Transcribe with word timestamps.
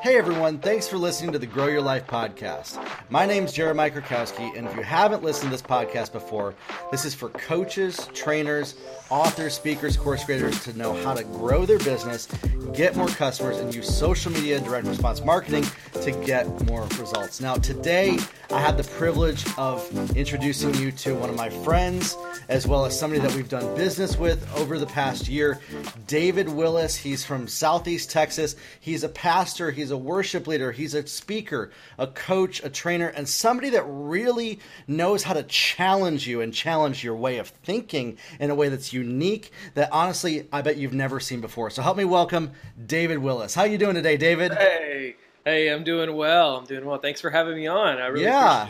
Hey 0.00 0.16
everyone, 0.16 0.58
thanks 0.58 0.86
for 0.86 0.96
listening 0.96 1.32
to 1.32 1.40
the 1.40 1.46
Grow 1.46 1.66
Your 1.66 1.82
Life 1.82 2.06
podcast. 2.06 2.80
My 3.10 3.26
name 3.26 3.44
is 3.46 3.52
Jeremiah 3.52 3.90
Krakowski, 3.90 4.56
and 4.56 4.64
if 4.68 4.76
you 4.76 4.82
haven't 4.82 5.24
listened 5.24 5.50
to 5.50 5.50
this 5.50 5.60
podcast 5.60 6.12
before, 6.12 6.54
this 6.92 7.04
is 7.04 7.16
for 7.16 7.30
coaches, 7.30 8.08
trainers, 8.14 8.76
authors, 9.10 9.54
speakers, 9.54 9.96
course 9.96 10.22
creators 10.22 10.62
to 10.64 10.78
know 10.78 10.92
how 11.02 11.14
to 11.14 11.24
grow 11.24 11.66
their 11.66 11.80
business, 11.80 12.28
get 12.74 12.94
more 12.94 13.08
customers, 13.08 13.58
and 13.58 13.74
use 13.74 13.92
social 13.92 14.30
media 14.30 14.56
and 14.56 14.64
direct 14.64 14.86
response 14.86 15.24
marketing 15.24 15.64
to 15.94 16.12
get 16.24 16.46
more 16.66 16.82
results. 17.00 17.40
Now, 17.40 17.56
today 17.56 18.18
I 18.52 18.60
have 18.60 18.76
the 18.76 18.84
privilege 18.84 19.44
of 19.58 19.90
introducing 20.16 20.74
you 20.74 20.92
to 20.92 21.14
one 21.16 21.28
of 21.28 21.34
my 21.34 21.50
friends, 21.50 22.16
as 22.48 22.68
well 22.68 22.84
as 22.84 22.96
somebody 22.96 23.20
that 23.20 23.34
we've 23.34 23.48
done 23.48 23.74
business 23.74 24.16
with 24.16 24.48
over 24.56 24.78
the 24.78 24.86
past 24.86 25.28
year, 25.28 25.60
David 26.06 26.48
Willis. 26.48 26.94
He's 26.94 27.24
from 27.24 27.48
Southeast 27.48 28.10
Texas. 28.12 28.54
He's 28.80 29.02
a 29.02 29.08
pastor, 29.08 29.72
he's 29.72 29.87
a 29.90 29.96
worship 29.96 30.46
leader, 30.46 30.72
he's 30.72 30.94
a 30.94 31.06
speaker, 31.06 31.70
a 31.98 32.06
coach, 32.06 32.62
a 32.64 32.70
trainer, 32.70 33.08
and 33.08 33.28
somebody 33.28 33.70
that 33.70 33.84
really 33.86 34.60
knows 34.86 35.22
how 35.22 35.34
to 35.34 35.42
challenge 35.44 36.26
you 36.26 36.40
and 36.40 36.52
challenge 36.52 37.02
your 37.02 37.16
way 37.16 37.38
of 37.38 37.48
thinking 37.48 38.18
in 38.40 38.50
a 38.50 38.54
way 38.54 38.68
that's 38.68 38.92
unique 38.92 39.52
that 39.74 39.90
honestly 39.92 40.48
I 40.52 40.62
bet 40.62 40.76
you've 40.76 40.94
never 40.94 41.20
seen 41.20 41.40
before. 41.40 41.70
So 41.70 41.82
help 41.82 41.96
me 41.96 42.04
welcome 42.04 42.52
David 42.86 43.18
Willis. 43.18 43.54
How 43.54 43.64
you 43.64 43.78
doing 43.78 43.94
today, 43.94 44.16
David? 44.16 44.52
Hey, 44.52 45.16
hey, 45.44 45.68
I'm 45.68 45.84
doing 45.84 46.14
well. 46.16 46.56
I'm 46.56 46.64
doing 46.64 46.84
well. 46.84 46.98
Thanks 46.98 47.20
for 47.20 47.30
having 47.30 47.56
me 47.56 47.66
on. 47.66 47.98
I 47.98 48.06
really 48.06 48.24
yeah. 48.24 48.68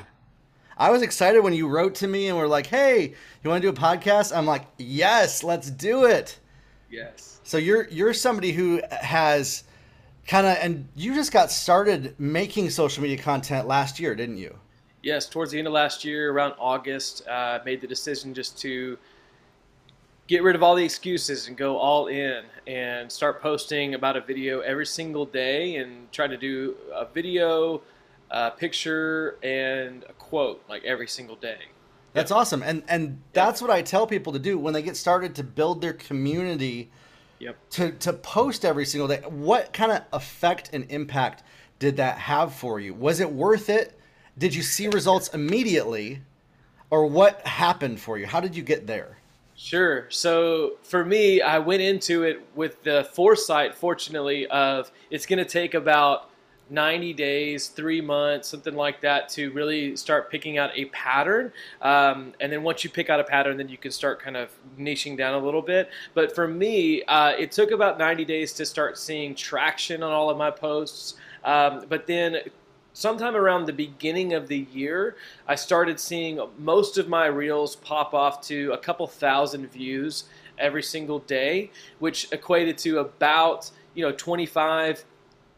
I 0.76 0.90
was 0.90 1.02
excited 1.02 1.40
when 1.40 1.54
you 1.54 1.66
wrote 1.68 1.96
to 1.96 2.06
me 2.06 2.28
and 2.28 2.38
were 2.38 2.46
like, 2.46 2.66
"Hey, 2.66 3.14
you 3.42 3.50
want 3.50 3.60
to 3.62 3.72
do 3.72 3.76
a 3.76 3.80
podcast?" 3.80 4.34
I'm 4.36 4.46
like, 4.46 4.64
"Yes, 4.78 5.42
let's 5.42 5.70
do 5.70 6.04
it." 6.04 6.38
Yes. 6.90 7.40
So 7.42 7.58
you're 7.58 7.88
you're 7.88 8.14
somebody 8.14 8.52
who 8.52 8.80
has 8.90 9.64
kind 10.28 10.46
of 10.46 10.56
and 10.60 10.86
you 10.94 11.14
just 11.14 11.32
got 11.32 11.50
started 11.50 12.14
making 12.20 12.70
social 12.70 13.02
media 13.02 13.16
content 13.16 13.66
last 13.66 13.98
year, 13.98 14.14
didn't 14.14 14.36
you? 14.36 14.56
Yes, 15.02 15.28
towards 15.28 15.50
the 15.52 15.58
end 15.58 15.66
of 15.66 15.72
last 15.72 16.04
year, 16.04 16.30
around 16.32 16.54
August, 16.58 17.26
uh, 17.26 17.60
made 17.64 17.80
the 17.80 17.86
decision 17.86 18.34
just 18.34 18.58
to 18.58 18.98
get 20.26 20.42
rid 20.42 20.54
of 20.54 20.62
all 20.62 20.74
the 20.74 20.84
excuses 20.84 21.48
and 21.48 21.56
go 21.56 21.78
all 21.78 22.08
in 22.08 22.42
and 22.66 23.10
start 23.10 23.40
posting 23.40 23.94
about 23.94 24.16
a 24.16 24.20
video 24.20 24.60
every 24.60 24.84
single 24.84 25.24
day 25.24 25.76
and 25.76 26.12
try 26.12 26.26
to 26.26 26.36
do 26.36 26.76
a 26.94 27.06
video, 27.06 27.80
a 28.30 28.50
picture, 28.50 29.38
and 29.42 30.04
a 30.08 30.12
quote 30.12 30.62
like 30.68 30.84
every 30.84 31.08
single 31.08 31.36
day. 31.36 31.58
That's 32.12 32.30
awesome. 32.30 32.62
And 32.62 32.82
and 32.88 33.22
that's 33.32 33.62
what 33.62 33.70
I 33.70 33.80
tell 33.80 34.06
people 34.06 34.32
to 34.34 34.38
do 34.38 34.58
when 34.58 34.74
they 34.74 34.82
get 34.82 34.96
started 34.96 35.34
to 35.36 35.44
build 35.44 35.80
their 35.80 35.94
community. 35.94 36.90
Yep. 37.40 37.56
To 37.70 37.92
to 37.92 38.12
post 38.12 38.64
every 38.64 38.84
single 38.84 39.08
day. 39.08 39.20
What 39.26 39.72
kind 39.72 39.92
of 39.92 40.02
effect 40.12 40.70
and 40.72 40.90
impact 40.90 41.42
did 41.78 41.96
that 41.98 42.18
have 42.18 42.54
for 42.54 42.80
you? 42.80 42.94
Was 42.94 43.20
it 43.20 43.30
worth 43.30 43.68
it? 43.68 43.98
Did 44.36 44.54
you 44.54 44.62
see 44.62 44.88
results 44.88 45.28
immediately? 45.28 46.22
Or 46.90 47.06
what 47.06 47.46
happened 47.46 48.00
for 48.00 48.18
you? 48.18 48.26
How 48.26 48.40
did 48.40 48.56
you 48.56 48.62
get 48.62 48.86
there? 48.86 49.18
Sure. 49.56 50.06
So 50.08 50.78
for 50.82 51.04
me, 51.04 51.42
I 51.42 51.58
went 51.58 51.82
into 51.82 52.22
it 52.22 52.46
with 52.54 52.82
the 52.84 53.08
foresight, 53.12 53.74
fortunately, 53.74 54.46
of 54.46 54.90
it's 55.10 55.26
going 55.26 55.40
to 55.40 55.44
take 55.44 55.74
about 55.74 56.27
90 56.70 57.12
days, 57.14 57.68
three 57.68 58.00
months, 58.00 58.48
something 58.48 58.74
like 58.74 59.00
that, 59.00 59.28
to 59.30 59.50
really 59.52 59.96
start 59.96 60.30
picking 60.30 60.58
out 60.58 60.70
a 60.74 60.86
pattern. 60.86 61.52
Um, 61.80 62.34
and 62.40 62.52
then 62.52 62.62
once 62.62 62.84
you 62.84 62.90
pick 62.90 63.10
out 63.10 63.20
a 63.20 63.24
pattern, 63.24 63.56
then 63.56 63.68
you 63.68 63.78
can 63.78 63.90
start 63.90 64.20
kind 64.20 64.36
of 64.36 64.50
niching 64.78 65.16
down 65.16 65.34
a 65.34 65.44
little 65.44 65.62
bit. 65.62 65.90
But 66.14 66.34
for 66.34 66.46
me, 66.46 67.02
uh, 67.04 67.32
it 67.38 67.52
took 67.52 67.70
about 67.70 67.98
90 67.98 68.24
days 68.24 68.52
to 68.54 68.66
start 68.66 68.98
seeing 68.98 69.34
traction 69.34 70.02
on 70.02 70.12
all 70.12 70.30
of 70.30 70.36
my 70.36 70.50
posts. 70.50 71.14
Um, 71.44 71.84
but 71.88 72.06
then 72.06 72.38
sometime 72.92 73.36
around 73.36 73.66
the 73.66 73.72
beginning 73.72 74.34
of 74.34 74.48
the 74.48 74.66
year, 74.72 75.16
I 75.46 75.54
started 75.54 76.00
seeing 76.00 76.40
most 76.58 76.98
of 76.98 77.08
my 77.08 77.26
reels 77.26 77.76
pop 77.76 78.12
off 78.12 78.40
to 78.48 78.72
a 78.72 78.78
couple 78.78 79.06
thousand 79.06 79.70
views 79.70 80.24
every 80.58 80.82
single 80.82 81.20
day, 81.20 81.70
which 82.00 82.30
equated 82.32 82.76
to 82.78 82.98
about 82.98 83.70
you 83.94 84.04
know 84.04 84.12
25 84.12 85.04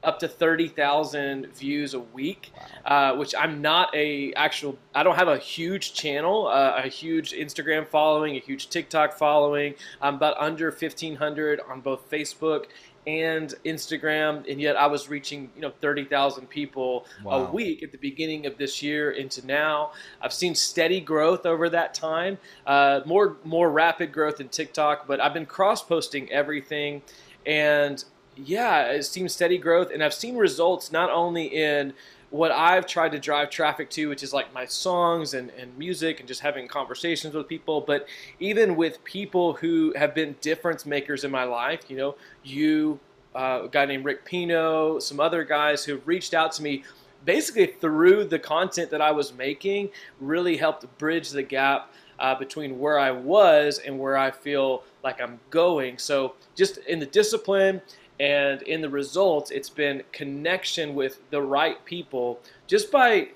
up 0.03 0.19
to 0.21 0.29
30,000 0.29 1.55
views 1.55 1.95
a 1.95 2.01
week, 2.01 2.53
wow. 2.87 3.13
uh, 3.13 3.17
which 3.17 3.35
I'm 3.39 3.61
not 3.61 3.95
a 3.95 4.33
actual, 4.35 4.79
I 4.95 5.03
don't 5.03 5.17
have 5.17 5.29
a 5.29 5.39
huge 5.39 5.93
channel, 5.93 6.47
uh, 6.47 6.81
a 6.83 6.89
huge 6.89 7.33
Instagram 7.33 7.87
following, 7.87 8.37
a 8.37 8.41
huge 8.41 8.71
TikTok 8.71 9.13
following. 9.13 9.75
I'm 10.01 10.15
about 10.15 10.39
under 10.39 10.71
1,500 10.71 11.61
on 11.69 11.81
both 11.81 12.11
Facebook 12.11 12.67
and 13.07 13.55
Instagram, 13.65 14.51
and 14.51 14.61
yet 14.61 14.77
I 14.77 14.87
was 14.87 15.09
reaching 15.09 15.51
you 15.57 15.63
know 15.63 15.73
thirty 15.81 16.05
thousand 16.05 16.49
people 16.49 17.07
wow. 17.25 17.47
a 17.47 17.51
week 17.51 17.83
at 17.83 17.93
the 17.93 17.99
beginning 17.99 18.47
of 18.47 18.59
this 18.59 18.83
year 18.83 19.13
into 19.13 19.45
now. 19.47 19.93
I've 20.21 20.33
seen 20.33 20.55
steady 20.55 21.01
growth 21.01 21.47
over 21.47 21.71
that 21.71 21.95
time, 21.95 22.39
uh, 22.67 23.01
more 23.07 23.39
more 23.43 23.71
rapid 23.71 24.13
growth 24.13 24.41
in 24.41 24.49
TikTok, 24.49 25.07
but 25.07 25.19
I've 25.19 25.33
been 25.33 25.47
cross 25.47 25.83
posting 25.83 26.31
everything, 26.31 27.01
and 27.47 28.05
yeah, 28.37 28.87
it 28.87 29.05
seems 29.05 29.33
steady 29.33 29.59
growth, 29.59 29.91
and 29.93 30.03
I've 30.03 30.15
seen 30.15 30.37
results 30.37 30.93
not 30.93 31.11
only 31.11 31.47
in 31.47 31.93
what 32.31 32.53
I've 32.53 32.87
tried 32.87 33.13
to 33.13 33.19
drive 33.19 33.51
traffic 33.51 33.91
to, 33.91 34.09
which 34.09 34.23
is 34.23 34.33
like 34.33 34.55
my 34.55 34.65
songs 34.65 35.35
and, 35.35 35.51
and 35.51 35.77
music 35.77 36.21
and 36.21 36.29
just 36.29 36.41
having 36.41 36.69
conversations 36.69 37.35
with 37.35 37.49
people, 37.49 37.81
but 37.81 38.09
even 38.39 38.77
with 38.77 39.03
people 39.03 39.55
who 39.55 39.93
have 39.97 40.15
been 40.15 40.37
difference 40.41 40.87
makers 40.87 41.25
in 41.25 41.31
my 41.31 41.43
life, 41.43 41.83
you 41.89 41.97
know, 41.97 42.15
you, 42.45 43.01
uh, 43.35 43.63
a 43.65 43.69
guy 43.69 43.85
named 43.85 44.05
Rick 44.05 44.25
Pino, 44.25 45.01
some 45.01 45.19
other 45.19 45.43
guys 45.43 45.85
who've 45.85 46.07
reached 46.07 46.33
out 46.33 46.53
to 46.53 46.63
me 46.63 46.85
basically 47.25 47.67
through 47.67 48.25
the 48.25 48.39
content 48.39 48.91
that 48.91 49.01
I 49.01 49.11
was 49.11 49.33
making, 49.35 49.91
really 50.21 50.57
helped 50.57 50.87
bridge 50.99 51.31
the 51.31 51.43
gap 51.43 51.93
uh, 52.21 52.35
between 52.35 52.79
where 52.79 52.99
I 52.99 53.11
was 53.11 53.81
and 53.85 53.99
where 53.99 54.17
I 54.17 54.31
feel 54.31 54.85
like 55.03 55.21
I'm 55.21 55.41
going. 55.51 55.99
So 55.99 56.35
just 56.55 56.79
in 56.79 56.99
the 56.99 57.07
discipline 57.07 57.81
and 58.21 58.61
in 58.63 58.83
the 58.83 58.89
results, 58.91 59.51
it's 59.51 59.71
been 59.71 60.03
connection 60.13 60.95
with 60.95 61.19
the 61.31 61.41
right 61.41 61.83
people 61.87 62.39
just 62.67 62.93
by 62.93 63.29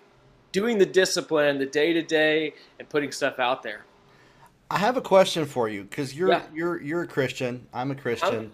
doing 0.53 0.77
the 0.77 0.87
discipline, 0.87 1.59
the 1.59 1.67
day 1.67 1.95
to 1.95 2.03
day, 2.03 2.53
and 2.79 2.87
putting 2.91 3.11
stuff 3.11 3.39
out 3.39 3.63
there. 3.63 3.87
I 4.71 4.79
have 4.79 4.99
a 4.99 5.01
question 5.01 5.47
for 5.47 5.71
you 5.71 5.85
because 5.85 6.15
you're 6.15 6.29
yeah. 6.29 6.43
you're 6.55 6.83
you're 6.83 7.03
a 7.03 7.07
Christian. 7.07 7.67
I'm 7.73 7.91
a 7.91 7.95
Christian. 7.95 8.35
I'm... 8.35 8.53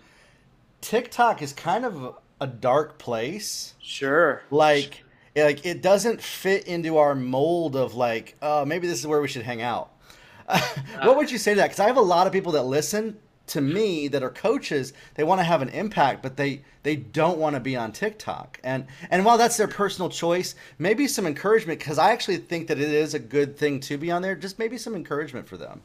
TikTok 0.80 1.42
is 1.42 1.52
kind 1.52 1.84
of 1.84 2.16
a 2.40 2.46
dark 2.46 2.98
place. 2.98 3.74
Sure. 3.80 4.42
Like 4.50 5.02
like 5.34 5.66
it 5.66 5.82
doesn't 5.82 6.22
fit 6.22 6.68
into 6.68 6.98
our 6.98 7.16
mold 7.16 7.74
of 7.74 7.94
like, 7.94 8.36
oh, 8.40 8.64
maybe 8.64 8.86
this 8.86 9.00
is 9.00 9.06
where 9.06 9.20
we 9.20 9.26
should 9.26 9.42
hang 9.42 9.62
out. 9.62 9.90
what 10.46 11.08
uh, 11.08 11.14
would 11.16 11.30
you 11.30 11.38
say 11.38 11.54
to 11.54 11.56
that? 11.56 11.66
Because 11.66 11.80
I 11.80 11.86
have 11.88 11.96
a 11.96 12.02
lot 12.02 12.28
of 12.28 12.32
people 12.32 12.52
that 12.52 12.64
listen 12.64 13.18
to 13.50 13.60
me 13.60 14.08
that 14.08 14.22
are 14.22 14.30
coaches 14.30 14.92
they 15.14 15.24
want 15.24 15.38
to 15.38 15.44
have 15.44 15.62
an 15.62 15.68
impact 15.70 16.22
but 16.22 16.36
they 16.36 16.62
they 16.82 16.96
don't 16.96 17.38
want 17.38 17.54
to 17.54 17.60
be 17.60 17.76
on 17.76 17.92
tiktok. 17.92 18.58
And 18.64 18.86
and 19.10 19.24
while 19.24 19.38
that's 19.38 19.56
their 19.56 19.68
personal 19.68 20.08
choice 20.08 20.54
maybe 20.78 21.06
some 21.06 21.26
encouragement 21.26 21.78
because 21.78 21.98
i 21.98 22.12
actually 22.12 22.38
think 22.38 22.68
that 22.68 22.78
it 22.78 22.90
is 22.90 23.14
a 23.14 23.18
good 23.18 23.56
thing 23.56 23.80
to 23.80 23.98
be 23.98 24.10
on 24.10 24.22
there 24.22 24.34
just 24.34 24.58
maybe 24.58 24.78
some 24.78 24.94
encouragement 24.94 25.48
for 25.48 25.56
them 25.56 25.82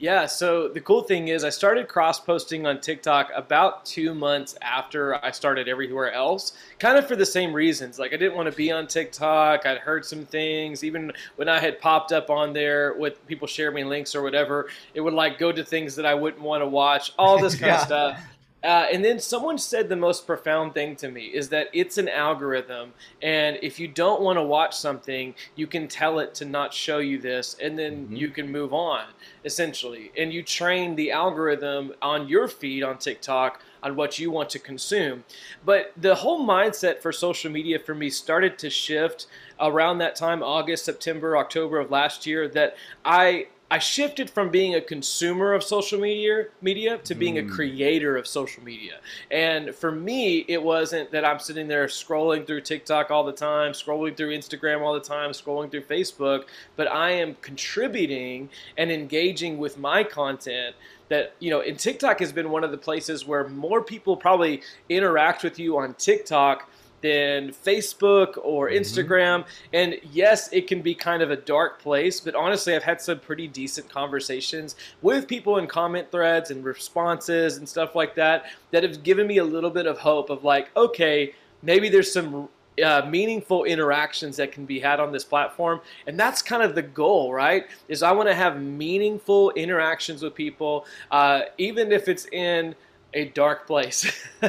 yeah, 0.00 0.24
so 0.24 0.66
the 0.66 0.80
cool 0.80 1.02
thing 1.02 1.28
is, 1.28 1.44
I 1.44 1.50
started 1.50 1.86
cross 1.86 2.18
posting 2.18 2.66
on 2.66 2.80
TikTok 2.80 3.30
about 3.36 3.84
two 3.84 4.14
months 4.14 4.56
after 4.62 5.22
I 5.22 5.30
started 5.30 5.68
everywhere 5.68 6.10
else, 6.10 6.54
kind 6.78 6.96
of 6.96 7.06
for 7.06 7.16
the 7.16 7.26
same 7.26 7.52
reasons. 7.52 7.98
Like, 7.98 8.14
I 8.14 8.16
didn't 8.16 8.34
want 8.34 8.50
to 8.50 8.56
be 8.56 8.72
on 8.72 8.86
TikTok. 8.86 9.66
I'd 9.66 9.76
heard 9.76 10.06
some 10.06 10.24
things. 10.24 10.82
Even 10.84 11.12
when 11.36 11.50
I 11.50 11.58
had 11.58 11.78
popped 11.82 12.12
up 12.12 12.30
on 12.30 12.54
there 12.54 12.94
with 12.94 13.24
people 13.26 13.46
share 13.46 13.70
me 13.72 13.84
links 13.84 14.14
or 14.14 14.22
whatever, 14.22 14.70
it 14.94 15.02
would 15.02 15.12
like 15.12 15.38
go 15.38 15.52
to 15.52 15.62
things 15.62 15.94
that 15.96 16.06
I 16.06 16.14
wouldn't 16.14 16.42
want 16.42 16.62
to 16.62 16.66
watch, 16.66 17.12
all 17.18 17.38
this 17.38 17.54
kind 17.60 17.66
yeah. 17.66 17.76
of 17.76 17.82
stuff. 17.82 18.24
Uh, 18.62 18.86
and 18.92 19.04
then 19.04 19.18
someone 19.18 19.56
said 19.56 19.88
the 19.88 19.96
most 19.96 20.26
profound 20.26 20.74
thing 20.74 20.94
to 20.94 21.10
me 21.10 21.26
is 21.26 21.48
that 21.48 21.68
it's 21.72 21.96
an 21.96 22.08
algorithm, 22.08 22.92
and 23.22 23.58
if 23.62 23.80
you 23.80 23.88
don't 23.88 24.20
want 24.20 24.36
to 24.36 24.42
watch 24.42 24.76
something, 24.76 25.34
you 25.56 25.66
can 25.66 25.88
tell 25.88 26.18
it 26.18 26.34
to 26.34 26.44
not 26.44 26.74
show 26.74 26.98
you 26.98 27.18
this, 27.18 27.56
and 27.60 27.78
then 27.78 28.04
mm-hmm. 28.04 28.16
you 28.16 28.28
can 28.28 28.52
move 28.52 28.74
on, 28.74 29.04
essentially. 29.44 30.12
And 30.16 30.32
you 30.32 30.42
train 30.42 30.94
the 30.94 31.10
algorithm 31.10 31.94
on 32.02 32.28
your 32.28 32.48
feed 32.48 32.82
on 32.82 32.98
TikTok 32.98 33.62
on 33.82 33.96
what 33.96 34.18
you 34.18 34.30
want 34.30 34.50
to 34.50 34.58
consume. 34.58 35.24
But 35.64 35.92
the 35.96 36.16
whole 36.16 36.46
mindset 36.46 37.00
for 37.00 37.12
social 37.12 37.50
media 37.50 37.78
for 37.78 37.94
me 37.94 38.10
started 38.10 38.58
to 38.58 38.68
shift 38.68 39.26
around 39.58 39.98
that 39.98 40.16
time, 40.16 40.42
August, 40.42 40.84
September, 40.84 41.36
October 41.36 41.78
of 41.78 41.90
last 41.90 42.26
year, 42.26 42.46
that 42.48 42.76
I 43.06 43.48
I 43.72 43.78
shifted 43.78 44.28
from 44.28 44.50
being 44.50 44.74
a 44.74 44.80
consumer 44.80 45.54
of 45.54 45.62
social 45.62 46.00
media 46.00 46.46
media 46.60 46.98
to 46.98 47.14
being 47.14 47.36
mm. 47.36 47.46
a 47.46 47.50
creator 47.50 48.16
of 48.16 48.26
social 48.26 48.64
media. 48.64 48.98
And 49.30 49.72
for 49.72 49.92
me, 49.92 50.44
it 50.48 50.60
wasn't 50.60 51.12
that 51.12 51.24
I'm 51.24 51.38
sitting 51.38 51.68
there 51.68 51.86
scrolling 51.86 52.46
through 52.46 52.62
TikTok 52.62 53.12
all 53.12 53.22
the 53.22 53.32
time, 53.32 53.72
scrolling 53.72 54.16
through 54.16 54.36
Instagram 54.36 54.80
all 54.80 54.92
the 54.94 55.00
time, 55.00 55.30
scrolling 55.30 55.70
through 55.70 55.82
Facebook, 55.82 56.46
but 56.74 56.90
I 56.90 57.12
am 57.12 57.36
contributing 57.42 58.50
and 58.76 58.90
engaging 58.90 59.58
with 59.58 59.78
my 59.78 60.02
content 60.02 60.74
that 61.08 61.34
you 61.38 61.50
know, 61.50 61.60
and 61.60 61.78
TikTok 61.78 62.18
has 62.20 62.32
been 62.32 62.50
one 62.50 62.64
of 62.64 62.72
the 62.72 62.78
places 62.78 63.26
where 63.26 63.48
more 63.48 63.82
people 63.82 64.16
probably 64.16 64.62
interact 64.88 65.44
with 65.44 65.58
you 65.58 65.78
on 65.78 65.94
TikTok 65.94 66.68
than 67.02 67.50
Facebook 67.50 68.38
or 68.42 68.70
Mm-hmm. 68.70 68.80
Instagram. 68.80 69.44
And 69.72 69.96
yes, 70.12 70.52
it 70.52 70.66
can 70.66 70.82
be 70.82 70.94
kind 70.94 71.22
of 71.22 71.30
a 71.30 71.36
dark 71.36 71.80
place, 71.80 72.20
but 72.20 72.34
honestly, 72.34 72.74
I've 72.74 72.82
had 72.82 73.00
some 73.00 73.18
pretty 73.18 73.48
decent 73.48 73.88
conversations 73.88 74.76
with 75.02 75.26
people 75.26 75.58
in 75.58 75.66
comment 75.66 76.10
threads 76.10 76.50
and 76.50 76.64
responses 76.64 77.56
and 77.56 77.68
stuff 77.68 77.94
like 77.94 78.14
that 78.16 78.44
that 78.70 78.82
have 78.82 79.02
given 79.02 79.26
me 79.26 79.38
a 79.38 79.44
little 79.44 79.70
bit 79.70 79.86
of 79.86 79.98
hope 79.98 80.30
of 80.30 80.44
like, 80.44 80.70
okay, 80.76 81.34
maybe 81.62 81.88
there's 81.88 82.12
some 82.12 82.48
uh, 82.84 83.02
meaningful 83.08 83.64
interactions 83.64 84.36
that 84.36 84.52
can 84.52 84.64
be 84.64 84.78
had 84.80 85.00
on 85.00 85.12
this 85.12 85.24
platform 85.24 85.80
and 86.06 86.18
that's 86.18 86.40
kind 86.40 86.62
of 86.62 86.74
the 86.74 86.80
goal 86.80 87.30
right 87.30 87.66
is 87.88 88.02
i 88.02 88.10
want 88.10 88.26
to 88.26 88.34
have 88.34 88.62
meaningful 88.62 89.50
interactions 89.50 90.22
with 90.22 90.34
people 90.34 90.86
uh, 91.10 91.42
even 91.58 91.92
if 91.92 92.08
it's 92.08 92.26
in 92.32 92.74
a 93.14 93.26
dark 93.26 93.66
place 93.66 94.04
You 94.42 94.48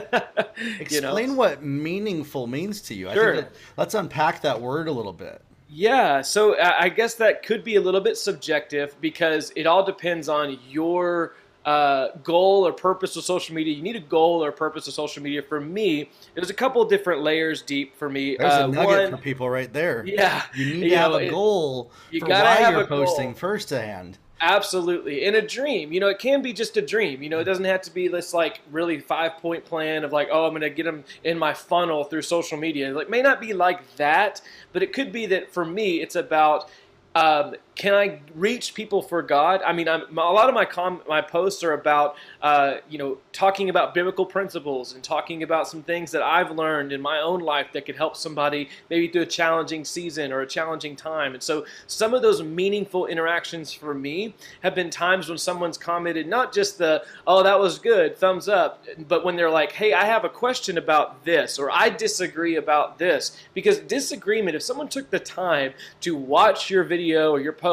know? 1.02 1.10
Explain 1.16 1.36
what 1.36 1.64
meaningful 1.64 2.48
means 2.48 2.82
to 2.84 2.94
you. 2.94 3.10
I 3.10 3.14
Sure. 3.14 3.36
think 3.36 3.48
that, 3.48 3.56
let's 3.78 3.94
unpack 3.94 4.42
that 4.42 4.62
word 4.62 4.88
a 4.88 4.92
little 4.92 5.14
bit. 5.14 5.42
Yeah, 5.70 6.22
so 6.22 6.56
I 6.60 6.84
I 6.84 6.90
guess 6.90 7.16
that 7.16 7.44
could 7.44 7.64
be 7.64 7.76
a 7.78 7.82
little 7.82 8.02
bit 8.02 8.18
subjective 8.18 8.96
because 9.02 9.52
it 9.56 9.66
all 9.68 9.84
depends 9.86 10.28
on 10.30 10.60
your 10.70 11.36
uh, 11.64 12.08
goal 12.24 12.66
or 12.68 12.74
purpose 12.74 13.16
of 13.16 13.24
social 13.24 13.54
media. 13.56 13.74
You 13.76 13.84
need 13.84 13.96
a 13.96 14.00
goal 14.02 14.44
or 14.44 14.52
purpose 14.52 14.88
of 14.88 14.94
social 14.96 15.22
media. 15.24 15.42
For 15.44 15.62
me, 15.62 16.10
there's 16.36 16.50
a 16.50 16.54
couple 16.56 16.82
of 16.82 16.90
different 16.90 17.22
layers 17.22 17.62
deep 17.62 17.96
for 17.96 18.10
me. 18.10 18.36
There's 18.36 18.52
Uh, 18.52 18.66
a 18.66 18.68
nugget 18.68 18.88
one- 18.88 19.12
for 19.12 19.18
people 19.18 19.50
right 19.50 19.72
there. 19.72 20.04
Yeah, 20.06 20.42
You 20.56 20.66
need 20.66 20.76
you 20.86 20.90
to 20.90 20.98
have 20.98 21.12
know, 21.12 21.18
a 21.18 21.22
it- 21.22 21.30
goal 21.30 21.92
you 22.10 22.20
for 22.20 22.26
gotta 22.28 22.44
why 22.46 22.56
have 22.56 22.74
you're 22.74 22.82
a 22.84 22.88
goal. 22.88 23.06
posting 23.06 23.34
firsthand. 23.36 24.18
Absolutely. 24.44 25.24
In 25.24 25.36
a 25.36 25.42
dream, 25.42 25.94
you 25.94 26.00
know, 26.00 26.08
it 26.08 26.18
can 26.18 26.42
be 26.42 26.52
just 26.52 26.76
a 26.76 26.82
dream. 26.82 27.22
You 27.22 27.30
know, 27.30 27.38
it 27.38 27.44
doesn't 27.44 27.66
have 27.66 27.84
to 27.84 27.94
be 27.94 28.08
this 28.08 28.34
like 28.34 28.62
really 28.72 29.00
five 29.00 29.38
point 29.38 29.66
plan 29.66 30.04
of 30.04 30.12
like, 30.12 30.30
oh, 30.32 30.46
I'm 30.46 30.52
going 30.52 30.62
to 30.62 30.70
get 30.72 30.84
them 30.84 31.04
in 31.24 31.38
my 31.38 31.54
funnel 31.54 32.04
through 32.06 32.24
social 32.24 32.58
media. 32.58 32.92
Like, 32.92 33.08
may 33.08 33.22
not 33.22 33.40
be 33.40 33.54
like 33.54 33.96
that, 33.98 34.42
but 34.74 34.82
it 34.82 34.94
could 34.94 35.12
be 35.12 35.28
that 35.28 35.54
for 35.54 35.64
me, 35.64 36.02
it's 36.02 36.16
about 36.16 36.72
um, 37.14 37.54
can 37.82 37.96
I 37.96 38.20
reach 38.36 38.76
people 38.76 39.02
for 39.02 39.24
God? 39.24 39.64
I 39.66 39.74
mean, 39.74 39.88
I'm, 39.88 40.16
a 40.16 40.22
lot 40.22 40.50
of 40.50 40.54
my 40.54 40.66
com- 40.66 41.02
my 41.10 41.20
posts 41.20 41.64
are 41.64 41.74
about 41.74 42.16
uh, 42.40 42.76
you 42.88 43.00
know 43.00 43.18
talking 43.34 43.72
about 43.72 43.96
biblical 43.96 44.24
principles 44.24 44.94
and 44.94 45.04
talking 45.04 45.42
about 45.42 45.68
some 45.68 45.82
things 45.82 46.12
that 46.12 46.22
I've 46.22 46.52
learned 46.52 46.92
in 46.92 47.02
my 47.02 47.20
own 47.20 47.40
life 47.40 47.70
that 47.74 47.88
could 47.88 47.96
help 47.96 48.16
somebody 48.16 48.70
maybe 48.92 49.08
through 49.08 49.24
a 49.24 49.26
challenging 49.26 49.84
season 49.84 50.32
or 50.32 50.42
a 50.42 50.48
challenging 50.48 50.96
time. 50.96 51.34
And 51.34 51.42
so 51.42 51.66
some 51.88 52.14
of 52.14 52.22
those 52.22 52.44
meaningful 52.44 53.08
interactions 53.08 53.74
for 53.74 53.96
me 53.96 54.36
have 54.62 54.76
been 54.76 54.92
times 54.92 55.28
when 55.28 55.40
someone's 55.40 55.80
commented 55.80 56.28
not 56.28 56.54
just 56.54 56.78
the 56.78 57.04
oh 57.26 57.42
that 57.42 57.60
was 57.60 57.80
good 57.80 58.16
thumbs 58.16 58.48
up, 58.48 58.86
but 59.08 59.26
when 59.26 59.36
they're 59.36 59.50
like 59.50 59.72
hey 59.72 59.94
I 59.94 60.06
have 60.06 60.24
a 60.24 60.30
question 60.30 60.78
about 60.78 61.26
this 61.26 61.58
or 61.58 61.72
I 61.72 61.90
disagree 61.90 62.58
about 62.58 63.00
this 63.00 63.42
because 63.56 63.80
disagreement 63.80 64.56
if 64.56 64.62
someone 64.62 64.88
took 64.88 65.10
the 65.10 65.20
time 65.20 65.74
to 66.02 66.16
watch 66.16 66.70
your 66.70 66.84
video 66.84 67.32
or 67.32 67.40
your 67.40 67.54
post 67.54 67.71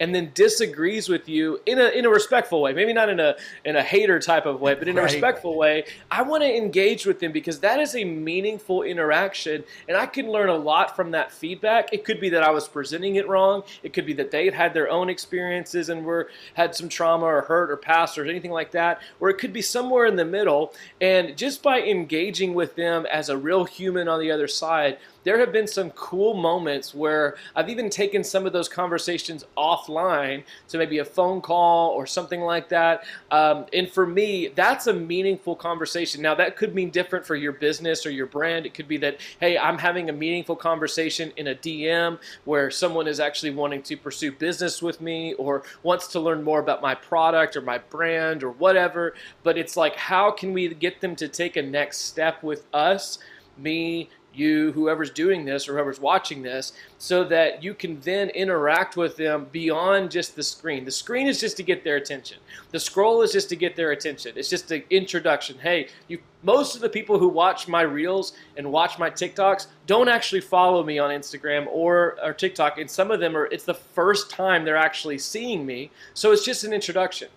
and 0.00 0.14
then 0.14 0.30
disagrees 0.34 1.08
with 1.08 1.28
you 1.28 1.60
in 1.66 1.78
a 1.78 1.88
in 1.88 2.04
a 2.04 2.08
respectful 2.08 2.62
way. 2.62 2.72
Maybe 2.72 2.92
not 2.92 3.08
in 3.08 3.20
a 3.20 3.36
in 3.64 3.76
a 3.76 3.82
hater 3.82 4.18
type 4.18 4.46
of 4.46 4.60
way 4.60 4.74
but 4.74 4.88
in 4.88 4.98
a 4.98 5.02
respectful 5.02 5.56
way. 5.56 5.84
I 6.10 6.22
want 6.22 6.42
to 6.42 6.56
engage 6.56 7.06
with 7.06 7.20
them 7.20 7.32
because 7.32 7.60
that 7.60 7.80
is 7.80 7.94
a 7.94 8.04
meaningful 8.04 8.82
interaction 8.82 9.64
and 9.88 9.96
I 9.96 10.06
can 10.06 10.30
learn 10.30 10.48
a 10.48 10.56
lot 10.56 10.96
from 10.96 11.10
that 11.12 11.32
feedback. 11.32 11.92
It 11.92 12.04
could 12.04 12.20
be 12.20 12.30
that 12.30 12.42
I 12.42 12.50
was 12.50 12.68
presenting 12.68 13.16
it 13.16 13.28
wrong. 13.28 13.62
It 13.82 13.92
could 13.92 14.06
be 14.06 14.14
that 14.14 14.30
they 14.30 14.50
had 14.50 14.74
their 14.74 14.90
own 14.90 15.08
experiences 15.08 15.88
and 15.88 16.04
were 16.04 16.28
had 16.54 16.74
some 16.74 16.88
trauma 16.88 17.26
or 17.26 17.42
hurt 17.42 17.70
or 17.70 17.76
past 17.76 18.18
or 18.18 18.24
anything 18.26 18.50
like 18.50 18.70
that 18.72 19.00
or 19.20 19.30
it 19.30 19.38
could 19.38 19.52
be 19.52 19.62
somewhere 19.62 20.06
in 20.06 20.16
the 20.16 20.24
middle. 20.24 20.72
And 21.00 21.36
just 21.36 21.62
by 21.62 21.82
engaging 21.82 22.54
with 22.54 22.76
them 22.76 23.06
as 23.06 23.28
a 23.28 23.36
real 23.36 23.64
human 23.64 24.08
on 24.08 24.20
the 24.20 24.30
other 24.30 24.48
side 24.48 24.98
there 25.24 25.38
have 25.38 25.52
been 25.52 25.66
some 25.66 25.90
cool 25.90 26.34
moments 26.34 26.94
where 26.94 27.36
I've 27.56 27.68
even 27.68 27.90
taken 27.90 28.22
some 28.22 28.46
of 28.46 28.52
those 28.52 28.68
conversations 28.68 29.44
offline 29.56 30.44
to 30.68 30.78
maybe 30.78 30.98
a 30.98 31.04
phone 31.04 31.40
call 31.40 31.90
or 31.90 32.06
something 32.06 32.42
like 32.42 32.68
that. 32.68 33.04
Um, 33.30 33.66
and 33.72 33.90
for 33.90 34.06
me, 34.06 34.48
that's 34.54 34.86
a 34.86 34.92
meaningful 34.92 35.56
conversation. 35.56 36.22
Now, 36.22 36.34
that 36.36 36.56
could 36.56 36.74
mean 36.74 36.90
different 36.90 37.26
for 37.26 37.34
your 37.34 37.52
business 37.52 38.06
or 38.06 38.10
your 38.10 38.26
brand. 38.26 38.66
It 38.66 38.74
could 38.74 38.86
be 38.86 38.98
that, 38.98 39.20
hey, 39.40 39.58
I'm 39.58 39.78
having 39.78 40.10
a 40.10 40.12
meaningful 40.12 40.56
conversation 40.56 41.32
in 41.36 41.48
a 41.48 41.54
DM 41.54 42.18
where 42.44 42.70
someone 42.70 43.08
is 43.08 43.18
actually 43.18 43.50
wanting 43.50 43.82
to 43.82 43.96
pursue 43.96 44.32
business 44.32 44.82
with 44.82 45.00
me 45.00 45.34
or 45.34 45.62
wants 45.82 46.08
to 46.08 46.20
learn 46.20 46.42
more 46.42 46.60
about 46.60 46.82
my 46.82 46.94
product 46.94 47.56
or 47.56 47.62
my 47.62 47.78
brand 47.78 48.44
or 48.44 48.50
whatever. 48.50 49.14
But 49.42 49.56
it's 49.56 49.76
like, 49.76 49.96
how 49.96 50.30
can 50.30 50.52
we 50.52 50.72
get 50.74 51.00
them 51.00 51.16
to 51.16 51.28
take 51.28 51.56
a 51.56 51.62
next 51.62 51.98
step 51.98 52.42
with 52.42 52.66
us? 52.72 53.18
Me, 53.56 54.10
you, 54.36 54.72
whoever's 54.72 55.10
doing 55.10 55.44
this 55.44 55.68
or 55.68 55.74
whoever's 55.74 56.00
watching 56.00 56.42
this, 56.42 56.72
so 56.98 57.24
that 57.24 57.62
you 57.62 57.74
can 57.74 58.00
then 58.00 58.30
interact 58.30 58.96
with 58.96 59.16
them 59.16 59.46
beyond 59.52 60.10
just 60.10 60.36
the 60.36 60.42
screen. 60.42 60.84
The 60.84 60.90
screen 60.90 61.26
is 61.26 61.40
just 61.40 61.56
to 61.58 61.62
get 61.62 61.84
their 61.84 61.96
attention. 61.96 62.38
The 62.70 62.80
scroll 62.80 63.22
is 63.22 63.32
just 63.32 63.48
to 63.50 63.56
get 63.56 63.76
their 63.76 63.92
attention. 63.92 64.32
It's 64.36 64.50
just 64.50 64.70
an 64.70 64.82
introduction. 64.90 65.58
Hey, 65.58 65.88
you 66.08 66.18
most 66.42 66.74
of 66.74 66.82
the 66.82 66.88
people 66.90 67.18
who 67.18 67.28
watch 67.28 67.68
my 67.68 67.80
reels 67.80 68.34
and 68.56 68.70
watch 68.70 68.98
my 68.98 69.08
TikToks 69.10 69.68
don't 69.86 70.08
actually 70.08 70.42
follow 70.42 70.84
me 70.84 70.98
on 70.98 71.10
Instagram 71.10 71.66
or, 71.70 72.18
or 72.22 72.34
TikTok, 72.34 72.78
and 72.78 72.90
some 72.90 73.10
of 73.10 73.18
them 73.20 73.36
are 73.36 73.46
it's 73.46 73.64
the 73.64 73.74
first 73.74 74.30
time 74.30 74.64
they're 74.64 74.76
actually 74.76 75.18
seeing 75.18 75.64
me. 75.64 75.90
So 76.12 76.32
it's 76.32 76.44
just 76.44 76.64
an 76.64 76.72
introduction. 76.72 77.28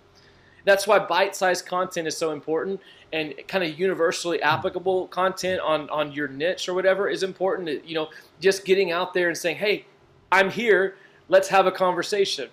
That's 0.65 0.85
why 0.85 0.99
bite-sized 0.99 1.65
content 1.65 2.09
is 2.09 2.17
so 2.17 2.31
important 2.33 2.81
and 3.13 3.33
kind 3.47 3.63
of 3.63 3.79
universally 3.79 4.41
applicable 4.41 5.07
content 5.07 5.61
on 5.61 5.89
on 5.89 6.11
your 6.11 6.27
niche 6.27 6.67
or 6.67 6.73
whatever 6.73 7.07
is 7.09 7.23
important. 7.23 7.85
You 7.85 7.95
know, 7.95 8.09
just 8.39 8.65
getting 8.65 8.91
out 8.91 9.13
there 9.13 9.27
and 9.27 9.37
saying, 9.37 9.57
"Hey, 9.57 9.85
I'm 10.31 10.49
here. 10.49 10.95
Let's 11.29 11.47
have 11.49 11.67
a 11.67 11.71
conversation." 11.71 12.49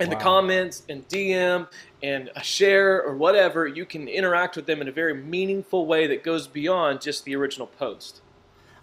In 0.00 0.10
the 0.10 0.16
comments 0.16 0.84
and 0.88 1.08
DM 1.08 1.66
and 2.04 2.30
a 2.36 2.42
share 2.42 3.02
or 3.02 3.16
whatever, 3.16 3.66
you 3.66 3.84
can 3.84 4.06
interact 4.06 4.54
with 4.54 4.66
them 4.66 4.80
in 4.80 4.86
a 4.86 4.92
very 4.92 5.14
meaningful 5.14 5.86
way 5.86 6.06
that 6.06 6.22
goes 6.22 6.46
beyond 6.46 7.00
just 7.00 7.24
the 7.24 7.34
original 7.34 7.66
post. 7.66 8.20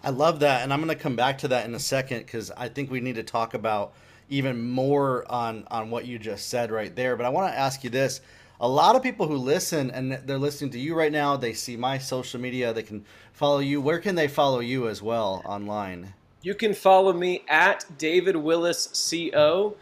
I 0.02 0.10
love 0.10 0.40
that, 0.40 0.62
and 0.62 0.72
I'm 0.72 0.82
going 0.82 0.94
to 0.94 1.02
come 1.02 1.16
back 1.16 1.38
to 1.38 1.48
that 1.48 1.64
in 1.64 1.74
a 1.74 1.78
second 1.78 2.18
because 2.18 2.50
I 2.50 2.68
think 2.68 2.90
we 2.90 3.00
need 3.00 3.14
to 3.14 3.22
talk 3.22 3.54
about 3.54 3.94
even 4.28 4.62
more 4.62 5.24
on 5.30 5.66
on 5.70 5.90
what 5.90 6.06
you 6.06 6.18
just 6.18 6.48
said 6.48 6.70
right 6.70 6.94
there. 6.94 7.16
But 7.16 7.26
I 7.26 7.28
want 7.30 7.52
to 7.52 7.58
ask 7.58 7.82
you 7.82 7.90
this: 7.90 8.20
a 8.60 8.68
lot 8.68 8.96
of 8.96 9.02
people 9.02 9.26
who 9.26 9.36
listen 9.36 9.90
and 9.90 10.12
they're 10.24 10.38
listening 10.38 10.70
to 10.70 10.78
you 10.78 10.94
right 10.94 11.12
now, 11.12 11.36
they 11.36 11.52
see 11.52 11.76
my 11.76 11.98
social 11.98 12.40
media, 12.40 12.72
they 12.72 12.82
can 12.82 13.04
follow 13.32 13.58
you. 13.58 13.80
Where 13.80 13.98
can 13.98 14.14
they 14.14 14.28
follow 14.28 14.60
you 14.60 14.88
as 14.88 15.02
well 15.02 15.42
online? 15.44 16.14
You 16.42 16.54
can 16.54 16.74
follow 16.74 17.12
me 17.12 17.42
at 17.48 17.84
David 17.98 18.36
Willis 18.36 19.08
CO 19.10 19.76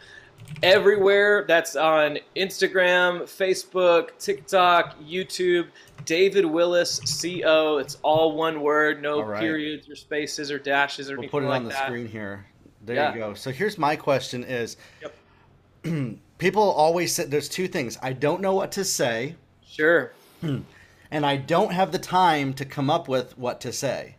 everywhere. 0.63 1.45
That's 1.47 1.75
on 1.75 2.17
Instagram, 2.35 3.21
Facebook, 3.23 4.09
TikTok, 4.19 4.99
YouTube. 4.99 5.67
David 6.05 6.45
Willis 6.45 6.99
CO. 7.21 7.77
It's 7.77 7.97
all 8.03 8.35
one 8.35 8.61
word, 8.61 9.01
no 9.01 9.21
right. 9.21 9.39
periods 9.39 9.89
or 9.89 9.95
spaces 9.95 10.51
or 10.51 10.59
dashes 10.59 11.09
or 11.09 11.13
We'll 11.13 11.23
anything 11.23 11.31
put 11.31 11.43
it 11.43 11.47
like 11.47 11.57
on 11.57 11.63
the 11.63 11.69
that. 11.69 11.85
screen 11.87 12.07
here. 12.07 12.45
There 12.83 12.95
Yeah. 12.95 13.13
you 13.13 13.19
go. 13.19 13.33
So 13.33 13.51
here's 13.51 13.77
my 13.77 13.95
question: 13.95 14.43
Is 14.43 14.77
Yep. 15.01 15.15
people 16.37 16.63
always 16.63 17.13
say 17.13 17.25
there's 17.25 17.49
two 17.49 17.67
things. 17.67 17.97
I 18.01 18.13
don't 18.13 18.41
know 18.41 18.53
what 18.53 18.71
to 18.73 18.83
say, 18.83 19.35
Sure. 19.65 20.11
Hmm. 20.41 20.59
and 21.11 21.25
I 21.25 21.37
don't 21.37 21.71
have 21.71 21.91
the 21.91 21.99
time 21.99 22.53
to 22.53 22.65
come 22.65 22.89
up 22.89 23.07
with 23.07 23.37
what 23.37 23.61
to 23.61 23.73
say. 23.73 24.15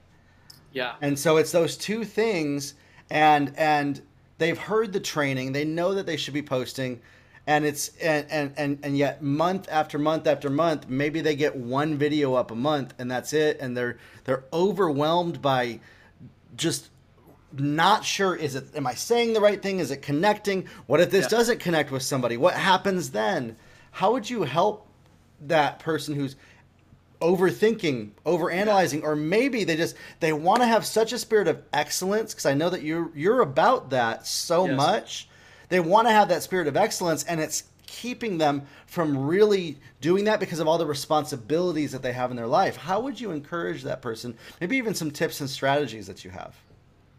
Yeah. 0.73 0.95
And 1.01 1.19
so 1.19 1.37
it's 1.37 1.53
those 1.53 1.77
two 1.77 2.05
things 2.05 2.75
and 3.11 3.53
and 3.57 4.03
they've 4.39 4.59
heard 4.59 4.93
the 4.93 5.01
training, 5.01 5.53
they 5.53 5.65
know 5.65 5.95
that 5.95 6.07
they 6.07 6.17
should 6.17 6.35
be 6.35 6.43
posting 6.43 7.01
and 7.47 7.65
it's 7.65 7.97
and 7.99 8.27
and 8.31 8.53
and, 8.57 8.79
and 8.83 8.99
yet 8.99 9.23
month 9.23 9.69
after 9.71 9.99
month 9.99 10.27
after 10.27 10.51
month 10.51 10.89
maybe 10.89 11.21
they 11.21 11.37
get 11.37 11.55
one 11.55 11.97
video 11.97 12.35
up 12.35 12.51
a 12.51 12.55
month 12.55 12.93
and 12.99 13.11
that's 13.11 13.33
it 13.33 13.59
and 13.61 13.77
they're 13.77 13.99
they're 14.25 14.45
overwhelmed 14.53 15.41
by 15.41 15.79
just 16.57 16.91
not 17.53 18.05
sure 18.05 18.35
is 18.35 18.55
it 18.55 18.75
am 18.77 18.87
i 18.87 18.95
saying 18.95 19.33
the 19.33 19.41
right 19.41 19.63
thing? 19.63 19.79
Is 19.79 19.91
it 19.91 20.03
connecting? 20.03 20.67
What 20.87 21.01
if 21.01 21.11
this 21.11 21.25
Yeah. 21.25 21.39
doesn't 21.39 21.61
connect 21.61 21.91
with 21.91 22.03
somebody? 22.03 22.37
What 22.37 22.55
happens 22.55 23.11
then? 23.11 23.57
How 23.93 24.13
would 24.13 24.29
you 24.29 24.43
help 24.43 24.87
that 25.47 25.79
person 25.79 26.15
who's 26.15 26.37
overthinking 27.21 28.11
overanalyzing 28.27 29.03
or 29.03 29.17
maybe 29.17 29.65
they 29.65 29.75
just 29.77 29.97
they 30.21 30.33
want 30.35 30.61
to 30.61 30.67
have 30.67 30.85
such 30.85 31.13
a 31.15 31.19
spirit 31.19 31.49
of 31.49 31.63
excellence 31.73 32.35
because 32.35 32.45
i 32.45 32.53
know 32.53 32.69
that 32.69 32.83
you're 32.83 33.11
you're 33.15 33.41
about 33.41 33.89
that 33.91 34.27
so 34.27 34.67
Yes. 34.67 34.77
much. 34.77 35.29
They 35.69 35.81
want 35.81 36.07
to 36.09 36.13
have 36.13 36.29
that 36.29 36.43
spirit 36.43 36.69
of 36.69 36.77
excellence 36.77 37.25
and 37.25 37.41
it's 37.41 37.65
keeping 37.87 38.37
them 38.39 38.63
from 38.87 39.27
really 39.27 39.79
doing 40.01 40.25
that 40.25 40.41
because 40.41 40.59
of 40.61 40.69
all 40.69 40.77
the 40.79 40.87
responsibilities 40.87 41.91
that 41.93 42.03
they 42.03 42.13
have 42.13 42.31
in 42.31 42.37
their 42.37 42.47
life. 42.47 42.77
How 42.77 43.01
would 43.01 43.19
you 43.21 43.31
encourage 43.31 43.83
that 43.85 44.03
person? 44.03 44.37
Maybe 44.61 44.77
even 44.77 44.95
some 44.95 45.11
tips 45.11 45.41
and 45.41 45.49
strategies 45.49 46.07
that 46.09 46.25
you 46.25 46.31
have 46.31 46.55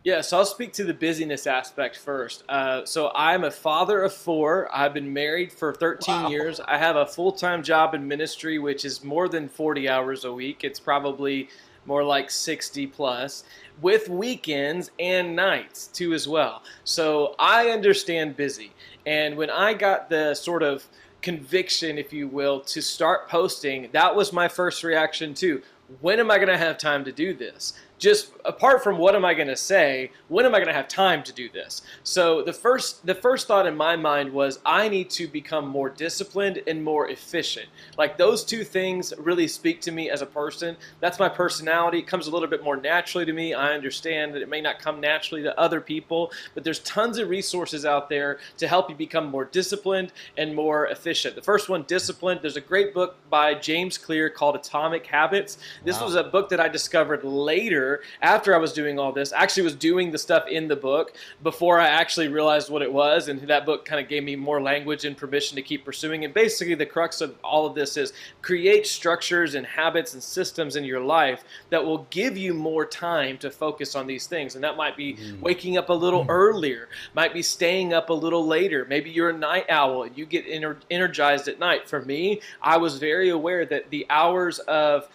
Yeah, 0.07 0.21
so 0.21 0.37
I'll 0.37 0.45
speak 0.45 0.71
to 0.75 0.85
the 0.85 0.93
busyness 0.93 1.45
aspect 1.45 1.97
first. 1.97 2.45
Uh, 2.47 2.85
so 2.85 3.11
I'm 3.13 3.43
a 3.43 3.51
father 3.51 4.03
of 4.03 4.13
four. 4.13 4.69
I've 4.73 4.93
been 4.93 5.11
married 5.11 5.51
for 5.51 5.73
13 5.73 6.23
Wow. 6.23 6.29
years. 6.29 6.61
I 6.61 6.77
have 6.77 6.95
a 6.95 7.05
full 7.05 7.33
time 7.33 7.61
job 7.61 7.93
in 7.93 8.07
ministry, 8.07 8.57
which 8.57 8.85
is 8.85 9.03
more 9.03 9.27
than 9.27 9.49
40 9.49 9.89
hours 9.89 10.23
a 10.23 10.31
week. 10.31 10.63
It's 10.63 10.79
probably 10.79 11.49
more 11.85 12.05
like 12.05 12.31
60 12.31 12.87
plus, 12.87 13.43
with 13.81 14.07
weekends 14.07 14.91
and 14.97 15.35
nights 15.35 15.87
too 15.87 16.13
as 16.13 16.25
well. 16.25 16.63
So 16.85 17.35
I 17.37 17.71
understand 17.71 18.37
busy. 18.37 18.71
And 19.05 19.35
when 19.35 19.49
I 19.49 19.73
got 19.73 20.09
the 20.09 20.35
sort 20.35 20.63
of 20.63 20.85
conviction, 21.21 21.97
if 21.97 22.13
you 22.13 22.29
will, 22.29 22.61
to 22.61 22.81
start 22.81 23.27
posting, 23.27 23.89
that 23.91 24.15
was 24.15 24.31
my 24.31 24.47
first 24.47 24.85
reaction 24.85 25.33
too. 25.33 25.63
When 25.99 26.21
am 26.21 26.31
I 26.31 26.37
going 26.37 26.47
to 26.47 26.57
have 26.57 26.77
time 26.77 27.03
to 27.03 27.11
do 27.11 27.33
this? 27.33 27.73
Just 27.99 28.31
apart 28.45 28.83
from 28.83 28.97
what 28.97 29.15
am 29.15 29.25
I 29.25 29.33
going 29.33 29.47
to 29.47 29.55
say, 29.55 30.11
when 30.27 30.45
am 30.45 30.53
I 30.53 30.59
going 30.59 30.67
to 30.67 30.73
have 30.73 30.87
time 30.87 31.23
to 31.23 31.33
do 31.33 31.49
this? 31.49 31.81
So 32.03 32.41
the 32.41 32.53
first 32.53 33.05
the 33.05 33.15
first 33.15 33.47
thought 33.47 33.65
in 33.65 33.75
my 33.75 33.95
mind 33.95 34.31
was 34.31 34.59
I 34.65 34.87
need 34.87 35.09
to 35.11 35.27
become 35.27 35.67
more 35.67 35.89
disciplined 35.89 36.61
and 36.67 36.83
more 36.83 37.09
efficient. 37.09 37.67
Like 37.97 38.17
those 38.17 38.43
two 38.43 38.63
things 38.63 39.13
really 39.17 39.47
speak 39.47 39.81
to 39.81 39.91
me 39.91 40.09
as 40.09 40.21
a 40.21 40.25
person. 40.25 40.77
That's 40.99 41.19
my 41.19 41.29
personality. 41.29 41.99
It 41.99 42.07
comes 42.07 42.27
a 42.27 42.31
little 42.31 42.47
bit 42.47 42.63
more 42.63 42.77
naturally 42.77 43.25
to 43.25 43.33
me. 43.33 43.53
I 43.53 43.73
understand 43.73 44.33
that 44.35 44.41
it 44.41 44.49
may 44.49 44.61
not 44.61 44.79
come 44.79 44.99
naturally 44.99 45.43
to 45.43 45.59
other 45.59 45.81
people, 45.81 46.31
but 46.53 46.63
there's 46.63 46.79
tons 46.79 47.17
of 47.17 47.29
resources 47.29 47.85
out 47.85 48.09
there 48.09 48.39
to 48.57 48.67
help 48.67 48.89
you 48.89 48.95
become 48.95 49.27
more 49.27 49.45
disciplined 49.45 50.11
and 50.37 50.55
more 50.55 50.87
efficient. 50.87 51.35
The 51.35 51.41
first 51.41 51.69
one, 51.69 51.83
disciplined. 51.87 52.41
There's 52.41 52.57
a 52.57 52.61
great 52.61 52.93
book 52.93 53.17
by 53.29 53.55
James 53.55 53.97
Clear 53.97 54.29
called 54.29 54.55
Atomic 54.55 55.05
Habits. 55.05 55.57
This 55.83 55.99
wow. 55.99 56.05
was 56.05 56.15
a 56.15 56.23
book 56.23 56.49
that 56.49 56.59
I 56.59 56.67
discovered 56.67 57.23
later 57.23 57.86
after 58.21 58.55
I 58.55 58.57
was 58.57 58.73
doing 58.73 58.99
all 58.99 59.11
this. 59.11 59.33
I 59.33 59.41
actually 59.43 59.63
was 59.63 59.75
doing 59.75 60.11
the 60.11 60.17
stuff 60.17 60.47
in 60.47 60.67
the 60.67 60.75
book 60.75 61.13
before 61.43 61.79
I 61.79 61.87
actually 61.87 62.27
realized 62.27 62.69
what 62.69 62.81
it 62.81 62.91
was, 62.91 63.27
and 63.27 63.39
that 63.41 63.65
book 63.65 63.85
kind 63.85 64.01
of 64.01 64.09
gave 64.09 64.23
me 64.23 64.35
more 64.35 64.61
language 64.61 65.05
and 65.05 65.15
permission 65.15 65.55
to 65.55 65.61
keep 65.61 65.85
pursuing. 65.85 66.25
And 66.25 66.33
basically, 66.33 66.75
the 66.75 66.85
crux 66.85 67.21
of 67.21 67.35
all 67.43 67.65
of 67.65 67.75
this 67.75 67.97
is 67.97 68.13
create 68.41 68.87
structures 68.87 69.55
and 69.55 69.65
habits 69.65 70.13
and 70.13 70.23
systems 70.23 70.75
in 70.75 70.83
your 70.83 71.01
life 71.01 71.43
that 71.69 71.83
will 71.83 72.05
give 72.09 72.37
you 72.37 72.53
more 72.53 72.85
time 72.85 73.37
to 73.39 73.51
focus 73.51 73.95
on 73.95 74.07
these 74.07 74.27
things. 74.27 74.55
And 74.55 74.63
that 74.63 74.77
might 74.77 74.97
be 74.97 75.15
mm. 75.15 75.39
waking 75.39 75.77
up 75.77 75.89
a 75.89 75.93
little 75.93 76.25
mm. 76.25 76.29
earlier, 76.29 76.89
might 77.13 77.33
be 77.33 77.41
staying 77.41 77.93
up 77.93 78.09
a 78.09 78.13
little 78.13 78.45
later. 78.45 78.85
Maybe 78.89 79.09
you're 79.09 79.29
a 79.29 79.37
night 79.37 79.65
owl 79.69 80.03
and 80.03 80.17
you 80.17 80.25
get 80.25 80.47
ener- 80.47 80.81
energized 80.89 81.47
at 81.47 81.59
night. 81.59 81.87
For 81.87 82.01
me, 82.01 82.41
I 82.61 82.77
was 82.77 82.97
very 82.97 83.29
aware 83.29 83.65
that 83.65 83.89
the 83.89 84.05
hours 84.09 84.59
of 84.59 85.07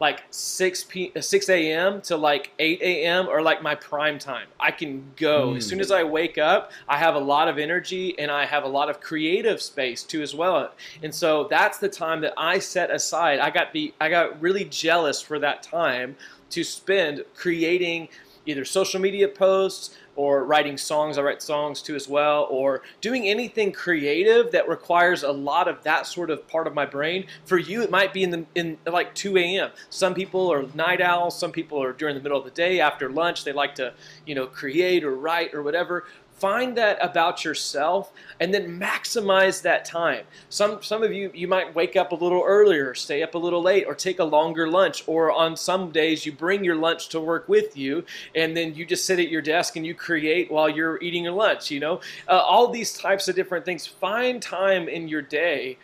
like 0.00 0.22
6 0.30 0.84
p 0.84 1.12
6 1.18 1.48
a.m. 1.48 2.00
to 2.02 2.16
like 2.16 2.52
8 2.58 2.80
a.m. 2.82 3.28
or 3.28 3.42
like 3.42 3.62
my 3.62 3.74
prime 3.74 4.18
time. 4.18 4.46
I 4.60 4.70
can 4.70 5.04
go 5.16 5.52
mm. 5.52 5.56
as 5.56 5.66
soon 5.66 5.80
as 5.80 5.90
I 5.90 6.04
wake 6.04 6.38
up. 6.38 6.72
I 6.88 6.96
have 6.98 7.14
a 7.14 7.20
lot 7.20 7.48
of 7.48 7.58
energy 7.58 8.18
and 8.18 8.30
I 8.30 8.46
have 8.46 8.64
a 8.64 8.68
lot 8.68 8.88
of 8.88 9.00
creative 9.00 9.60
space 9.60 10.02
too 10.02 10.22
as 10.22 10.34
well. 10.34 10.72
And 11.02 11.14
so 11.14 11.48
that's 11.50 11.78
the 11.78 11.88
time 11.88 12.20
that 12.20 12.34
I 12.36 12.58
set 12.58 12.90
aside. 12.90 13.40
I 13.40 13.50
got 13.50 13.72
the 13.72 13.92
I 14.00 14.08
got 14.08 14.40
really 14.40 14.64
jealous 14.64 15.20
for 15.20 15.38
that 15.40 15.62
time 15.62 16.16
to 16.50 16.64
spend 16.64 17.24
creating 17.34 18.08
either 18.48 18.64
social 18.64 19.00
media 19.00 19.28
posts 19.28 19.96
or 20.16 20.42
writing 20.44 20.76
songs. 20.76 21.16
I 21.16 21.22
write 21.22 21.42
songs 21.42 21.80
too 21.80 21.94
as 21.94 22.08
well, 22.08 22.48
or 22.50 22.82
doing 23.00 23.28
anything 23.28 23.70
creative 23.70 24.50
that 24.50 24.68
requires 24.68 25.22
a 25.22 25.30
lot 25.30 25.68
of 25.68 25.84
that 25.84 26.06
sort 26.06 26.30
of 26.30 26.48
part 26.48 26.66
of 26.66 26.74
my 26.74 26.86
brain. 26.86 27.26
For 27.44 27.58
you, 27.58 27.82
it 27.82 27.90
might 27.90 28.12
be 28.12 28.24
in 28.24 28.30
the 28.30 28.44
in 28.54 28.78
like 28.86 29.14
2 29.14 29.36
a.m. 29.36 29.70
Some 29.90 30.14
people 30.14 30.52
are 30.52 30.64
night 30.74 31.00
owls. 31.00 31.38
Some 31.38 31.52
people 31.52 31.80
are 31.82 31.92
during 31.92 32.16
the 32.16 32.22
middle 32.22 32.38
of 32.38 32.44
the 32.44 32.50
day 32.50 32.80
after 32.80 33.10
lunch. 33.10 33.44
They 33.44 33.52
like 33.52 33.74
to 33.76 33.92
you 34.26 34.34
know 34.34 34.46
create 34.46 35.04
or 35.04 35.14
write 35.14 35.54
or 35.54 35.62
whatever 35.62 36.06
find 36.38 36.76
that 36.76 36.98
about 37.00 37.44
yourself 37.44 38.12
and 38.40 38.52
then 38.54 38.78
maximize 38.78 39.62
that 39.62 39.84
time. 39.84 40.24
Some 40.48 40.82
some 40.82 41.02
of 41.02 41.12
you 41.12 41.30
you 41.34 41.48
might 41.48 41.74
wake 41.74 41.96
up 41.96 42.12
a 42.12 42.14
little 42.14 42.42
earlier 42.44 42.94
stay 42.94 43.22
up 43.22 43.34
a 43.34 43.38
little 43.38 43.62
late 43.62 43.84
or 43.86 43.94
take 43.94 44.18
a 44.18 44.24
longer 44.24 44.68
lunch 44.68 45.04
or 45.06 45.32
on 45.32 45.56
some 45.56 45.90
days 45.90 46.24
you 46.24 46.32
bring 46.32 46.64
your 46.64 46.76
lunch 46.76 47.08
to 47.08 47.20
work 47.20 47.48
with 47.48 47.76
you 47.76 48.04
and 48.34 48.56
then 48.56 48.74
you 48.74 48.84
just 48.84 49.04
sit 49.04 49.18
at 49.18 49.28
your 49.28 49.42
desk 49.42 49.76
and 49.76 49.86
you 49.86 49.94
create 49.94 50.50
while 50.50 50.68
you're 50.68 51.00
eating 51.02 51.24
your 51.24 51.32
lunch 51.32 51.70
you 51.70 51.80
know? 51.80 52.00
Uh, 52.28 52.38
all 52.38 52.68
these 52.68 52.92
types 52.94 53.28
of 53.28 53.34
different 53.34 53.64
things. 53.64 53.86
Find 53.86 54.40
time 54.40 54.88
in 54.88 55.08
your 55.08 55.22
day 55.22 55.78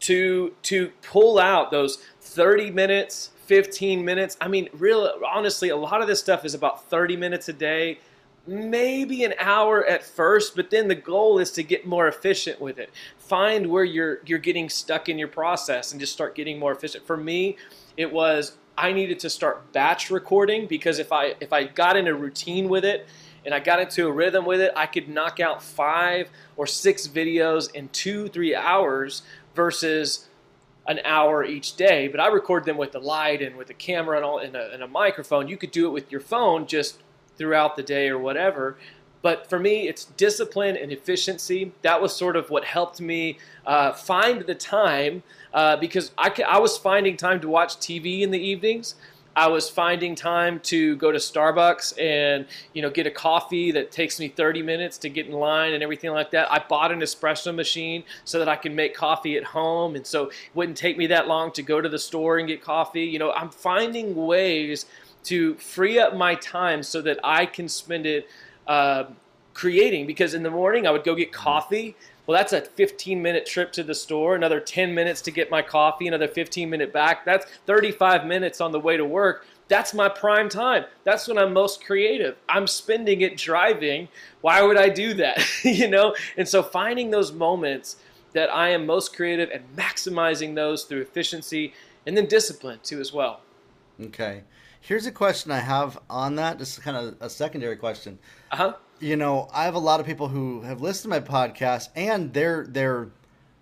to 0.00 0.54
to 0.62 0.90
pull 1.02 1.38
out 1.38 1.70
those 1.70 1.98
30 2.20 2.70
minutes 2.70 3.30
15 3.46 4.04
minutes. 4.04 4.36
I 4.40 4.48
mean 4.48 4.68
real 4.74 5.10
honestly 5.26 5.70
a 5.70 5.76
lot 5.76 6.00
of 6.02 6.06
this 6.06 6.20
stuff 6.20 6.44
is 6.44 6.54
about 6.54 6.84
30 6.90 7.16
minutes 7.16 7.48
a 7.48 7.52
day 7.52 7.98
maybe 8.48 9.24
an 9.24 9.34
hour 9.38 9.84
at 9.84 10.02
first, 10.02 10.56
but 10.56 10.70
then 10.70 10.88
the 10.88 10.94
goal 10.94 11.38
is 11.38 11.50
to 11.52 11.62
get 11.62 11.86
more 11.86 12.08
efficient 12.08 12.60
with 12.60 12.78
it. 12.78 12.90
Find 13.18 13.66
where 13.66 13.84
you're 13.84 14.20
you're 14.24 14.38
getting 14.38 14.68
stuck 14.68 15.08
in 15.08 15.18
your 15.18 15.28
process 15.28 15.92
and 15.92 16.00
just 16.00 16.12
start 16.12 16.34
getting 16.34 16.58
more 16.58 16.72
efficient. 16.72 17.06
For 17.06 17.16
me, 17.16 17.56
it 17.96 18.10
was 18.10 18.56
I 18.76 18.92
needed 18.92 19.18
to 19.20 19.30
start 19.30 19.72
batch 19.72 20.10
recording 20.10 20.66
because 20.66 20.98
if 20.98 21.12
I 21.12 21.34
if 21.40 21.52
I 21.52 21.64
got 21.64 21.96
in 21.96 22.08
a 22.08 22.14
routine 22.14 22.68
with 22.68 22.84
it 22.84 23.06
and 23.44 23.54
I 23.54 23.60
got 23.60 23.80
into 23.80 24.06
a 24.06 24.12
rhythm 24.12 24.46
with 24.46 24.60
it, 24.60 24.72
I 24.74 24.86
could 24.86 25.08
knock 25.08 25.40
out 25.40 25.62
5 25.62 26.28
or 26.56 26.66
6 26.66 27.08
videos 27.08 27.72
in 27.74 27.88
2-3 27.90 28.56
hours 28.56 29.22
versus 29.54 30.28
an 30.86 31.00
hour 31.04 31.44
each 31.44 31.76
day, 31.76 32.08
but 32.08 32.18
I 32.18 32.28
record 32.28 32.64
them 32.64 32.78
with 32.78 32.92
the 32.92 32.98
light 32.98 33.42
and 33.42 33.56
with 33.56 33.68
a 33.68 33.74
camera 33.74 34.16
and 34.16 34.24
all 34.24 34.38
and 34.38 34.56
a, 34.56 34.72
and 34.72 34.82
a 34.82 34.88
microphone. 34.88 35.46
You 35.46 35.58
could 35.58 35.70
do 35.70 35.86
it 35.86 35.90
with 35.90 36.10
your 36.10 36.20
phone, 36.20 36.66
just 36.66 37.02
throughout 37.38 37.76
the 37.76 37.82
day 37.82 38.08
or 38.08 38.18
whatever. 38.18 38.76
But 39.22 39.48
for 39.48 39.58
me, 39.58 39.88
it's 39.88 40.04
discipline 40.04 40.76
and 40.76 40.92
efficiency. 40.92 41.72
That 41.82 42.00
was 42.00 42.14
sort 42.14 42.36
of 42.36 42.50
what 42.50 42.64
helped 42.64 43.00
me 43.00 43.38
uh, 43.66 43.92
find 43.92 44.42
the 44.42 44.54
time 44.54 45.22
uh, 45.52 45.76
because 45.76 46.12
I, 46.16 46.32
I 46.46 46.58
was 46.58 46.78
finding 46.78 47.16
time 47.16 47.40
to 47.40 47.48
watch 47.48 47.76
TV 47.76 48.20
in 48.20 48.30
the 48.30 48.38
evenings. 48.38 48.94
I 49.38 49.46
was 49.46 49.70
finding 49.70 50.16
time 50.16 50.58
to 50.60 50.96
go 50.96 51.12
to 51.12 51.18
Starbucks 51.18 51.96
and 52.00 52.44
you 52.72 52.82
know 52.82 52.90
get 52.90 53.06
a 53.06 53.10
coffee 53.10 53.70
that 53.70 53.92
takes 53.92 54.18
me 54.18 54.26
30 54.26 54.62
minutes 54.62 54.98
to 54.98 55.08
get 55.08 55.26
in 55.26 55.32
line 55.32 55.74
and 55.74 55.82
everything 55.82 56.10
like 56.10 56.32
that. 56.32 56.50
I 56.50 56.58
bought 56.58 56.90
an 56.90 57.00
espresso 57.00 57.54
machine 57.54 58.02
so 58.24 58.40
that 58.40 58.48
I 58.48 58.56
can 58.56 58.74
make 58.74 58.96
coffee 58.96 59.36
at 59.36 59.44
home, 59.44 59.94
and 59.94 60.04
so 60.04 60.24
it 60.24 60.32
wouldn't 60.54 60.76
take 60.76 60.98
me 60.98 61.06
that 61.08 61.28
long 61.28 61.52
to 61.52 61.62
go 61.62 61.80
to 61.80 61.88
the 61.88 62.00
store 62.00 62.38
and 62.38 62.48
get 62.48 62.62
coffee. 62.62 63.04
You 63.04 63.20
know, 63.20 63.30
I'm 63.30 63.50
finding 63.50 64.16
ways 64.16 64.86
to 65.28 65.54
free 65.56 65.98
up 65.98 66.16
my 66.16 66.34
time 66.34 66.82
so 66.82 67.02
that 67.02 67.18
I 67.22 67.46
can 67.46 67.68
spend 67.68 68.06
it 68.06 68.28
uh, 68.66 69.04
creating. 69.54 70.06
Because 70.06 70.34
in 70.34 70.42
the 70.42 70.50
morning 70.50 70.86
I 70.86 70.90
would 70.90 71.04
go 71.04 71.14
get 71.14 71.32
coffee. 71.32 71.96
Well, 72.26 72.36
that's 72.36 72.52
a 72.52 72.60
15 72.60 73.22
minute 73.22 73.46
trip 73.46 73.72
to 73.72 73.82
the 73.82 73.94
store, 73.94 74.34
another 74.34 74.60
10 74.60 74.94
minutes 74.94 75.22
to 75.22 75.30
get 75.30 75.50
my 75.50 75.62
coffee, 75.62 76.06
another 76.06 76.28
15 76.28 76.68
minute 76.68 76.92
back. 76.92 77.24
That's 77.24 77.46
35 77.66 78.26
minutes 78.26 78.60
on 78.60 78.72
the 78.72 78.80
way 78.80 78.96
to 78.96 79.04
work. 79.04 79.46
That's 79.68 79.92
my 79.92 80.08
prime 80.08 80.48
time. 80.48 80.84
That's 81.04 81.28
when 81.28 81.36
I'm 81.36 81.52
most 81.52 81.84
creative. 81.84 82.36
I'm 82.48 82.66
spending 82.66 83.20
it 83.20 83.36
driving. 83.36 84.08
Why 84.40 84.62
would 84.62 84.78
I 84.78 84.88
do 84.88 85.14
that? 85.14 85.44
you 85.64 85.88
know? 85.88 86.14
And 86.36 86.48
so 86.48 86.62
finding 86.62 87.10
those 87.10 87.32
moments 87.32 87.96
that 88.32 88.50
I 88.50 88.70
am 88.70 88.86
most 88.86 89.14
creative 89.14 89.50
and 89.50 89.64
maximizing 89.76 90.54
those 90.54 90.84
through 90.84 91.02
efficiency 91.02 91.74
and 92.06 92.16
then 92.16 92.26
discipline 92.26 92.80
too 92.82 93.00
as 93.00 93.12
well. 93.12 93.40
Okay. 94.00 94.42
Here's 94.88 95.04
a 95.04 95.12
question 95.12 95.52
I 95.52 95.58
have 95.58 95.98
on 96.08 96.36
that, 96.36 96.56
just 96.56 96.80
kind 96.80 96.96
of 96.96 97.16
a 97.20 97.28
secondary 97.28 97.76
question. 97.76 98.18
Uh 98.50 98.56
huh. 98.56 98.74
You 99.00 99.16
know, 99.16 99.50
I 99.52 99.64
have 99.64 99.74
a 99.74 99.78
lot 99.78 100.00
of 100.00 100.06
people 100.06 100.28
who 100.28 100.62
have 100.62 100.80
listened 100.80 101.12
to 101.12 101.20
my 101.20 101.28
podcast, 101.28 101.90
and 101.94 102.32
they're 102.32 102.66
they're 102.66 103.10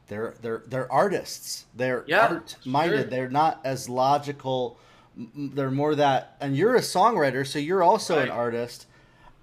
they're 0.07 0.37
they're 0.41 0.63
they're 0.69 0.93
artists. 0.93 1.65
They're 1.75 2.05
yeah, 2.07 2.29
art 2.29 2.55
minded. 2.65 3.01
Sure. 3.01 3.11
They're 3.11 3.29
not 3.29 3.61
as 3.65 3.89
logical. 3.89 4.79
They're 5.17 5.73
more 5.73 5.97
that, 5.97 6.37
and 6.41 6.57
you're 6.57 6.77
a 6.77 6.81
songwriter, 6.81 7.45
so 7.45 7.59
you're 7.59 7.83
also 7.83 8.19
right. 8.19 8.27
an 8.27 8.31
artist. 8.31 8.87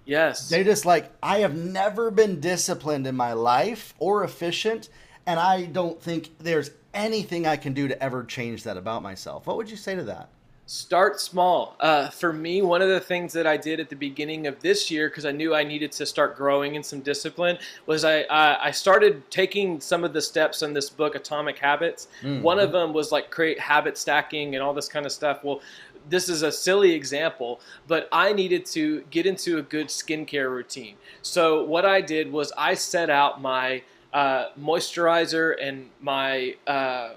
Yes. 0.06 0.48
They 0.48 0.64
just 0.64 0.86
like 0.86 1.12
I 1.22 1.40
have 1.40 1.54
never 1.54 2.12
been 2.12 2.40
disciplined 2.40 3.08
in 3.08 3.18
my 3.18 3.34
life 3.34 3.94
or 4.00 4.24
efficient, 4.24 4.88
and 5.26 5.38
I 5.38 5.66
don't 5.66 6.02
think 6.02 6.30
there's 6.40 6.72
anything 6.94 7.46
I 7.46 7.58
can 7.58 7.74
do 7.74 7.90
to 7.90 8.02
ever 8.02 8.24
change 8.24 8.64
that 8.64 8.78
about 8.78 9.04
myself. 9.04 9.48
What 9.48 9.58
would 9.58 9.70
you 9.70 9.76
say 9.76 9.96
to 9.96 10.04
that? 10.04 10.30
Start 10.74 11.20
small. 11.20 11.76
Uh, 11.80 12.10
for 12.10 12.34
me, 12.34 12.64
one 12.64 12.82
of 12.82 12.90
the 12.90 13.00
things 13.00 13.32
that 13.34 13.46
I 13.46 13.58
did 13.58 13.80
at 13.80 13.90
the 13.90 13.96
beginning 13.96 14.48
of 14.48 14.60
this 14.60 14.90
year, 14.90 15.08
because 15.08 15.24
I 15.24 15.32
knew 15.32 15.54
I 15.54 15.64
needed 15.64 15.92
to 15.92 16.06
start 16.08 16.36
growing 16.36 16.74
in 16.74 16.82
some 16.82 17.02
discipline, 17.02 17.60
was 17.86 18.04
I, 18.04 18.22
I, 18.22 18.70
I 18.70 18.72
started 18.72 19.30
taking 19.30 19.80
some 19.80 20.04
of 20.04 20.14
the 20.14 20.22
steps 20.22 20.64
in 20.64 20.74
this 20.74 20.90
book, 20.90 21.14
Atomic 21.14 21.60
Habits. 21.60 22.08
Mm-hmm. 22.24 22.42
One 22.42 22.58
of 22.58 22.72
them 22.72 22.92
was 22.92 23.12
like 23.12 23.30
create 23.30 23.60
habit 23.60 24.00
stacking 24.00 24.56
and 24.56 24.64
all 24.64 24.74
this 24.74 24.88
kind 24.88 25.06
of 25.06 25.12
stuff. 25.12 25.44
Well, 25.44 25.62
this 26.10 26.28
is 26.28 26.42
a 26.42 26.52
silly 26.52 26.94
example, 26.94 27.62
but 27.88 28.10
I 28.12 28.34
needed 28.34 28.66
to 28.72 29.02
get 29.12 29.28
into 29.28 29.60
a 29.60 29.62
good 29.62 29.90
skincare 29.90 30.50
routine. 30.50 30.96
So 31.22 31.66
what 31.66 31.86
I 31.86 32.02
did 32.02 32.32
was 32.32 32.52
I 32.58 32.74
set 32.74 33.12
out 33.12 33.40
my 33.40 33.84
uh, 34.12 34.50
moisturizer 34.60 35.56
and 35.62 35.92
my 36.02 36.56
uh, 36.66 37.14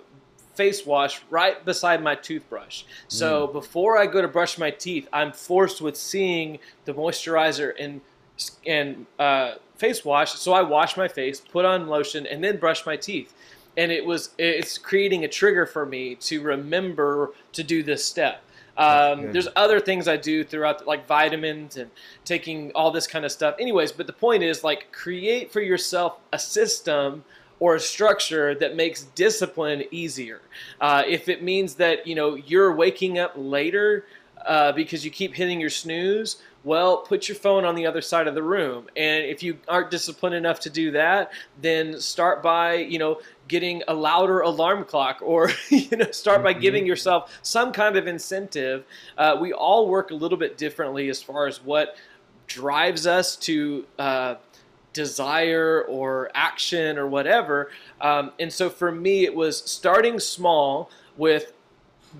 face 0.56 0.84
wash 0.86 1.22
right 1.30 1.64
beside 1.64 2.02
my 2.02 2.14
toothbrush. 2.14 2.84
So 3.08 3.46
mm. 3.46 3.52
before 3.52 3.98
I 3.98 4.06
go 4.06 4.20
to 4.22 4.28
brush 4.28 4.58
my 4.58 4.70
teeth, 4.70 5.08
I'm 5.12 5.32
forced 5.32 5.80
with 5.80 5.96
seeing 5.96 6.58
the 6.84 6.94
moisturizer 6.94 7.72
and 7.78 8.00
and 8.66 9.06
uh, 9.18 9.54
face 9.76 10.04
wash. 10.04 10.32
So 10.32 10.52
I 10.52 10.62
wash 10.62 10.96
my 10.96 11.08
face, 11.08 11.40
put 11.40 11.64
on 11.64 11.86
lotion, 11.86 12.26
and 12.26 12.42
then 12.42 12.56
brush 12.58 12.84
my 12.86 12.96
teeth. 12.96 13.32
And 13.76 13.92
it 13.92 14.04
was 14.04 14.30
it's 14.38 14.78
creating 14.78 15.25
a 15.25 15.28
trigger 15.28 15.66
for 15.66 15.86
me 15.86 16.14
to 16.16 16.42
remember 16.42 17.32
to 17.52 17.62
do 17.62 17.82
this 17.82 18.04
step. 18.04 18.42
Um, 18.78 19.32
there's 19.32 19.48
other 19.56 19.80
things 19.80 20.06
I 20.06 20.18
do 20.18 20.44
throughout, 20.44 20.86
like 20.86 21.06
vitamins 21.06 21.78
and 21.78 21.90
taking 22.25 22.72
all 22.75 22.90
this 22.90 23.06
kind 23.06 23.25
of 23.25 23.32
stuff. 23.32 23.54
Anyways, 23.58 23.90
but 23.92 24.06
the 24.06 24.12
point 24.12 24.42
is, 24.42 24.62
like, 24.62 24.92
create 24.92 25.50
for 25.50 25.62
yourself 25.62 26.18
a 26.32 26.38
system 26.38 27.25
or 27.60 27.76
a 27.76 27.80
structure 27.80 28.54
that 28.54 28.76
makes 28.76 29.04
discipline 29.14 29.84
easier. 29.90 30.40
Uh, 30.80 31.02
if 31.06 31.28
it 31.28 31.42
means 31.42 31.75
that 31.76 32.06
you 32.06 32.14
know 32.14 32.34
you're 32.34 32.75
waking 32.75 33.18
up 33.18 33.32
later 33.36 34.04
uh, 34.46 34.72
because 34.72 35.04
you 35.04 35.10
keep 35.10 35.34
hitting 35.34 35.60
your 35.60 35.70
snooze, 35.70 36.42
well, 36.64 36.98
put 36.98 37.28
your 37.28 37.36
phone 37.36 37.64
on 37.64 37.75
the 37.75 37.86
other 37.86 38.00
side 38.00 38.26
of 38.26 38.34
the 38.34 38.42
room. 38.42 38.86
And 38.96 39.25
if 39.25 39.42
you 39.42 39.58
aren't 39.68 39.90
disciplined 39.90 40.34
enough 40.34 40.60
to 40.60 40.70
do 40.70 40.90
that, 40.92 41.32
then 41.62 42.00
start 42.00 42.42
by 42.42 42.75
you 42.75 42.98
know 42.98 43.20
getting 43.48 43.82
a 43.88 43.94
louder 43.94 44.40
alarm 44.40 44.84
clock 44.84 45.20
or 45.22 45.50
you 45.70 45.96
know 45.96 46.10
start 46.10 46.42
by 46.42 46.52
giving 46.52 46.82
mm-hmm. 46.82 46.88
yourself 46.88 47.38
some 47.42 47.72
kind 47.72 47.96
of 47.96 48.06
incentive 48.08 48.84
uh, 49.18 49.36
we 49.40 49.52
all 49.52 49.88
work 49.88 50.10
a 50.10 50.14
little 50.14 50.38
bit 50.38 50.58
differently 50.58 51.08
as 51.08 51.22
far 51.22 51.46
as 51.46 51.62
what 51.62 51.96
drives 52.48 53.06
us 53.06 53.36
to 53.36 53.84
uh, 53.98 54.34
desire 54.96 55.82
or 55.82 56.30
action 56.34 56.96
or 56.98 57.06
whatever. 57.06 57.70
Um, 58.00 58.32
and 58.40 58.50
so 58.50 58.70
for 58.70 58.90
me, 58.90 59.24
it 59.24 59.34
was 59.34 59.62
starting 59.70 60.18
small 60.18 60.90
with 61.18 61.52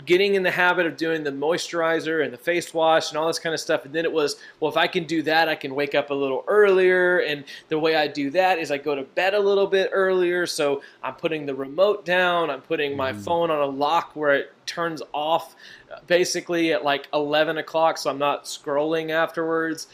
getting 0.05 0.35
in 0.35 0.43
the 0.43 0.51
habit 0.51 0.85
of 0.85 0.99
doing 0.99 1.25
the 1.25 1.31
moisturizer 1.31 2.23
and 2.23 2.31
the 2.31 2.37
face 2.37 2.75
wash 2.75 3.09
and 3.09 3.17
all 3.17 3.27
this 3.27 3.39
kind 3.39 3.55
of 3.55 3.61
stuff. 3.61 3.87
And 3.87 3.95
then 3.95 4.05
it 4.05 4.13
was, 4.13 4.37
well, 4.61 4.71
if 4.71 4.77
I 4.77 4.87
can 4.87 5.05
do 5.05 5.23
that, 5.23 5.49
I 5.49 5.55
can 5.55 5.75
wake 5.75 5.95
up 5.95 6.11
a 6.11 6.15
little 6.15 6.45
earlier. 6.49 7.21
And 7.21 7.45
the 7.69 7.79
way 7.79 7.97
I 7.97 8.07
do 8.07 8.29
that 8.31 8.59
is 8.59 8.71
I 8.71 8.77
go 8.77 8.95
to 8.95 9.05
bed 9.05 9.33
a 9.33 9.41
little 9.41 9.67
bit 9.67 9.89
earlier. 9.93 10.45
So 10.45 10.83
I'm 11.03 11.15
putting 11.15 11.47
the 11.47 11.55
remote 11.55 12.05
down, 12.05 12.51
I'm 12.51 12.61
putting 12.61 12.95
my 12.95 13.13
mm. 13.13 13.25
phone 13.25 13.51
on 13.51 13.61
a 13.63 13.67
lock 13.67 14.15
where 14.15 14.35
it 14.35 14.53
turns 14.67 15.01
off 15.15 15.57
basically 16.07 16.75
at 16.75 16.85
like 16.85 17.09
11 17.15 17.57
o'clock. 17.57 17.97
So 17.97 18.11
I'm 18.11 18.19
not 18.19 18.45
scrolling 18.45 19.11
afterwards 19.11 19.87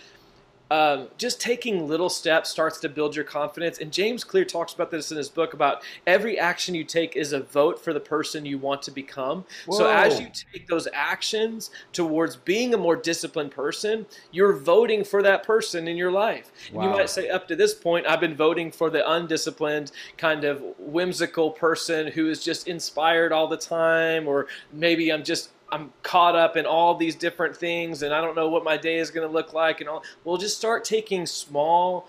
um, 0.72 1.08
just 1.18 1.38
taking 1.38 1.86
little 1.86 2.08
steps 2.08 2.48
starts 2.48 2.80
to 2.80 2.88
build 2.88 3.14
your 3.14 3.26
confidence. 3.26 3.78
And 3.78 3.92
James 3.92 4.24
Clear 4.24 4.46
talks 4.46 4.72
about 4.72 4.90
this 4.90 5.10
in 5.10 5.18
his 5.18 5.28
book 5.28 5.52
about 5.52 5.82
every 6.06 6.38
action 6.38 6.74
you 6.74 6.82
take 6.82 7.14
is 7.14 7.34
a 7.34 7.40
vote 7.40 7.78
for 7.78 7.92
the 7.92 8.00
person 8.00 8.46
you 8.46 8.56
want 8.56 8.80
to 8.84 8.90
become. 8.90 9.44
Whoa. 9.66 9.76
So 9.76 9.90
as 9.90 10.18
you 10.18 10.28
take 10.50 10.66
those 10.68 10.88
actions 10.94 11.72
towards 11.92 12.36
being 12.36 12.72
a 12.72 12.78
more 12.78 12.96
disciplined 12.96 13.50
person, 13.50 14.06
you're 14.30 14.54
voting 14.54 15.04
for 15.04 15.22
that 15.22 15.42
person 15.42 15.86
in 15.88 15.98
your 15.98 16.10
life. 16.10 16.50
Wow. 16.72 16.84
You 16.84 16.88
might 16.88 17.10
say, 17.10 17.28
up 17.28 17.46
to 17.48 17.56
this 17.56 17.74
point, 17.74 18.06
I've 18.06 18.20
been 18.20 18.34
voting 18.34 18.72
for 18.72 18.88
the 18.88 19.06
undisciplined, 19.06 19.92
kind 20.16 20.44
of 20.44 20.64
whimsical 20.78 21.50
person 21.50 22.06
who 22.06 22.30
is 22.30 22.42
just 22.42 22.66
inspired 22.66 23.30
all 23.30 23.46
the 23.46 23.58
time, 23.58 24.26
or 24.26 24.46
maybe 24.72 25.12
I'm 25.12 25.22
just 25.22 25.50
I'm 25.72 25.92
caught 26.02 26.36
up 26.36 26.56
in 26.56 26.66
all 26.66 26.94
these 26.94 27.16
different 27.16 27.56
things 27.56 28.02
and 28.02 28.14
I 28.14 28.20
don't 28.20 28.36
know 28.36 28.48
what 28.48 28.62
my 28.62 28.76
day 28.76 28.98
is 28.98 29.10
going 29.10 29.26
to 29.26 29.32
look 29.32 29.54
like 29.54 29.80
and 29.80 29.88
all. 29.88 30.04
We'll 30.24 30.36
just 30.36 30.56
start 30.56 30.84
taking 30.84 31.26
small 31.26 32.08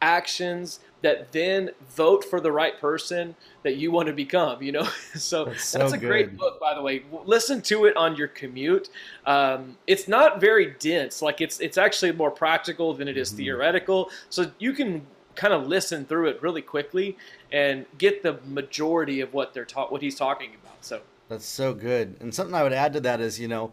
actions 0.00 0.80
that 1.02 1.32
then 1.32 1.70
vote 1.96 2.24
for 2.24 2.40
the 2.40 2.52
right 2.52 2.78
person 2.78 3.34
that 3.62 3.76
you 3.76 3.90
want 3.90 4.06
to 4.06 4.12
become, 4.12 4.62
you 4.62 4.70
know? 4.70 4.84
so 5.14 5.46
that's, 5.46 5.64
so 5.64 5.78
that's 5.78 5.92
a 5.92 5.98
good. 5.98 6.06
great 6.06 6.36
book, 6.36 6.60
by 6.60 6.74
the 6.74 6.82
way. 6.82 7.02
Listen 7.24 7.60
to 7.62 7.86
it 7.86 7.96
on 7.96 8.16
your 8.16 8.28
commute. 8.28 8.90
Um, 9.26 9.76
it's 9.86 10.06
not 10.06 10.40
very 10.40 10.74
dense. 10.78 11.20
Like 11.20 11.40
it's, 11.40 11.58
it's 11.60 11.78
actually 11.78 12.12
more 12.12 12.30
practical 12.30 12.94
than 12.94 13.08
it 13.08 13.16
is 13.16 13.30
mm-hmm. 13.30 13.38
theoretical. 13.38 14.10
So 14.28 14.52
you 14.58 14.72
can 14.72 15.06
kind 15.34 15.54
of 15.54 15.66
listen 15.66 16.04
through 16.04 16.28
it 16.28 16.42
really 16.42 16.62
quickly 16.62 17.16
and 17.50 17.86
get 17.98 18.22
the 18.22 18.38
majority 18.46 19.20
of 19.20 19.32
what 19.32 19.54
they're 19.54 19.64
taught, 19.64 19.90
what 19.90 20.02
he's 20.02 20.16
talking 20.16 20.50
about. 20.62 20.84
So 20.84 21.00
that's 21.30 21.46
so 21.46 21.72
good. 21.72 22.16
And 22.20 22.34
something 22.34 22.54
I 22.54 22.62
would 22.62 22.72
add 22.74 22.92
to 22.92 23.00
that 23.00 23.20
is, 23.20 23.40
you 23.40 23.48
know, 23.48 23.72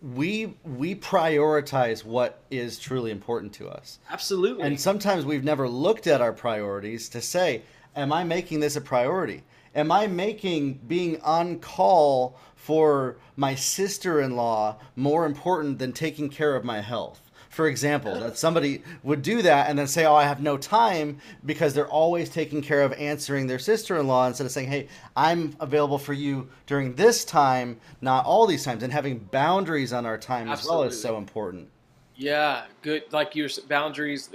we 0.00 0.54
we 0.62 0.94
prioritize 0.94 2.04
what 2.04 2.40
is 2.50 2.78
truly 2.78 3.10
important 3.10 3.52
to 3.54 3.68
us. 3.68 3.98
Absolutely. 4.10 4.62
And 4.62 4.80
sometimes 4.80 5.26
we've 5.26 5.44
never 5.44 5.68
looked 5.68 6.06
at 6.06 6.20
our 6.20 6.32
priorities 6.32 7.08
to 7.10 7.20
say, 7.20 7.62
am 7.96 8.12
I 8.12 8.22
making 8.22 8.60
this 8.60 8.76
a 8.76 8.80
priority? 8.80 9.42
Am 9.74 9.90
I 9.90 10.06
making 10.06 10.74
being 10.86 11.20
on 11.22 11.58
call 11.58 12.38
for 12.54 13.16
my 13.34 13.56
sister-in-law 13.56 14.76
more 14.94 15.26
important 15.26 15.80
than 15.80 15.92
taking 15.92 16.28
care 16.28 16.54
of 16.54 16.64
my 16.64 16.80
health? 16.80 17.21
For 17.52 17.68
example, 17.68 18.18
that 18.18 18.38
somebody 18.38 18.82
would 19.02 19.20
do 19.20 19.42
that 19.42 19.68
and 19.68 19.78
then 19.78 19.86
say, 19.86 20.06
"Oh, 20.06 20.14
I 20.14 20.24
have 20.24 20.40
no 20.40 20.56
time," 20.56 21.20
because 21.44 21.74
they're 21.74 21.86
always 21.86 22.30
taking 22.30 22.62
care 22.62 22.80
of 22.80 22.94
answering 22.94 23.46
their 23.46 23.58
sister-in-law 23.58 24.28
instead 24.28 24.46
of 24.46 24.52
saying, 24.52 24.70
"Hey, 24.70 24.88
I'm 25.14 25.54
available 25.60 25.98
for 25.98 26.14
you 26.14 26.48
during 26.66 26.94
this 26.94 27.26
time, 27.26 27.78
not 28.00 28.24
all 28.24 28.46
these 28.46 28.64
times." 28.64 28.82
And 28.82 28.90
having 28.90 29.18
boundaries 29.18 29.92
on 29.92 30.06
our 30.06 30.16
time 30.16 30.48
Absolutely. 30.48 30.54
as 30.54 30.80
well 30.80 30.82
is 30.88 31.02
so 31.02 31.18
important. 31.18 31.68
Yeah, 32.16 32.62
good. 32.80 33.04
Like 33.12 33.36
your 33.36 33.50
boundaries. 33.68 34.30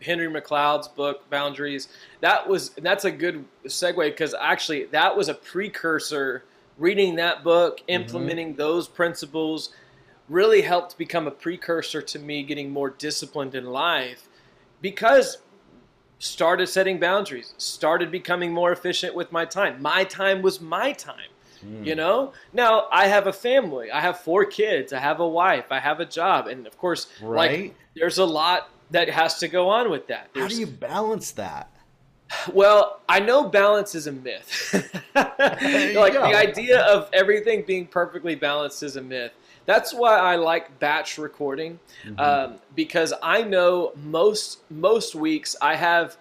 Henry 0.00 0.40
Cloud's 0.40 0.88
book 0.88 1.28
Boundaries. 1.28 1.88
That 2.22 2.48
was 2.48 2.70
that's 2.70 3.04
a 3.04 3.10
good 3.10 3.44
segue 3.66 4.06
because 4.06 4.34
actually 4.34 4.86
that 4.86 5.14
was 5.14 5.28
a 5.28 5.34
precursor. 5.34 6.44
Reading 6.78 7.16
that 7.16 7.44
book, 7.44 7.80
mm-hmm. 7.80 7.90
implementing 7.90 8.48
mm-hmm. 8.48 8.56
those 8.58 8.88
principles 8.88 9.74
really 10.28 10.62
helped 10.62 10.96
become 10.98 11.26
a 11.26 11.30
precursor 11.30 12.02
to 12.02 12.18
me 12.18 12.42
getting 12.42 12.70
more 12.70 12.90
disciplined 12.90 13.54
in 13.54 13.66
life 13.66 14.28
because 14.80 15.38
started 16.18 16.68
setting 16.68 17.00
boundaries, 17.00 17.54
started 17.58 18.10
becoming 18.10 18.52
more 18.52 18.72
efficient 18.72 19.14
with 19.14 19.32
my 19.32 19.44
time. 19.44 19.82
My 19.82 20.04
time 20.04 20.40
was 20.40 20.60
my 20.60 20.92
time. 20.92 21.16
Mm. 21.64 21.84
You 21.84 21.94
know? 21.94 22.32
Now 22.52 22.86
I 22.92 23.06
have 23.06 23.26
a 23.26 23.32
family. 23.32 23.90
I 23.90 24.00
have 24.00 24.20
four 24.20 24.44
kids. 24.44 24.92
I 24.92 24.98
have 25.00 25.20
a 25.20 25.28
wife. 25.28 25.66
I 25.70 25.80
have 25.80 26.00
a 26.00 26.06
job. 26.06 26.46
And 26.46 26.66
of 26.66 26.78
course, 26.78 27.08
right? 27.20 27.36
like 27.36 27.74
there's 27.96 28.18
a 28.18 28.24
lot 28.24 28.70
that 28.90 29.08
has 29.08 29.38
to 29.38 29.48
go 29.48 29.68
on 29.68 29.90
with 29.90 30.06
that. 30.08 30.30
There's, 30.32 30.44
How 30.44 30.48
do 30.48 30.60
you 30.60 30.66
balance 30.66 31.32
that? 31.32 31.68
Well, 32.52 33.00
I 33.10 33.20
know 33.20 33.50
balance 33.50 33.94
is 33.94 34.06
a 34.06 34.12
myth. 34.12 34.70
like 35.14 36.14
the 36.14 36.34
idea 36.34 36.80
of 36.80 37.10
everything 37.12 37.62
being 37.66 37.86
perfectly 37.86 38.34
balanced 38.34 38.82
is 38.82 38.96
a 38.96 39.02
myth. 39.02 39.32
That's 39.66 39.94
why 39.94 40.16
I 40.16 40.36
like 40.36 40.78
batch 40.78 41.18
recording 41.18 41.78
mm-hmm. 42.04 42.18
um, 42.18 42.58
because 42.74 43.12
I 43.22 43.42
know 43.42 43.92
most 43.96 44.60
most 44.70 45.14
weeks 45.14 45.56
I 45.60 45.76
have 45.76 46.16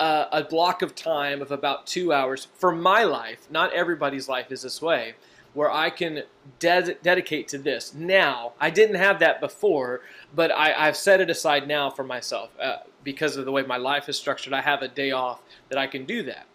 a, 0.00 0.26
a, 0.32 0.44
block 0.44 0.82
of 0.82 0.94
time 0.94 1.42
of 1.42 1.50
about 1.50 1.86
two 1.86 2.12
hours 2.12 2.48
for 2.54 2.72
my 2.72 3.04
life. 3.04 3.46
Not 3.50 3.72
everybody's 3.72 4.28
life 4.28 4.50
is 4.50 4.62
this 4.62 4.80
way, 4.80 5.14
where 5.52 5.70
I 5.70 5.90
can 5.90 6.22
de- 6.58 6.94
dedicate 6.94 7.48
to 7.48 7.58
this. 7.58 7.94
Now 7.94 8.52
I 8.60 8.70
didn't 8.70 8.96
have 8.96 9.18
that 9.20 9.40
before, 9.40 10.00
but 10.34 10.50
I, 10.50 10.70
have 10.70 10.96
set 10.96 11.20
it 11.20 11.30
aside 11.30 11.68
now 11.68 11.90
for 11.90 12.04
myself 12.04 12.50
uh, 12.60 12.78
because 13.02 13.36
of 13.36 13.44
the 13.44 13.52
way 13.52 13.62
my 13.62 13.76
life 13.76 14.08
is 14.08 14.16
structured. 14.16 14.52
I 14.52 14.62
have 14.62 14.82
a 14.82 14.88
day 14.88 15.10
off 15.10 15.40
that 15.68 15.78
I 15.78 15.86
can 15.86 16.04
do 16.04 16.22
that. 16.24 16.46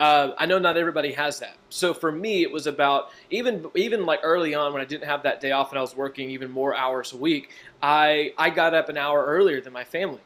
Uh, 0.00 0.32
I 0.38 0.46
know 0.46 0.58
not 0.58 0.76
everybody 0.76 1.12
has 1.12 1.40
that. 1.40 1.56
So 1.70 1.92
for 1.92 2.12
me, 2.12 2.42
it 2.42 2.52
was 2.52 2.66
about 2.66 3.10
even 3.30 3.66
even 3.74 4.06
like 4.06 4.20
early 4.22 4.54
on 4.54 4.72
when 4.72 4.80
I 4.80 4.84
didn't 4.84 5.08
have 5.08 5.24
that 5.24 5.40
day 5.40 5.50
off 5.50 5.70
and 5.70 5.78
I 5.78 5.82
was 5.82 5.96
working 5.96 6.30
even 6.30 6.50
more 6.50 6.74
hours 6.74 7.12
a 7.12 7.16
week. 7.16 7.50
I 7.82 8.32
I 8.38 8.50
got 8.50 8.74
up 8.74 8.88
an 8.88 8.96
hour 8.96 9.24
earlier 9.24 9.60
than 9.60 9.72
my 9.72 9.84
family, 9.84 10.20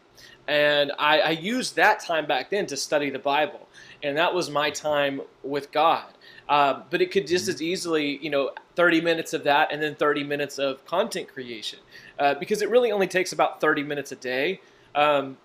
and 0.47 0.93
I, 0.99 1.21
I 1.21 1.31
used 1.31 1.77
that 1.77 2.01
time 2.01 2.27
back 2.27 2.51
then 2.51 2.67
to 2.67 2.77
study 2.77 3.09
the 3.09 3.19
Bible, 3.19 3.69
and 4.03 4.17
that 4.19 4.35
was 4.35 4.51
my 4.51 4.71
time 4.71 5.23
with 5.43 5.73
God. 5.73 6.07
Uh, 6.49 6.83
but 6.91 7.01
it 7.01 7.11
could 7.11 7.27
just 7.27 7.49
as 7.49 7.63
easily, 7.63 8.19
you 8.19 8.29
know, 8.29 8.51
30 8.75 9.01
minutes 9.01 9.33
of 9.33 9.45
that 9.45 9.73
and 9.73 9.83
then 9.83 9.95
30 9.95 10.25
minutes 10.25 10.59
of 10.59 10.85
content 10.85 11.29
creation, 11.29 11.79
uh, 12.19 12.35
because 12.35 12.61
it 12.61 12.69
really 12.69 12.93
only 12.93 13.07
takes 13.07 13.33
about 13.33 13.61
30 13.61 13.85
minutes 13.85 14.13
a 14.13 14.17
day. 14.17 14.61
Um, 14.95 15.39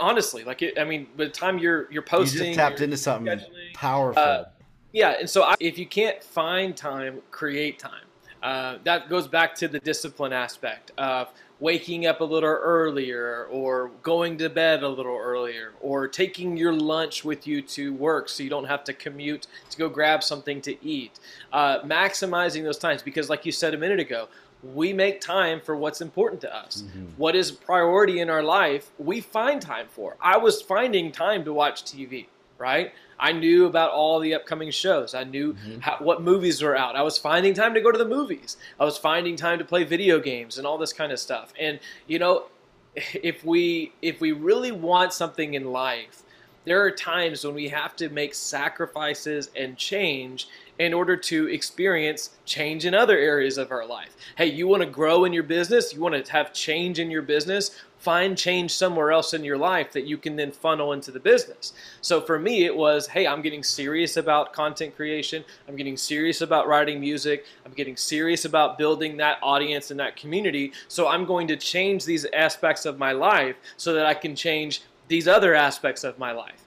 honestly, 0.00 0.44
like 0.44 0.62
it, 0.62 0.78
I 0.78 0.84
mean, 0.84 1.06
by 1.16 1.24
the 1.24 1.30
time 1.30 1.58
you're 1.58 1.90
you're 1.92 2.02
posting, 2.02 2.40
you 2.40 2.46
just 2.54 2.58
tapped 2.58 2.80
into 2.80 2.96
something 2.96 3.40
powerful. 3.78 4.22
Uh, 4.22 4.44
yeah, 4.92 5.16
and 5.20 5.28
so 5.28 5.44
I, 5.44 5.54
if 5.60 5.78
you 5.78 5.86
can't 5.86 6.22
find 6.22 6.76
time, 6.76 7.20
create 7.30 7.78
time. 7.78 8.04
Uh, 8.42 8.78
that 8.84 9.08
goes 9.08 9.26
back 9.26 9.54
to 9.56 9.68
the 9.68 9.80
discipline 9.80 10.32
aspect 10.32 10.92
of 10.96 11.28
waking 11.60 12.06
up 12.06 12.20
a 12.20 12.24
little 12.24 12.48
earlier 12.48 13.46
or 13.50 13.90
going 14.02 14.38
to 14.38 14.48
bed 14.48 14.84
a 14.84 14.88
little 14.88 15.16
earlier 15.16 15.72
or 15.80 16.06
taking 16.06 16.56
your 16.56 16.72
lunch 16.72 17.24
with 17.24 17.48
you 17.48 17.60
to 17.60 17.92
work 17.94 18.28
so 18.28 18.44
you 18.44 18.50
don't 18.50 18.66
have 18.66 18.84
to 18.84 18.92
commute 18.92 19.48
to 19.68 19.76
go 19.76 19.88
grab 19.88 20.22
something 20.22 20.60
to 20.60 20.84
eat 20.86 21.18
uh, 21.52 21.80
maximizing 21.80 22.62
those 22.62 22.78
times 22.78 23.02
because 23.02 23.28
like 23.28 23.44
you 23.44 23.50
said 23.50 23.74
a 23.74 23.76
minute 23.76 23.98
ago 23.98 24.28
we 24.62 24.92
make 24.92 25.20
time 25.20 25.60
for 25.60 25.76
what's 25.76 26.00
important 26.00 26.40
to 26.40 26.54
us. 26.54 26.82
Mm-hmm. 26.82 27.04
What 27.16 27.36
is 27.36 27.50
priority 27.50 28.20
in 28.20 28.28
our 28.28 28.42
life, 28.42 28.90
we 28.98 29.20
find 29.20 29.62
time 29.62 29.86
for. 29.88 30.16
I 30.20 30.36
was 30.36 30.60
finding 30.62 31.12
time 31.12 31.44
to 31.44 31.52
watch 31.52 31.84
TV, 31.84 32.26
right? 32.58 32.92
I 33.20 33.32
knew 33.32 33.66
about 33.66 33.90
all 33.90 34.20
the 34.20 34.34
upcoming 34.34 34.70
shows. 34.70 35.14
I 35.14 35.24
knew 35.24 35.54
mm-hmm. 35.54 35.80
how, 35.80 35.96
what 35.98 36.22
movies 36.22 36.62
were 36.62 36.76
out. 36.76 36.96
I 36.96 37.02
was 37.02 37.18
finding 37.18 37.54
time 37.54 37.74
to 37.74 37.80
go 37.80 37.90
to 37.90 37.98
the 37.98 38.04
movies. 38.04 38.56
I 38.78 38.84
was 38.84 38.96
finding 38.96 39.36
time 39.36 39.58
to 39.58 39.64
play 39.64 39.84
video 39.84 40.20
games 40.20 40.58
and 40.58 40.66
all 40.66 40.78
this 40.78 40.92
kind 40.92 41.12
of 41.12 41.18
stuff. 41.18 41.52
And 41.58 41.80
you 42.06 42.18
know, 42.18 42.44
if 42.94 43.44
we 43.44 43.92
if 44.02 44.20
we 44.20 44.32
really 44.32 44.72
want 44.72 45.12
something 45.12 45.54
in 45.54 45.72
life, 45.72 46.22
there 46.64 46.82
are 46.82 46.90
times 46.90 47.44
when 47.44 47.54
we 47.54 47.68
have 47.68 47.96
to 47.96 48.08
make 48.10 48.34
sacrifices 48.34 49.50
and 49.56 49.76
change 49.76 50.48
in 50.78 50.94
order 50.94 51.16
to 51.16 51.48
experience 51.48 52.30
change 52.44 52.84
in 52.84 52.94
other 52.94 53.18
areas 53.18 53.58
of 53.58 53.70
our 53.72 53.86
life. 53.86 54.16
Hey, 54.36 54.46
you 54.46 54.68
want 54.68 54.82
to 54.82 54.88
grow 54.88 55.24
in 55.24 55.32
your 55.32 55.42
business? 55.42 55.92
You 55.92 56.00
want 56.00 56.24
to 56.24 56.32
have 56.32 56.52
change 56.52 56.98
in 56.98 57.10
your 57.10 57.22
business? 57.22 57.70
Find 57.98 58.38
change 58.38 58.72
somewhere 58.72 59.10
else 59.10 59.34
in 59.34 59.42
your 59.42 59.58
life 59.58 59.92
that 59.92 60.06
you 60.06 60.16
can 60.16 60.36
then 60.36 60.52
funnel 60.52 60.92
into 60.92 61.10
the 61.10 61.18
business. 61.18 61.72
So 62.00 62.20
for 62.20 62.38
me, 62.38 62.64
it 62.64 62.76
was 62.76 63.08
hey, 63.08 63.26
I'm 63.26 63.42
getting 63.42 63.64
serious 63.64 64.16
about 64.16 64.52
content 64.52 64.94
creation. 64.94 65.44
I'm 65.66 65.74
getting 65.74 65.96
serious 65.96 66.40
about 66.40 66.68
writing 66.68 67.00
music. 67.00 67.44
I'm 67.66 67.72
getting 67.72 67.96
serious 67.96 68.44
about 68.44 68.78
building 68.78 69.16
that 69.16 69.38
audience 69.42 69.90
and 69.90 69.98
that 69.98 70.16
community. 70.16 70.72
So 70.86 71.08
I'm 71.08 71.24
going 71.24 71.48
to 71.48 71.56
change 71.56 72.04
these 72.04 72.24
aspects 72.32 72.86
of 72.86 72.98
my 72.98 73.12
life 73.12 73.56
so 73.76 73.92
that 73.94 74.06
I 74.06 74.14
can 74.14 74.36
change 74.36 74.82
these 75.08 75.26
other 75.26 75.54
aspects 75.54 76.04
of 76.04 76.18
my 76.18 76.32
life. 76.32 76.62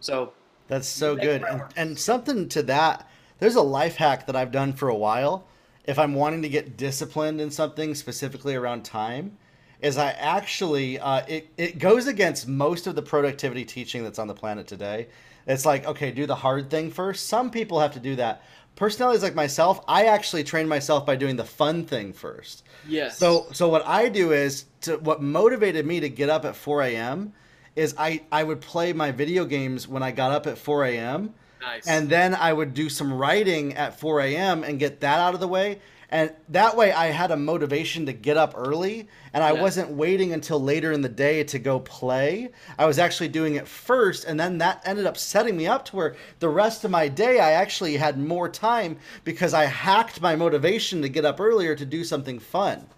So 0.00 0.32
that's 0.68 0.88
so 0.88 1.16
good. 1.16 1.42
And, 1.42 1.62
and 1.76 1.98
something 1.98 2.48
to 2.50 2.62
that 2.64 3.06
there's 3.40 3.56
a 3.56 3.62
life 3.62 3.96
hack 3.96 4.26
that 4.26 4.36
I've 4.36 4.52
done 4.52 4.74
for 4.74 4.88
a 4.88 4.94
while. 4.94 5.46
If 5.84 5.98
I'm 5.98 6.14
wanting 6.14 6.42
to 6.42 6.48
get 6.48 6.76
disciplined 6.76 7.40
in 7.40 7.50
something 7.50 7.94
specifically 7.94 8.54
around 8.54 8.84
time, 8.84 9.38
is 9.80 9.96
I 9.96 10.10
actually 10.10 10.98
uh, 10.98 11.22
it 11.26 11.48
it 11.56 11.78
goes 11.78 12.06
against 12.06 12.46
most 12.46 12.86
of 12.86 12.94
the 12.94 13.02
productivity 13.02 13.64
teaching 13.64 14.04
that's 14.04 14.18
on 14.18 14.28
the 14.28 14.34
planet 14.34 14.66
today. 14.66 15.08
It's 15.46 15.64
like 15.64 15.86
okay, 15.86 16.12
do 16.12 16.26
the 16.26 16.34
hard 16.34 16.70
thing 16.70 16.90
first. 16.90 17.28
Some 17.28 17.50
people 17.50 17.80
have 17.80 17.94
to 17.94 18.00
do 18.00 18.14
that. 18.16 18.44
Personalities 18.76 19.22
like 19.22 19.34
myself, 19.34 19.82
I 19.88 20.04
actually 20.04 20.44
train 20.44 20.68
myself 20.68 21.04
by 21.04 21.16
doing 21.16 21.36
the 21.36 21.44
fun 21.44 21.84
thing 21.86 22.12
first. 22.12 22.62
Yes. 22.86 23.16
So 23.18 23.46
so 23.52 23.68
what 23.68 23.86
I 23.86 24.10
do 24.10 24.32
is 24.32 24.66
to 24.82 24.98
what 24.98 25.22
motivated 25.22 25.86
me 25.86 25.98
to 26.00 26.10
get 26.10 26.28
up 26.28 26.44
at 26.44 26.54
4 26.54 26.82
a.m. 26.82 27.32
is 27.80 27.94
I 27.98 28.22
I 28.30 28.44
would 28.44 28.60
play 28.60 28.92
my 28.92 29.10
video 29.10 29.44
games 29.44 29.88
when 29.88 30.02
I 30.02 30.12
got 30.12 30.30
up 30.30 30.46
at 30.46 30.58
4 30.58 30.84
a.m 30.84 31.34
Nice. 31.60 31.86
And 31.86 32.08
then 32.08 32.34
I 32.34 32.52
would 32.52 32.74
do 32.74 32.88
some 32.88 33.12
writing 33.12 33.74
at 33.74 33.98
4 33.98 34.20
a.m. 34.20 34.64
and 34.64 34.78
get 34.78 35.00
that 35.00 35.18
out 35.18 35.34
of 35.34 35.40
the 35.40 35.48
way. 35.48 35.80
And 36.12 36.32
that 36.48 36.76
way 36.76 36.90
I 36.90 37.06
had 37.06 37.30
a 37.30 37.36
motivation 37.36 38.06
to 38.06 38.12
get 38.12 38.36
up 38.36 38.54
early 38.56 39.06
and 39.32 39.44
I 39.44 39.52
yeah. 39.52 39.62
wasn't 39.62 39.90
waiting 39.90 40.32
until 40.32 40.60
later 40.60 40.90
in 40.90 41.02
the 41.02 41.08
day 41.08 41.44
to 41.44 41.58
go 41.60 41.78
play. 41.78 42.50
I 42.76 42.86
was 42.86 42.98
actually 42.98 43.28
doing 43.28 43.54
it 43.54 43.68
first. 43.68 44.24
And 44.24 44.40
then 44.40 44.58
that 44.58 44.82
ended 44.84 45.06
up 45.06 45.16
setting 45.16 45.56
me 45.56 45.68
up 45.68 45.84
to 45.86 45.96
where 45.96 46.16
the 46.40 46.48
rest 46.48 46.84
of 46.84 46.90
my 46.90 47.06
day 47.06 47.38
I 47.38 47.52
actually 47.52 47.96
had 47.96 48.18
more 48.18 48.48
time 48.48 48.96
because 49.22 49.54
I 49.54 49.66
hacked 49.66 50.20
my 50.20 50.34
motivation 50.34 51.00
to 51.02 51.08
get 51.08 51.24
up 51.24 51.38
earlier 51.38 51.76
to 51.76 51.86
do 51.86 52.02
something 52.02 52.40
fun. 52.40 52.88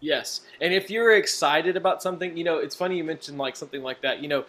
Yes. 0.00 0.42
And 0.60 0.72
if 0.72 0.90
you're 0.90 1.16
excited 1.16 1.76
about 1.76 2.02
something, 2.02 2.36
you 2.36 2.44
know, 2.44 2.58
it's 2.58 2.74
funny 2.74 2.96
you 2.96 3.04
mentioned 3.04 3.38
like 3.38 3.56
something 3.56 3.82
like 3.82 4.02
that. 4.02 4.22
You 4.22 4.28
know, 4.28 4.44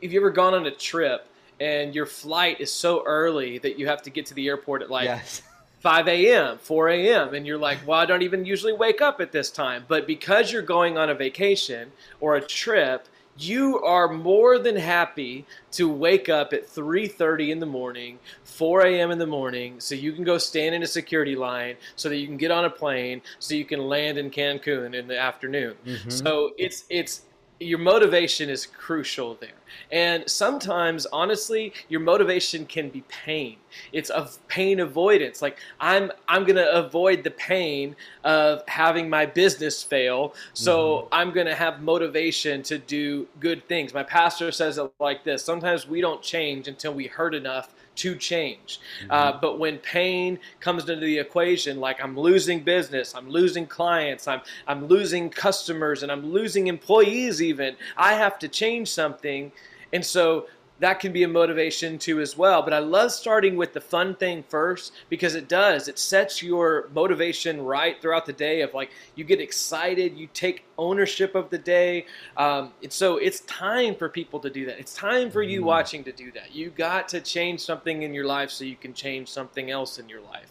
if 0.00 0.12
you 0.12 0.20
ever 0.20 0.30
gone 0.30 0.54
on 0.54 0.66
a 0.66 0.70
trip 0.70 1.26
and 1.60 1.94
your 1.94 2.06
flight 2.06 2.60
is 2.60 2.72
so 2.72 3.04
early 3.04 3.58
that 3.58 3.78
you 3.78 3.86
have 3.86 4.02
to 4.02 4.10
get 4.10 4.26
to 4.26 4.34
the 4.34 4.48
airport 4.48 4.82
at 4.82 4.90
like 4.90 5.06
yes. 5.06 5.42
5 5.80 6.08
a.m., 6.08 6.58
4 6.58 6.88
a.m., 6.90 7.34
and 7.34 7.46
you're 7.46 7.56
like, 7.56 7.78
well, 7.86 7.98
I 7.98 8.04
don't 8.04 8.20
even 8.20 8.44
usually 8.44 8.74
wake 8.74 9.00
up 9.00 9.18
at 9.18 9.32
this 9.32 9.50
time. 9.50 9.86
But 9.88 10.06
because 10.06 10.52
you're 10.52 10.60
going 10.60 10.98
on 10.98 11.08
a 11.08 11.14
vacation 11.14 11.90
or 12.20 12.36
a 12.36 12.40
trip, 12.40 13.08
you 13.38 13.80
are 13.80 14.08
more 14.12 14.58
than 14.58 14.76
happy 14.76 15.46
to 15.72 15.88
wake 15.88 16.28
up 16.28 16.52
at 16.52 16.66
3.30 16.66 17.50
in 17.50 17.58
the 17.60 17.66
morning 17.66 18.18
4 18.44 18.86
a.m 18.86 19.10
in 19.10 19.18
the 19.18 19.26
morning 19.26 19.78
so 19.80 19.94
you 19.94 20.12
can 20.12 20.24
go 20.24 20.38
stand 20.38 20.74
in 20.74 20.82
a 20.82 20.86
security 20.86 21.36
line 21.36 21.76
so 21.96 22.08
that 22.08 22.16
you 22.16 22.26
can 22.26 22.36
get 22.36 22.50
on 22.50 22.64
a 22.64 22.70
plane 22.70 23.22
so 23.38 23.54
you 23.54 23.64
can 23.64 23.80
land 23.80 24.18
in 24.18 24.30
cancun 24.30 24.94
in 24.94 25.06
the 25.06 25.18
afternoon 25.18 25.74
mm-hmm. 25.86 26.10
so 26.10 26.50
it's 26.58 26.84
it's 26.90 27.22
your 27.60 27.78
motivation 27.78 28.48
is 28.48 28.64
crucial 28.64 29.34
there. 29.34 29.50
And 29.92 30.28
sometimes, 30.28 31.06
honestly, 31.06 31.74
your 31.90 32.00
motivation 32.00 32.64
can 32.64 32.88
be 32.88 33.02
pain. 33.02 33.56
It's 33.92 34.08
of 34.08 34.38
pain 34.48 34.80
avoidance. 34.80 35.42
Like 35.42 35.58
I'm, 35.78 36.10
I'm 36.26 36.44
gonna 36.44 36.66
avoid 36.72 37.22
the 37.22 37.30
pain 37.30 37.94
of 38.24 38.66
having 38.66 39.10
my 39.10 39.26
business 39.26 39.82
fail, 39.82 40.34
so 40.54 40.78
mm-hmm. 40.78 41.08
I'm 41.12 41.32
gonna 41.32 41.54
have 41.54 41.82
motivation 41.82 42.62
to 42.64 42.78
do 42.78 43.28
good 43.38 43.68
things. 43.68 43.92
My 43.92 44.04
pastor 44.04 44.50
says 44.50 44.78
it 44.78 44.90
like 44.98 45.22
this: 45.24 45.44
Sometimes 45.44 45.86
we 45.86 46.00
don't 46.00 46.22
change 46.22 46.66
until 46.66 46.94
we 46.94 47.06
hurt 47.06 47.34
enough 47.34 47.74
to 48.00 48.16
change. 48.16 48.80
Mm-hmm. 49.02 49.10
Uh, 49.10 49.32
but 49.40 49.58
when 49.58 49.78
pain 49.78 50.38
comes 50.60 50.88
into 50.88 51.06
the 51.06 51.18
equation, 51.18 51.80
like 51.80 52.02
I'm 52.02 52.16
losing 52.18 52.60
business, 52.60 53.14
I'm 53.14 53.28
losing 53.28 53.66
clients, 53.66 54.26
I'm 54.26 54.40
I'm 54.66 54.86
losing 54.86 55.30
customers, 55.30 56.02
and 56.02 56.10
I'm 56.10 56.32
losing 56.32 56.66
employees, 56.68 57.42
even 57.42 57.76
I 57.96 58.14
have 58.14 58.38
to 58.40 58.48
change 58.48 58.88
something. 58.90 59.52
And 59.92 60.04
so 60.04 60.46
that 60.80 60.98
can 60.98 61.12
be 61.12 61.22
a 61.22 61.28
motivation 61.28 61.98
too 61.98 62.20
as 62.20 62.36
well. 62.36 62.62
But 62.62 62.72
I 62.72 62.78
love 62.78 63.12
starting 63.12 63.56
with 63.56 63.74
the 63.74 63.80
fun 63.80 64.16
thing 64.16 64.42
first 64.48 64.92
because 65.10 65.34
it 65.34 65.46
does. 65.46 65.88
It 65.88 65.98
sets 65.98 66.42
your 66.42 66.88
motivation 66.94 67.62
right 67.62 68.00
throughout 68.00 68.24
the 68.24 68.32
day 68.32 68.62
of 68.62 68.72
like 68.72 68.90
you 69.14 69.24
get 69.24 69.40
excited, 69.40 70.16
you 70.16 70.26
take 70.32 70.64
ownership 70.78 71.34
of 71.34 71.50
the 71.50 71.58
day. 71.58 72.06
Um, 72.38 72.72
and 72.82 72.90
so 72.90 73.18
it's 73.18 73.40
time 73.40 73.94
for 73.94 74.08
people 74.08 74.40
to 74.40 74.48
do 74.48 74.64
that. 74.66 74.78
It's 74.78 74.94
time 74.94 75.30
for 75.30 75.42
you 75.42 75.60
mm-hmm. 75.60 75.66
watching 75.66 76.04
to 76.04 76.12
do 76.12 76.32
that. 76.32 76.54
You 76.54 76.70
got 76.70 77.08
to 77.08 77.20
change 77.20 77.60
something 77.60 78.02
in 78.02 78.14
your 78.14 78.24
life 78.24 78.50
so 78.50 78.64
you 78.64 78.76
can 78.76 78.94
change 78.94 79.28
something 79.28 79.70
else 79.70 79.98
in 79.98 80.08
your 80.08 80.22
life. 80.22 80.50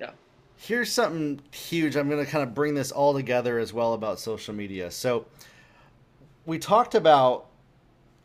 Yeah. 0.00 0.12
Here's 0.56 0.90
something 0.90 1.42
huge. 1.50 1.94
I'm 1.94 2.08
going 2.08 2.24
to 2.24 2.30
kind 2.30 2.42
of 2.42 2.54
bring 2.54 2.74
this 2.74 2.90
all 2.90 3.12
together 3.12 3.58
as 3.58 3.74
well 3.74 3.92
about 3.92 4.18
social 4.18 4.54
media. 4.54 4.90
So 4.90 5.26
we 6.46 6.58
talked 6.58 6.94
about 6.94 7.47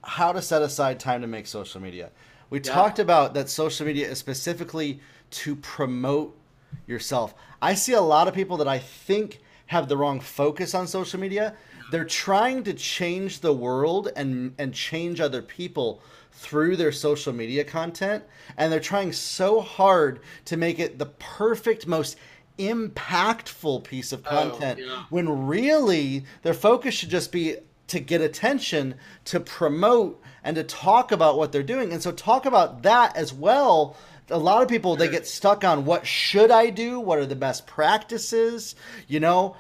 how 0.04 0.32
to 0.32 0.42
set 0.42 0.62
aside 0.62 1.00
time 1.00 1.22
to 1.22 1.28
make 1.28 1.48
social 1.48 1.82
media. 1.82 2.12
We 2.50 2.60
yeah. 2.60 2.74
talked 2.74 3.00
about 3.00 3.34
that 3.34 3.50
social 3.50 3.86
media 3.86 4.10
is 4.10 4.20
specifically 4.20 5.00
to 5.32 5.56
promote 5.56 6.38
yourself. 6.86 7.34
I 7.62 7.74
see 7.74 7.94
a 7.94 8.02
lot 8.02 8.28
of 8.28 8.34
people 8.34 8.58
that 8.58 8.68
I 8.68 8.80
think 8.80 9.40
have 9.68 9.88
the 9.88 9.98
wrong 9.98 10.20
focus 10.20 10.76
on 10.76 10.88
social 10.88 11.20
media. 11.20 11.56
They're 11.92 12.06
trying 12.06 12.64
to 12.64 12.74
change 12.74 13.40
the 13.40 13.54
world 13.54 14.10
and 14.16 14.54
and 14.58 14.74
change 14.74 15.20
other 15.20 15.42
people 15.42 16.02
through 16.32 16.76
their 16.76 16.92
social 16.92 17.32
media 17.32 17.64
content 17.64 18.24
and 18.58 18.72
they're 18.72 18.80
trying 18.80 19.14
so 19.14 19.62
hard 19.62 20.20
to 20.46 20.58
make 20.58 20.80
it 20.80 20.98
the 20.98 21.06
perfect 21.06 21.86
most 21.86 22.18
impactful 22.58 23.84
piece 23.84 24.12
of 24.12 24.24
oh, 24.26 24.30
content 24.30 24.80
oh, 24.82 24.86
yeah. 24.86 25.04
when 25.10 25.48
really 25.48 26.26
their 26.42 26.54
focus 26.54 26.94
should 26.96 27.10
just 27.10 27.32
be 27.32 27.56
to 27.94 28.00
get 28.00 28.22
attention, 28.22 28.96
to 29.26 29.40
promote, 29.40 30.22
and 30.44 30.56
to 30.56 30.64
talk 30.64 31.12
about 31.12 31.38
what 31.38 31.52
they're 31.52 31.64
doing. 31.64 31.94
And 31.94 32.04
so, 32.04 32.12
talk 32.12 32.46
about 32.46 32.84
that 32.84 33.16
as 33.16 33.34
well. 33.34 33.96
A 34.30 34.38
lot 34.38 34.62
of 34.62 34.68
people 34.68 34.96
they 34.96 35.10
get 35.10 35.28
stuck 35.28 35.64
on 35.64 35.86
what 35.86 36.06
should 36.08 36.52
I 36.52 36.70
do? 36.70 37.00
What 37.00 37.20
are 37.20 37.26
the 37.26 37.36
best 37.36 37.68
practices? 37.68 38.76
You 39.08 39.20
know, 39.20 39.56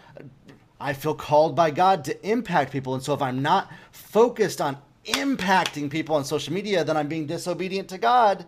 I 0.80 0.93
feel 0.93 1.15
called 1.15 1.56
by 1.56 1.72
God 1.72 2.06
to 2.06 2.28
impact 2.30 2.72
people, 2.72 2.93
and 2.93 3.04
so 3.04 3.13
if 3.13 3.22
I'm 3.22 3.41
not 3.41 3.72
focused 3.91 4.62
on 4.62 4.78
impacting 5.06 5.89
people 5.89 6.15
on 6.15 6.26
social 6.26 6.54
media, 6.54 6.84
then 6.84 6.98
I'm 6.98 7.08
being 7.08 7.28
disobedient 7.28 7.89
to 7.89 7.98
God. 7.98 8.46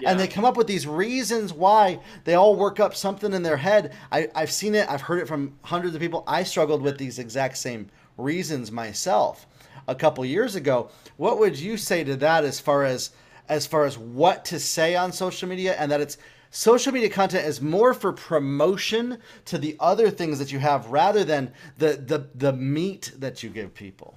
Yeah. 0.00 0.10
And 0.10 0.20
they 0.20 0.26
come 0.26 0.44
up 0.44 0.56
with 0.56 0.66
these 0.66 0.86
reasons 0.86 1.52
why 1.52 2.00
they 2.24 2.34
all 2.34 2.56
work 2.56 2.80
up 2.80 2.94
something 2.94 3.32
in 3.32 3.42
their 3.42 3.56
head. 3.56 3.94
I, 4.10 4.28
I've 4.34 4.50
seen 4.50 4.74
it, 4.74 4.88
I've 4.88 5.02
heard 5.02 5.20
it 5.20 5.28
from 5.28 5.58
hundreds 5.62 5.94
of 5.94 6.00
people. 6.00 6.24
I 6.26 6.42
struggled 6.42 6.82
with 6.82 6.98
these 6.98 7.18
exact 7.18 7.56
same 7.56 7.88
reasons 8.16 8.70
myself 8.70 9.46
a 9.88 9.94
couple 9.94 10.24
years 10.24 10.54
ago. 10.54 10.90
What 11.16 11.38
would 11.38 11.58
you 11.58 11.76
say 11.76 12.04
to 12.04 12.16
that 12.16 12.44
as 12.44 12.60
far 12.60 12.84
as 12.84 13.10
as 13.48 13.66
far 13.66 13.84
as 13.84 13.98
what 13.98 14.44
to 14.46 14.58
say 14.58 14.94
on 14.94 15.12
social 15.12 15.48
media 15.48 15.74
and 15.78 15.90
that 15.90 16.00
it's 16.00 16.16
social 16.50 16.92
media 16.92 17.08
content 17.08 17.46
is 17.46 17.60
more 17.60 17.92
for 17.92 18.12
promotion 18.12 19.18
to 19.46 19.58
the 19.58 19.76
other 19.80 20.10
things 20.10 20.38
that 20.38 20.52
you 20.52 20.58
have 20.58 20.86
rather 20.86 21.24
than 21.24 21.52
the 21.78 21.94
the, 21.94 22.28
the 22.34 22.52
meat 22.52 23.12
that 23.18 23.42
you 23.42 23.50
give 23.50 23.74
people? 23.74 24.16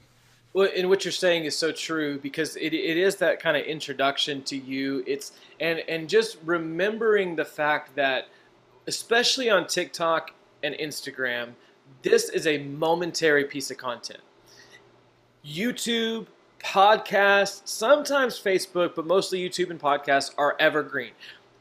Well, 0.53 0.69
and 0.73 0.87
what 0.87 1.03
you're 1.03 1.11
saying 1.11 1.43
is 1.43 1.57
so 1.57 1.73
true 1.73 2.17
because 2.19 2.55
it, 2.55 2.73
it 2.73 2.95
is 2.95 3.17
that 3.17 3.41
kind 3.41 3.57
of 3.57 3.65
introduction 3.65 4.41
to 4.43 4.55
you. 4.55 5.03
It's 5.05 5.33
and 5.59 5.79
and 5.89 6.07
just 6.07 6.37
remembering 6.45 7.35
the 7.35 7.45
fact 7.45 7.95
that 7.95 8.27
especially 8.87 9.49
on 9.49 9.67
TikTok 9.67 10.31
and 10.63 10.75
Instagram, 10.75 11.53
this 12.05 12.29
is 12.29 12.45
a 12.45 12.59
momentary 12.59 13.45
piece 13.45 13.71
of 13.71 13.77
content. 13.77 14.19
YouTube, 15.43 16.27
podcasts, 16.63 17.61
sometimes 17.65 18.39
Facebook, 18.39 18.93
but 18.95 19.07
mostly 19.07 19.39
YouTube 19.39 19.71
and 19.71 19.79
podcasts 19.79 20.31
are 20.37 20.55
evergreen. 20.59 21.11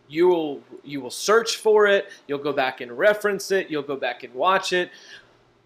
You 0.07 0.29
will 0.29 0.61
you 0.85 1.01
will 1.01 1.11
search 1.11 1.57
for 1.57 1.87
it, 1.87 2.11
you'll 2.29 2.39
go 2.39 2.53
back 2.53 2.83
and 2.83 2.93
reference 2.93 3.51
it, 3.51 3.71
you'll 3.71 3.83
go 3.83 3.97
back 3.97 4.23
and 4.23 4.35
watch 4.35 4.75
it. 4.75 4.91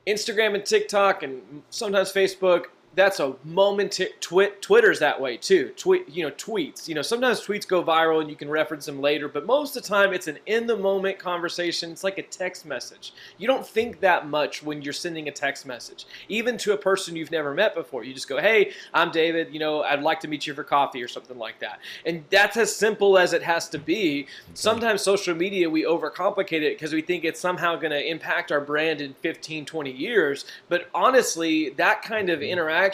Instagram 0.07 0.55
and 0.55 0.65
TikTok 0.65 1.25
and 1.25 1.43
sometimes 1.71 2.13
Facebook, 2.13 2.67
that's 2.99 3.21
a 3.21 3.37
moment. 3.45 4.01
Twi- 4.21 4.53
Twitter's 4.61 4.99
that 4.99 5.21
way 5.21 5.37
too. 5.37 5.73
Tweet, 5.77 6.09
you 6.09 6.25
know, 6.25 6.33
tweets. 6.33 6.89
You 6.89 6.97
know, 6.97 7.03
sometimes 7.03 7.41
tweets 7.41 7.67
go 7.67 7.83
viral 7.83 8.21
and 8.21 8.29
you 8.29 8.35
can 8.35 8.51
reference 8.51 8.87
them 8.87 9.01
later, 9.01 9.29
but 9.29 9.47
most 9.47 9.77
of 9.77 9.83
the 9.85 9.89
time 9.89 10.13
it's 10.13 10.27
an 10.27 10.39
in 10.47 10.67
the 10.67 10.77
moment 10.77 11.19
conversation. 11.19 11.93
It's 11.93 12.03
like 12.03 12.19
a 12.19 12.25
text 12.25 12.67
message. 12.67 13.13
You 13.39 13.47
don't 13.47 13.65
think 13.65 14.01
that 14.01 14.29
much 14.29 14.65
when 14.65 14.83
you're 14.83 14.93
sending 14.93 15.29
a 15.29 15.31
text 15.31 15.65
message, 15.65 16.07
even 16.29 16.59
to 16.59 16.73
a 16.73 16.77
person 16.77 17.15
you've 17.15 17.31
never 17.31 17.55
met 17.55 17.73
before. 17.73 18.03
You 18.03 18.13
just 18.13 18.29
go, 18.29 18.39
"Hey, 18.39 18.73
I'm 18.93 19.13
David. 19.13 19.53
You 19.53 19.61
know, 19.61 19.83
I'd 19.83 20.03
like 20.03 20.19
to 20.21 20.29
meet 20.29 20.49
you 20.49 20.55
for 20.55 20.65
coffee 20.65 21.03
or 21.03 21.09
something 21.09 21.39
like 21.39 21.61
that." 21.61 21.79
And 22.05 22.25
that's 22.31 22.57
as 22.57 22.75
simple 22.75 23.17
as 23.17 23.33
it 23.33 23.45
has 23.45 23.69
to 23.69 23.79
be. 23.79 24.27
Sometimes 24.55 25.03
social 25.03 25.37
media 25.37 25.71
we 25.71 25.85
overcomplicate 25.85 26.63
it 26.63 26.75
because 26.75 26.93
we 26.93 27.03
think 27.03 27.25
it's 27.25 27.39
somehow 27.39 27.77
going 27.77 27.93
to 27.93 28.05
impact 28.05 28.51
our 28.51 28.61
brand 28.61 29.01
in 29.01 29.15
15, 29.15 29.65
20 29.65 29.93
years. 29.93 30.45
But 30.69 30.89
honestly, 30.93 31.71
that 31.71 32.03
kind 32.03 32.29
of 32.29 32.43
interaction 32.43 32.88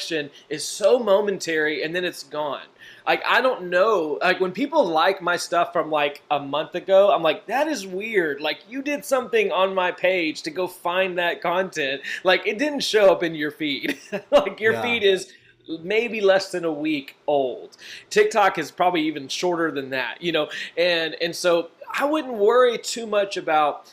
is 0.49 0.65
so 0.65 0.99
momentary 0.99 1.83
and 1.83 1.95
then 1.95 2.05
it's 2.05 2.23
gone. 2.23 2.67
Like 3.07 3.23
I 3.27 3.41
don't 3.41 3.69
know. 3.71 4.19
Like 4.21 4.41
when 4.41 4.53
people 4.53 4.85
like 4.85 5.21
my 5.21 5.37
stuff 5.37 5.73
from 5.73 5.91
like 5.91 6.23
a 6.31 6.41
month 6.41 6.75
ago, 6.75 7.13
I'm 7.13 7.23
like, 7.23 7.47
that 7.47 7.69
is 7.69 7.87
weird. 7.87 8.41
Like 8.41 8.59
you 8.69 8.83
did 8.83 9.05
something 9.05 9.53
on 9.53 9.75
my 9.75 9.93
page 9.93 10.43
to 10.43 10.51
go 10.51 10.67
find 10.67 11.19
that 11.19 11.41
content. 11.43 12.03
Like 12.23 12.47
it 12.47 12.59
didn't 12.59 12.81
show 12.81 13.13
up 13.13 13.23
in 13.23 13.35
your 13.35 13.51
feed. 13.51 13.99
like 14.31 14.61
your 14.61 14.75
yeah. 14.75 14.83
feed 14.83 15.03
is 15.03 15.33
maybe 15.83 16.21
less 16.21 16.51
than 16.51 16.65
a 16.65 16.73
week 16.73 17.17
old. 17.27 17.77
TikTok 18.11 18.59
is 18.59 18.71
probably 18.71 19.03
even 19.03 19.29
shorter 19.29 19.71
than 19.71 19.91
that, 19.91 20.23
you 20.23 20.33
know. 20.33 20.49
And 20.77 21.17
and 21.21 21.35
so 21.35 21.71
I 21.93 22.05
wouldn't 22.05 22.35
worry 22.35 22.79
too 22.79 23.07
much 23.07 23.37
about 23.37 23.91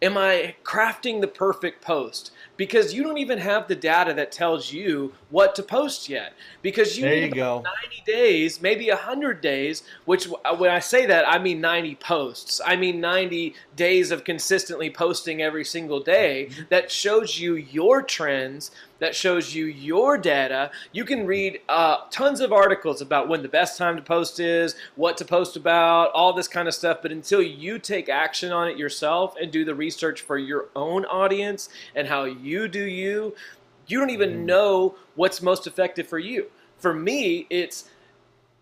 am 0.00 0.18
I 0.18 0.56
crafting 0.64 1.20
the 1.20 1.28
perfect 1.28 1.82
post? 1.82 2.32
Because 2.56 2.92
you 2.94 3.02
don't 3.02 3.18
even 3.18 3.38
have 3.38 3.66
the 3.66 3.74
data 3.74 4.12
that 4.14 4.30
tells 4.30 4.72
you 4.72 5.12
what 5.30 5.54
to 5.54 5.62
post 5.62 6.08
yet. 6.08 6.34
Because 6.60 6.96
you 6.96 7.04
there 7.04 7.14
need 7.14 7.24
you 7.24 7.34
go. 7.34 7.62
90 7.82 8.02
days, 8.06 8.60
maybe 8.60 8.88
100 8.88 9.40
days, 9.40 9.82
which 10.04 10.28
uh, 10.44 10.56
when 10.56 10.70
I 10.70 10.78
say 10.78 11.06
that, 11.06 11.28
I 11.28 11.38
mean 11.38 11.60
90 11.60 11.94
posts. 11.96 12.60
I 12.64 12.76
mean 12.76 13.00
90 13.00 13.54
days 13.74 14.10
of 14.10 14.24
consistently 14.24 14.90
posting 14.90 15.42
every 15.42 15.64
single 15.64 16.00
day 16.00 16.48
mm-hmm. 16.50 16.62
that 16.68 16.90
shows 16.90 17.38
you 17.38 17.54
your 17.54 18.02
trends 18.02 18.70
that 19.02 19.16
shows 19.16 19.52
you 19.52 19.64
your 19.64 20.16
data. 20.16 20.70
You 20.92 21.04
can 21.04 21.26
read 21.26 21.60
uh, 21.68 22.02
tons 22.12 22.38
of 22.40 22.52
articles 22.52 23.00
about 23.00 23.28
when 23.28 23.42
the 23.42 23.48
best 23.48 23.76
time 23.76 23.96
to 23.96 24.02
post 24.02 24.38
is, 24.38 24.76
what 24.94 25.16
to 25.16 25.24
post 25.24 25.56
about, 25.56 26.12
all 26.12 26.32
this 26.32 26.46
kind 26.46 26.68
of 26.68 26.74
stuff. 26.74 26.98
But 27.02 27.10
until 27.10 27.42
you 27.42 27.80
take 27.80 28.08
action 28.08 28.52
on 28.52 28.68
it 28.68 28.78
yourself 28.78 29.34
and 29.42 29.50
do 29.50 29.64
the 29.64 29.74
research 29.74 30.20
for 30.20 30.38
your 30.38 30.68
own 30.76 31.04
audience 31.06 31.68
and 31.96 32.06
how 32.06 32.22
you 32.26 32.68
do 32.68 32.84
you, 32.84 33.34
you 33.88 33.98
don't 33.98 34.10
even 34.10 34.34
mm. 34.34 34.44
know 34.44 34.94
what's 35.16 35.42
most 35.42 35.66
effective 35.66 36.06
for 36.06 36.20
you. 36.20 36.46
For 36.78 36.94
me, 36.94 37.48
it's 37.50 37.90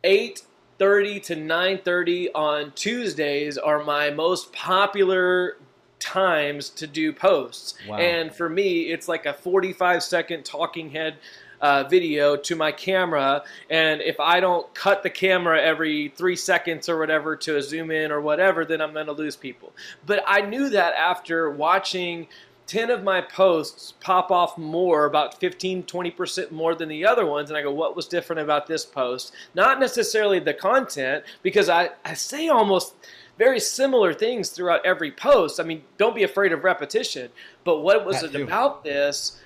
8:30 0.05 1.23
to 1.25 1.37
9:30 1.37 2.29
on 2.35 2.73
Tuesdays 2.73 3.59
are 3.59 3.85
my 3.85 4.09
most 4.09 4.55
popular 4.55 5.59
times 6.01 6.71
to 6.71 6.87
do 6.87 7.13
posts. 7.13 7.75
Wow. 7.87 7.99
And 7.99 8.35
for 8.35 8.49
me, 8.49 8.91
it's 8.91 9.09
like 9.09 9.27
a 9.27 9.35
45 9.35 10.03
second 10.03 10.45
talking 10.45 10.91
head 10.91 11.17
uh, 11.61 11.85
video 11.85 12.37
to 12.37 12.57
my 12.57 12.73
camera. 12.73 13.45
And 13.69 14.01
if 14.01 14.19
I 14.19 14.41
don't 14.41 14.73
cut 14.75 15.03
the 15.03 15.11
camera 15.11 15.61
every 15.61 16.09
three 16.17 16.37
seconds 16.37 16.89
or 16.89 16.99
whatever 16.99 17.37
to 17.37 17.61
zoom 17.63 17.91
in 17.91 18.11
or 18.11 18.21
whatever, 18.21 18.65
then 18.65 18.81
I'm 18.81 18.93
going 18.93 19.07
to 19.07 19.13
lose 19.13 19.37
people. 19.37 19.73
But 20.07 20.25
I 20.27 20.41
knew 20.41 20.71
that 20.71 20.95
after 20.95 21.51
watching 21.51 22.29
10 22.67 22.91
of 22.91 23.03
my 23.03 23.21
posts 23.21 23.95
pop 24.01 24.31
off 24.31 24.57
more, 24.57 25.05
about 25.05 25.41
15, 25.41 25.83
20% 25.83 26.53
more 26.53 26.75
than 26.77 26.89
the 26.89 27.05
other 27.05 27.27
ones. 27.27 27.51
And 27.51 27.57
I 27.57 27.63
go, 27.63 27.73
what 27.73 27.97
was 27.97 28.07
different 28.07 28.41
about 28.41 28.69
this 28.69 28.85
post? 28.85 29.33
Not 29.55 29.81
necessarily 29.81 30.39
the 30.39 30.55
content, 30.55 31.25
because 31.43 31.69
I, 31.69 31.91
I 32.05 32.15
say 32.15 32.49
almost 32.49 32.95
very 33.41 33.59
similar 33.59 34.13
things 34.13 34.51
throughout 34.51 34.85
every 34.85 35.11
post. 35.11 35.59
I 35.59 35.63
mean, 35.63 35.83
don't 35.97 36.15
be 36.15 36.25
afraid 36.25 36.53
of 36.53 36.63
repetition. 36.63 37.31
But 37.65 37.79
what 37.79 38.05
was 38.05 38.23
it 38.23 38.35
about 38.35 38.85
this 38.85 39.41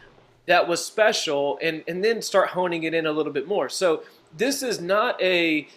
that 0.46 0.66
was 0.66 0.84
special? 0.84 1.60
And, 1.62 1.84
and 1.86 2.02
then 2.02 2.20
start 2.20 2.48
honing 2.48 2.82
it 2.82 2.92
in 2.92 3.06
a 3.06 3.12
little 3.12 3.32
bit 3.32 3.46
more. 3.46 3.68
So 3.68 4.02
this 4.36 4.64
is 4.64 4.80
not 4.80 5.22
a, 5.22 5.68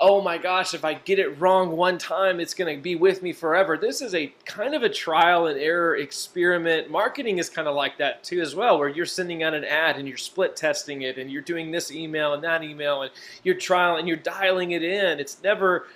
oh 0.00 0.22
my 0.22 0.38
gosh, 0.38 0.72
if 0.72 0.86
I 0.86 0.94
get 0.94 1.18
it 1.18 1.38
wrong 1.38 1.76
one 1.76 1.98
time, 1.98 2.40
it's 2.40 2.54
going 2.54 2.74
to 2.74 2.82
be 2.82 2.94
with 2.94 3.22
me 3.22 3.34
forever. 3.34 3.76
This 3.76 4.00
is 4.00 4.14
a 4.14 4.32
kind 4.46 4.74
of 4.74 4.82
a 4.82 4.88
trial 4.88 5.46
and 5.46 5.60
error 5.60 5.96
experiment. 5.96 6.90
Marketing 6.90 7.36
is 7.36 7.50
kind 7.50 7.68
of 7.68 7.74
like 7.74 7.98
that 7.98 8.24
too, 8.24 8.40
as 8.40 8.54
well, 8.54 8.78
where 8.78 8.88
you're 8.88 9.04
sending 9.04 9.42
out 9.42 9.52
an 9.52 9.64
ad 9.64 9.98
and 9.98 10.08
you're 10.08 10.16
split 10.16 10.56
testing 10.56 11.02
it 11.02 11.18
and 11.18 11.30
you're 11.30 11.42
doing 11.42 11.72
this 11.72 11.92
email 11.92 12.32
and 12.32 12.42
that 12.42 12.64
email 12.64 13.02
and 13.02 13.10
you're 13.42 13.54
trial 13.54 13.96
and 13.96 14.08
you're 14.08 14.16
dialing 14.16 14.70
it 14.70 14.82
in. 14.82 15.20
It's 15.20 15.42
never 15.42 15.88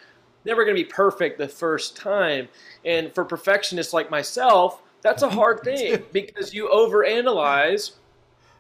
never 0.44 0.64
going 0.64 0.76
to 0.76 0.82
be 0.82 0.88
perfect 0.88 1.38
the 1.38 1.48
first 1.48 1.96
time. 1.96 2.48
And 2.84 3.14
for 3.14 3.24
perfectionists 3.24 3.92
like 3.92 4.10
myself, 4.10 4.82
that's 5.02 5.22
a 5.22 5.30
hard 5.30 5.60
thing 5.64 6.04
because 6.12 6.54
you 6.54 6.68
overanalyze. 6.68 7.92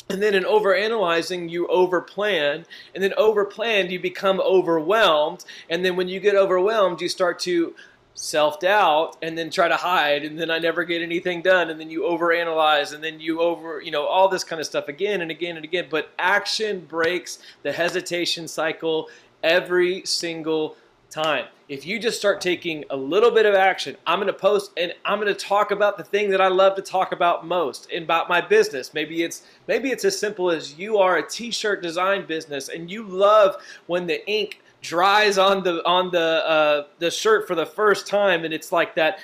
And 0.08 0.20
then 0.20 0.34
in 0.34 0.42
overanalyzing, 0.42 1.48
you 1.48 1.68
overplan. 1.68 2.64
And 2.94 3.02
then 3.02 3.12
overplanned, 3.12 3.90
you 3.90 4.00
become 4.00 4.40
overwhelmed. 4.40 5.44
And 5.68 5.84
then 5.84 5.96
when 5.96 6.08
you 6.08 6.18
get 6.18 6.34
overwhelmed, 6.34 7.00
you 7.00 7.08
start 7.08 7.38
to 7.40 7.74
self 8.14 8.58
doubt 8.58 9.16
and 9.22 9.38
then 9.38 9.50
try 9.50 9.68
to 9.68 9.76
hide. 9.76 10.24
And 10.24 10.38
then 10.38 10.50
I 10.50 10.58
never 10.58 10.82
get 10.82 11.00
anything 11.00 11.42
done. 11.42 11.70
And 11.70 11.78
then 11.78 11.90
you 11.90 12.02
overanalyze. 12.02 12.92
And 12.92 13.04
then 13.04 13.20
you 13.20 13.40
over, 13.40 13.80
you 13.80 13.92
know, 13.92 14.04
all 14.04 14.28
this 14.28 14.42
kind 14.42 14.58
of 14.58 14.66
stuff 14.66 14.88
again 14.88 15.20
and 15.20 15.30
again 15.30 15.54
and 15.54 15.64
again. 15.64 15.86
But 15.88 16.10
action 16.18 16.80
breaks 16.80 17.38
the 17.62 17.72
hesitation 17.72 18.48
cycle 18.48 19.08
every 19.44 20.04
single 20.04 20.76
time. 21.10 21.46
If 21.68 21.86
you 21.86 21.98
just 21.98 22.18
start 22.18 22.40
taking 22.40 22.84
a 22.90 22.96
little 22.96 23.30
bit 23.30 23.46
of 23.46 23.54
action, 23.54 23.96
I'm 24.06 24.18
going 24.18 24.26
to 24.26 24.32
post 24.32 24.72
and 24.76 24.92
I'm 25.04 25.20
going 25.20 25.32
to 25.32 25.38
talk 25.38 25.70
about 25.70 25.98
the 25.98 26.04
thing 26.04 26.30
that 26.30 26.40
I 26.40 26.48
love 26.48 26.74
to 26.76 26.82
talk 26.82 27.12
about 27.12 27.46
most 27.46 27.90
and 27.92 28.04
about 28.04 28.28
my 28.28 28.40
business. 28.40 28.94
Maybe 28.94 29.22
it's 29.22 29.42
maybe 29.68 29.90
it's 29.90 30.04
as 30.04 30.18
simple 30.18 30.50
as 30.50 30.78
you 30.78 30.98
are 30.98 31.18
a 31.18 31.28
t-shirt 31.28 31.82
design 31.82 32.26
business 32.26 32.68
and 32.68 32.90
you 32.90 33.04
love 33.04 33.56
when 33.86 34.06
the 34.06 34.28
ink 34.28 34.62
dries 34.80 35.36
on 35.36 35.62
the 35.62 35.84
on 35.86 36.10
the 36.10 36.18
uh, 36.46 36.86
the 36.98 37.10
shirt 37.10 37.46
for 37.46 37.54
the 37.54 37.66
first 37.66 38.06
time 38.06 38.44
and 38.44 38.54
it's 38.54 38.72
like 38.72 38.94
that 38.94 39.20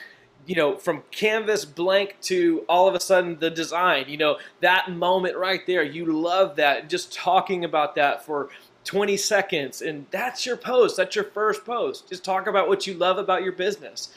you 0.46 0.55
know, 0.55 0.77
from 0.77 1.03
canvas 1.11 1.64
blank 1.64 2.16
to 2.22 2.64
all 2.68 2.88
of 2.88 2.94
a 2.94 3.01
sudden 3.01 3.37
the 3.40 3.51
design, 3.51 4.05
you 4.09 4.16
know, 4.16 4.38
that 4.61 4.90
moment 4.90 5.37
right 5.37 5.66
there, 5.66 5.83
you 5.83 6.07
love 6.07 6.57
that. 6.57 6.88
Just 6.88 7.12
talking 7.12 7.64
about 7.64 7.96
that 7.96 8.25
for 8.25 8.49
20 8.87 9.16
seconds 9.16 9.83
and 9.83 10.07
that's 10.12 10.46
your 10.46 10.57
post 10.57 10.96
that's 10.96 11.14
your 11.14 11.25
first 11.25 11.64
post. 11.64 12.09
Just 12.09 12.25
talk 12.25 12.46
about 12.46 12.68
what 12.68 12.87
you 12.87 12.94
love 12.94 13.18
about 13.18 13.42
your 13.42 13.53
business. 13.53 14.11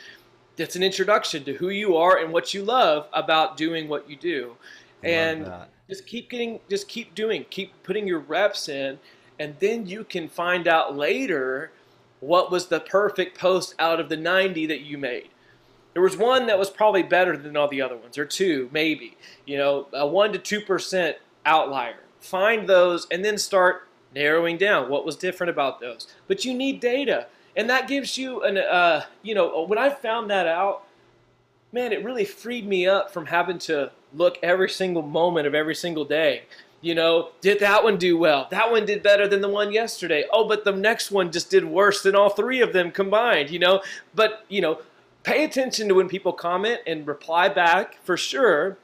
It's 0.57 0.75
an 0.75 0.83
introduction 0.83 1.43
to 1.45 1.53
who 1.53 1.69
you 1.69 1.97
are 1.97 2.17
and 2.17 2.31
what 2.31 2.53
you 2.53 2.63
love 2.63 3.07
about 3.13 3.57
doing 3.57 3.87
what 3.87 4.09
you 4.09 4.15
do. 4.15 4.55
And 5.03 5.51
just 5.89 6.05
keep 6.05 6.29
getting 6.29 6.59
just 6.69 6.87
keep 6.87 7.15
doing 7.15 7.45
keep 7.49 7.71
putting 7.83 8.07
your 8.07 8.19
reps 8.19 8.69
in 8.69 8.99
and 9.39 9.55
then 9.59 9.87
you 9.87 10.03
can 10.03 10.29
find 10.29 10.67
out 10.67 10.95
later 10.95 11.71
what 12.19 12.51
was 12.51 12.67
the 12.67 12.79
perfect 12.81 13.39
post 13.39 13.73
out 13.79 13.99
of 13.99 14.09
the 14.09 14.17
90 14.17 14.67
that 14.67 14.81
you 14.81 14.97
made. 14.97 15.29
There 15.93 16.03
was 16.03 16.15
one 16.15 16.45
that 16.45 16.59
was 16.59 16.69
probably 16.69 17.01
better 17.01 17.35
than 17.35 17.57
all 17.57 17.67
the 17.67 17.81
other 17.81 17.97
ones 17.97 18.19
or 18.19 18.25
two 18.25 18.69
maybe 18.71 19.17
you 19.47 19.57
know 19.57 19.87
a 19.93 20.05
1 20.05 20.33
to 20.33 20.61
2% 20.61 21.15
outlier. 21.45 22.03
Find 22.19 22.69
those 22.69 23.07
and 23.09 23.25
then 23.25 23.39
start 23.39 23.88
narrowing 24.13 24.57
down 24.57 24.89
what 24.89 25.05
was 25.05 25.15
different 25.15 25.49
about 25.49 25.79
those. 25.79 26.07
But 26.27 26.45
you 26.45 26.53
need 26.53 26.79
data, 26.79 27.27
and 27.55 27.69
that 27.69 27.87
gives 27.87 28.17
you 28.17 28.43
an 28.43 28.57
uh, 28.57 29.03
you 29.23 29.35
know 29.35 29.65
when 29.65 29.79
I 29.79 29.89
found 29.89 30.29
that 30.29 30.47
out, 30.47 30.83
man, 31.71 31.91
it 31.91 32.03
really 32.03 32.25
freed 32.25 32.67
me 32.67 32.87
up 32.87 33.11
from 33.11 33.27
having 33.27 33.59
to 33.59 33.91
look 34.13 34.37
every 34.41 34.69
single 34.69 35.01
moment 35.01 35.47
of 35.47 35.55
every 35.55 35.75
single 35.75 36.05
day. 36.05 36.43
You 36.81 36.95
know, 36.95 37.29
did 37.41 37.59
that 37.59 37.83
one 37.83 37.97
do 37.97 38.17
well? 38.17 38.47
That 38.51 38.71
one 38.71 38.85
did 38.85 39.03
better 39.03 39.27
than 39.27 39.41
the 39.41 39.49
one 39.49 39.71
yesterday. 39.73 40.23
Oh, 40.31 40.47
but 40.47 40.63
the 40.63 40.71
next 40.71 41.11
one 41.11 41.31
just 41.31 41.51
did 41.51 41.65
worse 41.65 42.01
than 42.01 42.15
all 42.15 42.29
three 42.29 42.61
of 42.61 42.71
them 42.71 42.91
combined, 42.91 43.49
you 43.49 43.59
know? 43.59 43.81
But, 44.15 44.45
you 44.47 44.61
know, 44.61 44.79
pay 45.23 45.43
attention 45.43 45.89
to 45.89 45.95
when 45.95 46.07
people 46.07 46.31
comment 46.31 46.79
and 46.87 47.05
reply 47.05 47.49
back 47.49 48.01
for 48.03 48.15
sure 48.15 48.77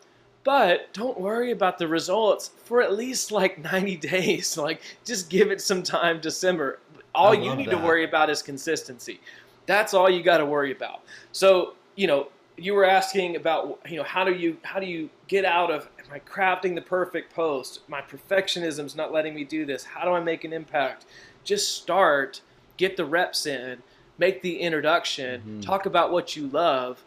but 0.45 0.93
don't 0.93 1.19
worry 1.19 1.51
about 1.51 1.77
the 1.77 1.88
results 1.88 2.51
for 2.63 2.81
at 2.81 2.93
least 2.93 3.31
like 3.31 3.58
90 3.58 3.97
days. 3.97 4.58
Like, 4.58 4.81
just 5.03 5.29
give 5.29 5.51
it 5.51 5.60
some 5.60 5.84
time 5.84 6.21
to 6.21 6.31
simmer. 6.31 6.79
All 7.13 7.34
you 7.34 7.53
need 7.55 7.67
that. 7.67 7.71
to 7.71 7.77
worry 7.77 8.05
about 8.05 8.29
is 8.29 8.41
consistency. 8.41 9.19
That's 9.65 9.93
all 9.93 10.10
you 10.10 10.21
got 10.21 10.38
to 10.38 10.45
worry 10.45 10.71
about. 10.71 11.01
So, 11.31 11.73
you 11.95 12.08
know, 12.08 12.27
you 12.58 12.73
were 12.73 12.86
asking 12.86 13.36
about, 13.36 13.79
you 13.89 13.97
know, 13.97 14.03
how 14.03 14.23
do 14.23 14.34
you 14.34 14.58
how 14.63 14.79
do 14.79 14.86
you 14.86 15.10
get 15.27 15.43
out 15.43 15.71
of 15.71 15.89
am 15.99 16.13
I 16.13 16.19
crafting 16.19 16.75
the 16.75 16.81
perfect 16.81 17.34
post? 17.34 17.81
My 17.88 18.01
perfectionism's 18.01 18.95
not 18.95 19.12
letting 19.12 19.34
me 19.34 19.43
do 19.43 19.65
this. 19.65 19.84
How 19.84 20.05
do 20.05 20.12
I 20.12 20.19
make 20.19 20.43
an 20.43 20.53
impact? 20.53 21.05
Just 21.43 21.77
start, 21.77 22.41
get 22.77 22.97
the 22.97 23.05
reps 23.05 23.45
in, 23.45 23.81
make 24.17 24.41
the 24.41 24.60
introduction, 24.60 25.41
mm-hmm. 25.41 25.60
talk 25.62 25.86
about 25.86 26.12
what 26.12 26.36
you 26.36 26.47
love, 26.47 27.03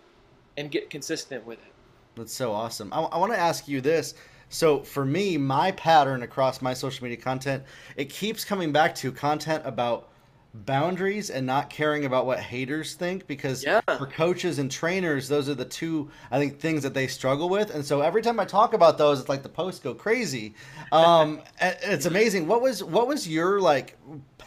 and 0.57 0.71
get 0.71 0.91
consistent 0.91 1.47
with 1.47 1.59
it. 1.59 1.73
That's 2.19 2.33
so 2.35 2.53
awesome. 2.53 2.93
I, 2.93 3.01
I 3.01 3.19
want 3.19 3.33
to 3.33 3.39
ask 3.39 3.69
you 3.69 3.81
this. 3.81 4.15
So 4.51 4.81
for 4.81 5.05
me, 5.05 5.37
my 5.37 5.73
pattern 5.73 6.23
across 6.23 6.63
my 6.63 6.75
social 6.75 7.05
media 7.05 7.19
content, 7.19 7.63
it 7.97 8.07
keeps 8.11 8.45
coming 8.45 8.73
back 8.73 8.95
to 8.97 9.13
content 9.13 9.63
about 9.67 10.09
boundaries 10.55 11.29
and 11.31 11.47
not 11.47 11.69
caring 11.71 12.07
about 12.07 12.25
what 12.27 12.41
haters 12.41 12.95
think 12.95 13.27
because 13.27 13.63
Yeah. 13.65 13.81
for 13.99 14.07
coaches 14.07 14.59
and 14.59 14.71
trainers 14.71 15.29
those 15.29 15.49
are 15.49 15.55
the 15.55 15.65
two 15.65 16.11
i 16.31 16.39
think 16.39 16.59
things 16.59 16.83
that 16.83 16.95
they 16.95 17.07
struggle 17.07 17.51
with 17.51 17.71
and 17.73 17.85
so 17.85 18.01
every 18.01 18.23
time 18.23 18.41
i 18.41 18.47
talk 18.47 18.73
about 18.73 18.97
those 18.97 19.21
it's 19.21 19.29
like 19.29 19.43
the 19.43 19.49
posts 19.51 19.79
go 19.79 19.93
crazy 19.95 20.55
um 20.91 21.43
it's 21.61 22.07
amazing 22.07 22.47
what 22.49 22.63
was 22.63 22.83
what 22.83 23.07
was 23.07 23.29
your 23.29 23.61
like 23.61 23.99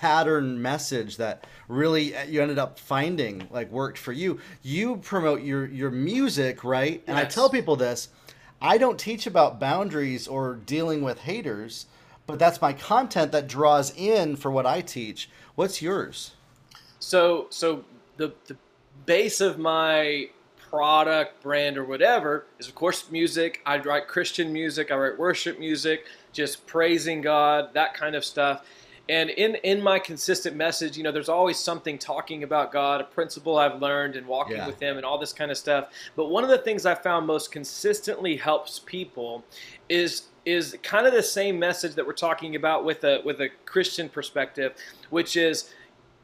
pattern 0.02 0.60
message 0.60 1.18
that 1.18 1.46
really 1.68 2.16
uh, 2.16 2.24
you 2.24 2.42
ended 2.42 2.58
up 2.58 2.80
finding 2.80 3.48
like 3.52 3.70
worked 3.70 4.00
for 4.00 4.12
you. 4.12 4.40
You 4.64 4.98
promote 4.98 5.44
your 5.44 5.68
your 5.68 5.92
music 5.92 6.64
right? 6.64 7.04
And 7.06 7.20
i 7.20 7.24
tell 7.24 7.52
people 7.52 7.76
this 7.76 8.10
i 8.60 8.80
don't 8.80 9.00
teach 9.00 9.28
about 9.28 9.60
boundaries 9.60 10.28
or 10.28 10.56
dealing 10.56 11.04
with 11.04 11.20
haters 11.20 11.86
but 12.26 12.40
that's 12.40 12.60
my 12.62 12.74
content 12.74 13.32
that 13.32 13.48
draws 13.48 13.96
in 13.96 14.36
for 14.36 14.50
what 14.50 14.66
i 14.66 14.82
teach. 14.82 15.30
What's 15.54 15.84
yours? 15.84 16.32
So 16.98 17.46
so 17.52 17.86
the 18.18 18.34
the 18.48 18.58
base 19.06 19.40
of 19.40 19.60
my 19.60 20.30
product 20.58 21.44
brand 21.44 21.78
or 21.78 21.84
whatever 21.84 22.46
is 22.58 22.68
of 22.68 22.74
course 22.74 23.12
music. 23.12 23.62
I 23.68 23.78
write 23.78 24.08
Christian 24.08 24.52
music, 24.52 24.90
I 24.90 24.96
write 24.96 25.20
worship 25.20 25.60
music, 25.60 26.06
just 26.34 26.66
praising 26.66 27.22
God, 27.22 27.76
that 27.76 27.94
kind 27.94 28.16
of 28.16 28.26
stuff. 28.26 28.66
And 29.12 29.30
in 29.32 29.56
in 29.56 29.82
my 29.84 30.00
consistent 30.00 30.56
message, 30.56 30.96
you 30.96 31.04
know, 31.04 31.12
there's 31.12 31.28
always 31.28 31.60
something 31.60 31.98
talking 31.98 32.44
about 32.44 32.72
God, 32.72 33.02
a 33.02 33.04
principle 33.04 33.58
I've 33.58 33.82
learned 33.82 34.16
and 34.16 34.26
walking 34.26 34.56
Yeah. 34.56 34.66
with 34.66 34.80
him 34.82 34.96
and 34.96 35.06
all 35.06 35.18
this 35.18 35.34
kind 35.34 35.52
of 35.52 35.58
stuff. 35.58 35.90
But 36.16 36.28
one 36.28 36.46
of 36.46 36.50
the 36.50 36.58
things 36.60 36.86
I 36.86 36.96
found 36.96 37.28
most 37.28 37.52
consistently 37.52 38.38
helps 38.38 38.80
people 38.80 39.44
is 39.90 40.30
is 40.46 40.78
kind 40.82 41.06
of 41.06 41.12
the 41.14 41.22
same 41.22 41.60
message 41.60 41.94
that 41.96 42.08
we're 42.08 42.14
talking 42.14 42.56
about 42.56 42.86
with 42.86 43.04
a 43.04 43.22
with 43.26 43.42
a 43.42 43.50
Christian 43.66 44.08
perspective, 44.08 44.74
which 45.10 45.36
is 45.36 45.74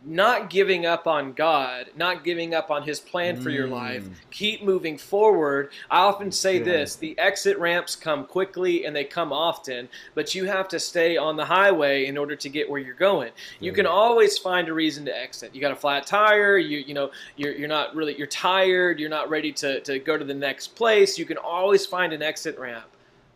not 0.05 0.49
giving 0.49 0.85
up 0.85 1.07
on 1.07 1.33
God, 1.33 1.87
not 1.95 2.23
giving 2.23 2.53
up 2.53 2.69
on 2.71 2.83
His 2.83 2.99
plan 2.99 3.41
for 3.41 3.49
your 3.49 3.67
Mm. 3.67 3.71
life. 3.71 4.09
Keep 4.31 4.63
moving 4.63 4.97
forward. 4.97 5.71
I 5.89 5.99
often 5.99 6.31
say 6.31 6.59
this 6.59 6.95
the 6.95 7.17
exit 7.17 7.57
ramps 7.57 7.95
come 7.95 8.25
quickly 8.25 8.85
and 8.85 8.95
they 8.95 9.03
come 9.03 9.33
often, 9.33 9.89
but 10.15 10.33
you 10.35 10.45
have 10.45 10.67
to 10.69 10.79
stay 10.79 11.17
on 11.17 11.35
the 11.35 11.45
highway 11.45 12.05
in 12.05 12.17
order 12.17 12.35
to 12.35 12.47
get 12.49 12.69
where 12.69 12.79
you're 12.79 12.93
going. 12.93 13.31
You 13.59 13.73
can 13.73 13.85
always 13.85 14.37
find 14.37 14.69
a 14.69 14.73
reason 14.73 15.03
to 15.05 15.17
exit. 15.17 15.53
You 15.53 15.61
got 15.61 15.71
a 15.71 15.75
flat 15.75 16.05
tire, 16.07 16.57
you 16.57 16.77
you 16.77 16.93
know, 16.93 17.11
you're, 17.35 17.53
you're 17.53 17.67
not 17.67 17.95
really 17.95 18.15
you're 18.17 18.27
tired, 18.27 18.99
you're 18.99 19.09
not 19.09 19.29
ready 19.29 19.51
to, 19.53 19.81
to 19.81 19.99
go 19.99 20.17
to 20.17 20.23
the 20.23 20.33
next 20.33 20.75
place. 20.75 21.17
You 21.17 21.25
can 21.25 21.37
always 21.37 21.85
find 21.85 22.13
an 22.13 22.21
exit 22.21 22.57
ramp. 22.59 22.85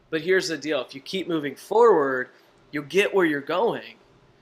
But 0.10 0.21
here's 0.21 0.47
the 0.50 0.58
deal 0.58 0.82
if 0.82 0.93
you 0.93 1.02
keep 1.02 1.28
moving 1.28 1.56
forward, 1.56 2.30
you'll 2.71 2.84
get 2.84 3.13
where 3.13 3.26
you're 3.26 3.41
going. 3.41 3.95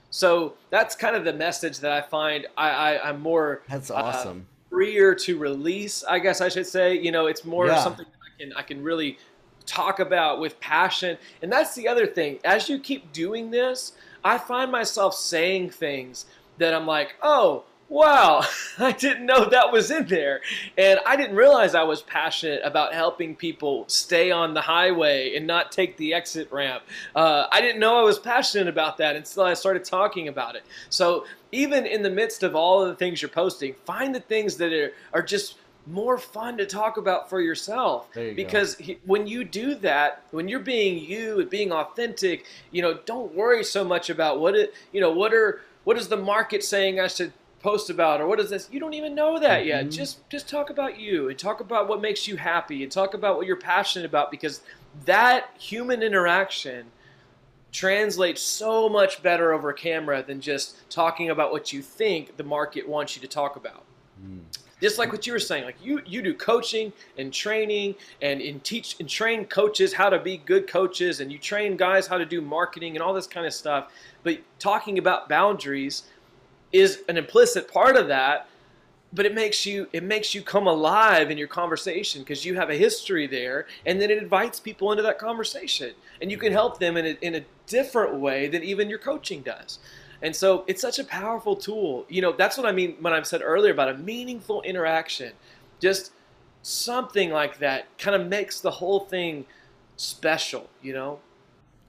So 0.10 0.54
that's 0.70 0.96
kind 0.96 1.16
of 1.16 1.24
the 1.24 1.34
message 1.34 1.80
that 1.80 1.92
I 1.92 2.02
find 2.02 2.48
I, 2.58 2.70
I, 2.70 3.10
I'm 3.10 3.22
more 3.22 3.62
That's 3.70 3.92
uh, 3.92 3.96
awesome. 3.96 4.48
freer 4.70 5.14
to 5.16 5.38
release, 5.38 6.04
I 6.04 6.20
guess 6.20 6.42
I 6.42 6.50
should 6.50 6.68
say. 6.68 6.98
You 6.98 7.12
know, 7.12 7.28
it's 7.28 7.46
more 7.46 7.68
Yeah. 7.68 7.84
something 7.84 8.06
that 8.06 8.12
I 8.12 8.42
can 8.44 8.54
I 8.58 8.62
can 8.64 8.82
really 8.84 9.18
talk 9.66 10.00
about 10.00 10.40
with 10.40 10.60
passion. 10.60 11.18
And 11.44 11.52
that's 11.52 11.76
the 11.76 11.88
other 11.88 12.08
thing. 12.08 12.40
As 12.44 12.68
you 12.70 12.80
keep 12.80 13.12
doing 13.14 13.52
this, 13.52 13.94
I 14.24 14.38
find 14.38 14.72
myself 14.72 15.14
saying 15.14 15.70
things 15.70 16.26
that 16.58 16.74
I'm 16.74 16.88
like, 16.88 17.16
oh, 17.22 17.64
wow, 17.90 18.44
I 18.78 18.92
didn't 18.92 19.26
know 19.26 19.50
that 19.50 19.72
was 19.72 19.92
in 19.92 20.06
there. 20.06 20.42
And 20.78 21.00
I 21.06 21.16
didn't 21.16 21.36
realize 21.36 21.76
I 21.76 21.84
was 21.84 22.02
passionate 22.04 22.62
about 22.64 22.94
helping 22.94 23.36
people 23.36 23.86
stay 23.88 24.32
on 24.32 24.54
the 24.54 24.62
highway 24.62 25.36
and 25.36 25.46
not 25.48 25.72
take 25.72 25.98
the 25.98 26.14
exit 26.14 26.52
ramp. 26.52 26.84
Uh, 27.16 27.48
I 27.52 27.62
didn't 27.62 27.80
know 27.80 28.00
I 28.00 28.04
was 28.04 28.20
passionate 28.20 28.68
about 28.68 28.98
that 28.98 29.16
until 29.16 29.44
I 29.44 29.56
started 29.56 29.84
talking 29.84 30.28
about 30.28 30.56
it. 30.56 30.64
So 30.90 31.26
even 31.52 31.86
in 31.86 32.04
the 32.04 32.10
midst 32.10 32.44
of 32.44 32.56
all 32.56 32.84
of 32.84 32.90
the 32.90 32.96
things 32.96 33.22
you're 33.22 33.30
posting, 33.30 33.74
find 33.86 34.14
the 34.14 34.20
things 34.20 34.58
that 34.58 34.72
are, 34.72 34.94
are 35.14 35.24
just 35.24 35.56
more 35.88 36.20
fun 36.20 36.58
to 36.58 36.66
talk 36.68 36.98
about 36.98 37.30
for 37.30 37.42
yourself 37.42 38.10
you 38.16 38.34
because 38.36 38.76
he, 38.76 39.00
when 39.06 39.26
you 39.26 39.44
do 39.44 39.74
that 39.74 40.22
when 40.30 40.48
you're 40.48 40.60
being 40.60 41.04
you 41.04 41.40
and 41.40 41.50
being 41.50 41.72
authentic 41.72 42.46
you 42.70 42.82
know 42.82 43.00
don't 43.06 43.34
worry 43.34 43.64
so 43.64 43.84
much 43.84 44.10
about 44.10 44.40
what 44.40 44.54
it 44.56 44.74
you 44.92 45.02
know 45.02 45.10
what 45.10 45.34
are 45.34 45.62
what 45.86 45.98
is 45.98 46.08
the 46.10 46.18
market 46.18 46.64
saying 46.64 47.00
i 47.00 47.08
should 47.08 47.34
post 47.62 47.90
about 47.90 48.22
or 48.22 48.28
what 48.28 48.40
is 48.40 48.50
this 48.50 48.70
you 48.72 48.80
don't 48.80 48.94
even 48.94 49.14
know 49.14 49.38
that 49.40 49.66
yet 49.66 49.86
Mhm. 49.86 49.92
just 49.92 50.30
just 50.30 50.48
talk 50.48 50.70
about 50.70 50.98
you 51.00 51.30
and 51.30 51.38
talk 51.38 51.60
about 51.60 51.88
what 51.90 52.00
makes 52.02 52.28
you 52.28 52.38
happy 52.38 52.84
and 52.84 52.92
talk 52.92 53.14
about 53.14 53.36
what 53.38 53.46
you're 53.46 53.58
passionate 53.58 54.06
about 54.06 54.32
because 54.32 54.62
that 55.06 55.50
human 55.60 56.02
interaction 56.02 56.86
translates 57.72 58.42
so 58.42 58.90
much 58.90 59.22
better 59.22 59.54
over 59.54 59.72
camera 59.74 60.24
than 60.24 60.42
just 60.42 60.90
talking 60.90 61.30
about 61.30 61.52
what 61.52 61.72
you 61.72 61.82
think 61.82 62.36
the 62.38 62.44
market 62.44 62.88
wants 62.88 63.16
you 63.16 63.22
to 63.22 63.28
talk 63.28 63.56
about 63.56 63.84
Mm. 64.22 64.42
just 64.82 64.98
like 64.98 65.12
what 65.14 65.26
you 65.28 65.32
were 65.34 65.40
saying 65.40 65.64
like 65.66 65.78
you 65.82 66.02
you 66.06 66.22
do 66.22 66.34
coaching 66.34 66.92
and 67.18 67.32
training 67.34 67.96
and 68.22 68.42
in 68.42 68.60
teach 68.62 68.98
and 69.00 69.08
train 69.08 69.46
coaches 69.46 69.94
how 69.94 70.10
to 70.10 70.20
be 70.20 70.38
good 70.38 70.68
coaches 70.68 71.20
and 71.22 71.32
you 71.32 71.38
train 71.38 71.78
guys 71.78 72.06
how 72.08 72.18
to 72.18 72.26
do 72.26 72.42
marketing 72.42 72.96
and 72.96 73.04
all 73.04 73.14
this 73.14 73.28
kind 73.28 73.46
of 73.46 73.54
stuff 73.54 73.92
but 74.24 74.38
talking 74.60 74.98
about 74.98 75.30
boundaries 75.30 76.04
is 76.72 77.04
an 77.10 77.18
implicit 77.18 77.72
part 77.72 77.96
of 77.96 78.08
that 78.08 78.48
but 79.12 79.26
it 79.26 79.34
makes 79.34 79.66
you 79.66 79.88
it 79.92 80.04
makes 80.04 80.36
you 80.36 80.42
come 80.42 80.68
alive 80.68 81.32
in 81.32 81.38
your 81.38 81.48
conversation 81.48 82.22
because 82.22 82.46
you 82.46 82.56
have 82.56 82.70
a 82.70 82.76
history 82.76 83.28
there 83.28 83.66
and 83.86 84.00
then 84.00 84.12
it 84.12 84.18
invites 84.18 84.60
people 84.60 84.92
into 84.92 85.04
that 85.04 85.18
conversation 85.18 85.94
and 86.22 86.32
you 86.32 86.38
can 86.38 86.52
help 86.52 86.80
them 86.80 86.98
in 86.98 87.06
a, 87.06 87.18
in 87.22 87.36
a 87.36 87.44
different 87.66 88.16
way 88.16 88.48
than 88.48 88.64
even 88.64 88.90
your 88.90 89.00
coaching 89.00 89.42
does. 89.42 89.80
And 90.22 90.36
so 90.36 90.64
it's 90.68 90.82
such 90.82 91.00
a 91.00 91.04
powerful 91.04 91.56
tool. 91.56 92.06
You 92.10 92.22
know 92.22 92.32
that's 92.34 92.58
what 92.58 92.68
i 92.68 92.72
mean 92.72 92.98
when 93.00 93.14
i 93.14 93.22
said 93.22 93.42
earlier 93.44 93.74
about 93.74 93.90
a 93.90 93.98
meaningful 93.98 94.62
interaction. 94.62 95.34
Just 95.80 96.12
something 96.62 97.32
like 97.32 97.60
that 97.60 97.86
kind 97.98 98.22
of 98.22 98.28
makes 98.28 98.60
the 98.60 98.72
whole 98.72 99.02
thing 99.02 99.46
special 99.96 100.70
you 100.82 100.94
know? 100.94 101.20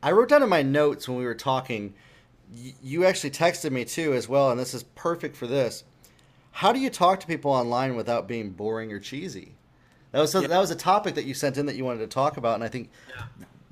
I 0.02 0.12
wrote 0.12 0.30
down 0.30 0.42
in 0.42 0.48
my 0.48 0.62
notes 0.62 1.06
when 1.06 1.18
we 1.18 1.24
were 1.24 1.34
talking, 1.34 1.92
y- 2.52 2.74
you 2.82 3.04
actually 3.04 3.30
texted 3.30 3.70
me 3.72 3.84
too 3.84 4.12
as 4.14 4.28
well, 4.28 4.50
and 4.50 4.58
this 4.58 4.74
is 4.74 4.82
perfect 4.94 5.36
for 5.36 5.46
this. 5.46 5.84
How 6.52 6.72
do 6.72 6.80
you 6.80 6.90
talk 6.90 7.20
to 7.20 7.26
people 7.26 7.50
online 7.50 7.94
without 7.96 8.26
being 8.26 8.50
boring 8.50 8.92
or 8.92 8.98
cheesy? 8.98 9.54
That 10.12 10.20
was 10.20 10.34
Yeah. 10.34 10.46
that 10.46 10.58
was 10.58 10.70
a 10.70 10.76
topic 10.76 11.14
that 11.14 11.24
you 11.24 11.34
sent 11.34 11.56
in 11.56 11.66
that 11.66 11.76
you 11.76 11.84
wanted 11.84 12.00
to 12.00 12.06
talk 12.08 12.36
about, 12.36 12.54
and 12.54 12.64
I 12.64 12.68
think 12.68 12.90
Yeah. 13.16 13.22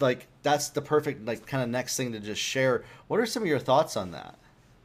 like 0.00 0.28
that's 0.42 0.68
the 0.68 0.80
perfect 0.82 1.26
like 1.26 1.46
kind 1.46 1.62
of 1.62 1.68
next 1.68 1.96
thing 1.96 2.12
to 2.12 2.20
just 2.20 2.40
share. 2.40 2.84
What 3.08 3.18
are 3.20 3.26
some 3.26 3.42
of 3.42 3.48
your 3.48 3.58
thoughts 3.58 3.96
on 3.96 4.12
that? 4.12 4.36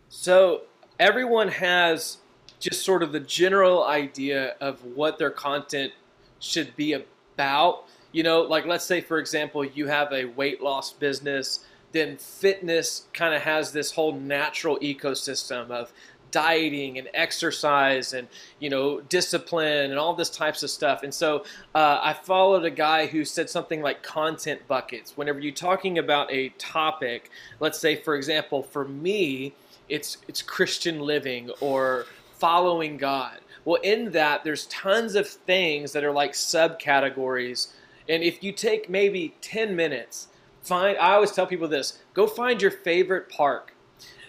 So 0.09 0.61
everyone 0.99 1.47
has 1.49 2.17
just 2.59 2.83
sort 2.83 3.03
of 3.03 3.11
the 3.11 3.19
general 3.19 3.83
idea 3.85 4.55
of 4.61 4.83
what 4.83 5.17
their 5.19 5.29
content 5.31 5.91
should 6.39 6.75
be 6.75 6.93
about. 6.93 7.85
You 8.11 8.23
know, 8.23 8.41
like 8.41 8.65
let's 8.65 8.85
say 8.85 9.01
for 9.01 9.19
example, 9.19 9.63
you 9.63 9.87
have 9.87 10.11
a 10.11 10.25
weight 10.25 10.61
loss 10.61 10.91
business, 10.93 11.59
then 11.93 12.17
fitness 12.17 13.07
kind 13.13 13.33
of 13.33 13.41
has 13.41 13.71
this 13.71 13.91
whole 13.91 14.13
natural 14.13 14.77
ecosystem 14.79 15.69
of 15.69 15.93
dieting 16.31 16.97
and 16.97 17.07
exercise 17.13 18.13
and 18.13 18.27
you 18.59 18.67
know 18.67 18.99
discipline 19.01 19.91
and 19.91 19.99
all 19.99 20.15
this 20.15 20.31
types 20.31 20.63
of 20.63 20.69
stuff 20.71 21.03
and 21.03 21.13
so 21.13 21.45
uh, 21.75 21.99
i 22.01 22.11
followed 22.11 22.65
a 22.65 22.71
guy 22.71 23.05
who 23.05 23.23
said 23.23 23.47
something 23.47 23.83
like 23.83 24.01
content 24.01 24.59
buckets 24.67 25.15
whenever 25.15 25.39
you're 25.39 25.53
talking 25.53 25.99
about 25.99 26.31
a 26.31 26.49
topic 26.57 27.29
let's 27.59 27.77
say 27.77 27.95
for 27.95 28.15
example 28.15 28.63
for 28.63 28.85
me 28.87 29.53
it's 29.89 30.17
it's 30.27 30.41
Christian 30.41 30.99
living 30.99 31.51
or 31.61 32.05
following 32.39 32.97
God. 32.97 33.39
Well, 33.65 33.81
in 33.81 34.11
that 34.11 34.43
there's 34.43 34.65
tons 34.67 35.15
of 35.15 35.27
things 35.27 35.93
that 35.93 36.03
are 36.03 36.11
like 36.11 36.33
subcategories. 36.33 37.67
And 38.09 38.21
if 38.23 38.43
you 38.43 38.51
take 38.51 38.89
maybe 38.89 39.35
10 39.41 39.75
minutes, 39.75 40.27
find 40.63 40.97
I 40.97 41.13
always 41.13 41.31
tell 41.31 41.45
people 41.45 41.67
this, 41.67 41.99
go 42.13 42.25
find 42.25 42.61
your 42.61 42.71
favorite 42.71 43.29
park 43.29 43.75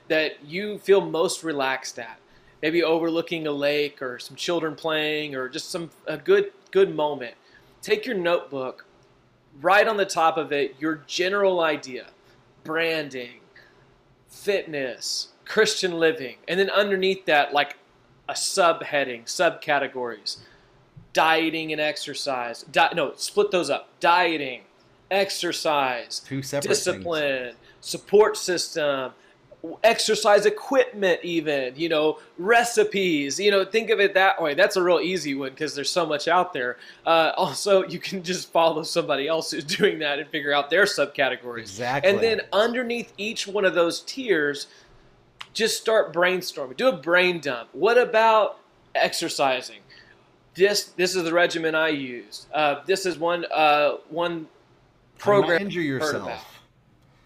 that 0.09 0.45
you 0.45 0.79
feel 0.79 1.01
most 1.01 1.43
relaxed 1.43 1.99
at. 1.99 2.19
Maybe 2.63 2.83
overlooking 2.83 3.47
a 3.47 3.53
lake 3.53 4.01
or 4.01 4.19
some 4.19 4.37
children 4.37 4.75
playing 4.75 5.35
or 5.35 5.49
just 5.49 5.71
some 5.71 5.91
a 6.07 6.17
good 6.17 6.53
good 6.71 6.95
moment. 6.95 7.35
Take 7.83 8.07
your 8.07 8.17
notebook, 8.17 8.87
write 9.61 9.87
on 9.87 9.97
the 9.97 10.07
top 10.07 10.37
of 10.37 10.53
it 10.53 10.75
your 10.79 11.03
general 11.07 11.61
idea, 11.61 12.07
branding, 12.65 13.41
fitness, 14.29 15.29
Christian 15.45 15.99
living, 15.99 16.37
and 16.49 16.59
then 16.59 16.71
underneath 16.71 17.27
that, 17.27 17.53
like 17.53 17.77
a 18.29 18.33
subheading, 18.33 19.25
subcategories, 19.25 20.39
dieting 21.13 21.71
and 21.71 21.81
exercise. 21.81 22.63
Di- 22.63 22.93
no, 22.95 23.13
split 23.17 23.51
those 23.51 23.69
up: 23.69 23.91
dieting, 24.01 24.63
exercise, 25.15 26.21
Two 26.21 26.43
separate 26.43 26.69
things. 26.69 26.79
discipline, 26.79 27.55
support 27.81 28.37
system, 28.37 29.13
exercise 29.83 30.45
equipment 30.47 31.19
even 31.23 31.73
you 31.75 31.89
know 31.89 32.19
recipes 32.37 33.41
you 33.41 33.51
know 33.51 33.65
think 33.65 33.91
of 33.91 34.01
it 34.01 34.15
that 34.15 34.41
way. 34.41 34.55
That's 34.55 34.77
a 34.77 34.83
real 34.83 35.01
easy 35.01 35.35
one 35.35 35.51
because 35.51 35.75
there's 35.75 35.91
so 35.91 36.05
much 36.05 36.29
out 36.29 36.53
there. 36.53 36.77
Uh, 37.07 37.33
also 37.37 37.87
you 37.89 37.99
can 37.99 38.23
just 38.23 38.53
follow 38.53 38.83
somebody 38.83 39.27
else 39.27 39.51
who's 39.51 39.65
doing 39.79 39.99
that 40.01 40.19
and 40.19 40.29
figure 40.29 40.53
out 40.53 40.71
their 40.71 40.85
subcategories. 40.85 41.61
Exactly. 41.61 42.11
and 42.11 42.21
then 42.21 42.43
underneath 42.53 43.13
each 43.17 43.47
one 43.47 43.65
of 43.65 43.75
those 43.75 44.01
tiers 44.01 44.67
just 45.55 45.81
start 45.81 46.13
brainstorming. 46.13 46.77
Do 46.77 46.89
a 46.89 46.97
brain 46.97 47.41
dump. 47.41 47.69
What 47.73 47.97
about 47.97 48.59
exercising? 48.95 49.79
This 50.55 50.85
this 50.85 51.17
is 51.17 51.25
the 51.25 51.33
regimen 51.33 51.75
i 51.75 51.89
use. 51.89 52.47
Uh, 52.53 52.83
this 52.87 53.07
is 53.07 53.19
one 53.19 53.47
uh, 53.53 53.97
one 54.11 54.47
How 54.47 54.47
to 54.47 54.47
not 54.47 54.64
program 55.25 55.63
injure 55.63 55.81
yourself. 55.81 56.61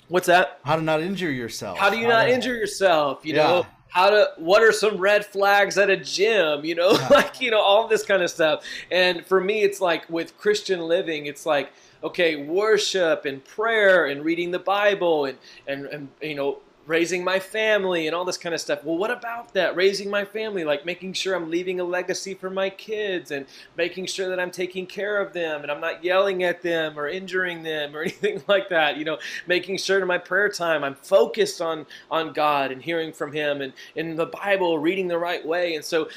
what's 0.09 0.27
that 0.27 0.59
How 0.65 0.77
to 0.77 0.83
not 0.83 1.01
injure 1.03 1.31
yourself. 1.31 1.79
how 1.79 1.91
do 1.91 1.99
you 1.99 2.09
not 2.09 2.25
to- 2.25 2.33
injure 2.33 2.55
yourself 2.55 3.25
you 3.25 3.35
Yeah. 3.35 3.43
know 3.47 3.67
how 3.91 4.11
to 4.11 4.31
what 4.37 4.63
are 4.63 4.73
some 4.73 4.97
red 4.99 5.25
flags 5.25 5.77
at 5.79 5.91
a 5.91 5.97
gym 5.97 6.65
you 6.65 6.75
know 6.75 6.93
Yeah. 7.01 7.09
like 7.11 7.41
you 7.41 7.51
know 7.51 7.61
all 7.61 7.89
this 7.89 8.05
kind 8.05 8.23
of 8.23 8.31
stuff 8.31 8.65
and 8.91 9.25
for 9.27 9.41
me 9.41 9.63
it's 9.63 9.81
like 9.81 10.09
with 10.11 10.37
christian 10.39 10.81
living 10.81 11.27
it's 11.27 11.45
like 11.47 11.71
okay 12.05 12.37
worship 12.37 13.25
and 13.25 13.45
prayer 13.45 14.07
and 14.07 14.25
reading 14.25 14.51
the 14.51 14.59
bible 14.59 15.25
and 15.25 15.39
and, 15.67 15.87
and 15.87 16.09
you 16.23 16.35
know 16.35 16.59
raising 16.89 17.23
my 17.23 17.39
family 17.39 18.07
and 18.07 18.17
all 18.17 18.25
this 18.25 18.39
kind 18.39 18.55
of 18.55 18.61
stuff. 18.61 18.83
Well 18.83 18.99
what 18.99 19.11
about 19.11 19.55
that 19.55 19.77
raising 19.77 20.11
my 20.11 20.25
family? 20.25 20.65
Like 20.65 20.85
making 20.85 21.13
sure 21.13 21.37
i'm 21.37 21.51
leaving 21.51 21.81
a 21.81 21.85
legacy 21.85 22.35
for 22.35 22.51
my 22.51 22.71
kids 22.71 23.31
and 23.31 23.47
making 23.77 24.07
sure 24.07 24.29
that 24.29 24.41
i'm 24.41 24.51
taking 24.51 24.87
care 24.87 25.21
of 25.21 25.33
them 25.33 25.63
and 25.63 25.71
i'm 25.71 25.81
not 25.81 26.03
yelling 26.03 26.43
at 26.43 26.63
them 26.63 26.99
or 26.99 27.09
injuring 27.09 27.63
them 27.63 27.95
or 27.95 28.03
anything 28.09 28.43
like 28.49 28.69
that 28.69 28.97
you 28.97 29.05
know 29.05 29.19
making 29.47 29.77
sure 29.77 30.01
in 30.01 30.07
my 30.07 30.19
prayer 30.19 30.49
time 30.49 30.83
i'm 30.83 30.95
focused 30.95 31.61
on 31.61 31.87
on 32.11 32.33
god 32.33 32.73
and 32.73 32.83
hearing 32.83 33.13
from 33.13 33.33
him 33.33 33.61
and 33.61 33.73
in 33.95 34.17
the 34.17 34.27
bible 34.27 34.79
reading 34.79 35.09
the 35.09 35.19
right 35.19 35.45
way. 35.45 35.75
And 35.75 35.85
so 35.85 36.09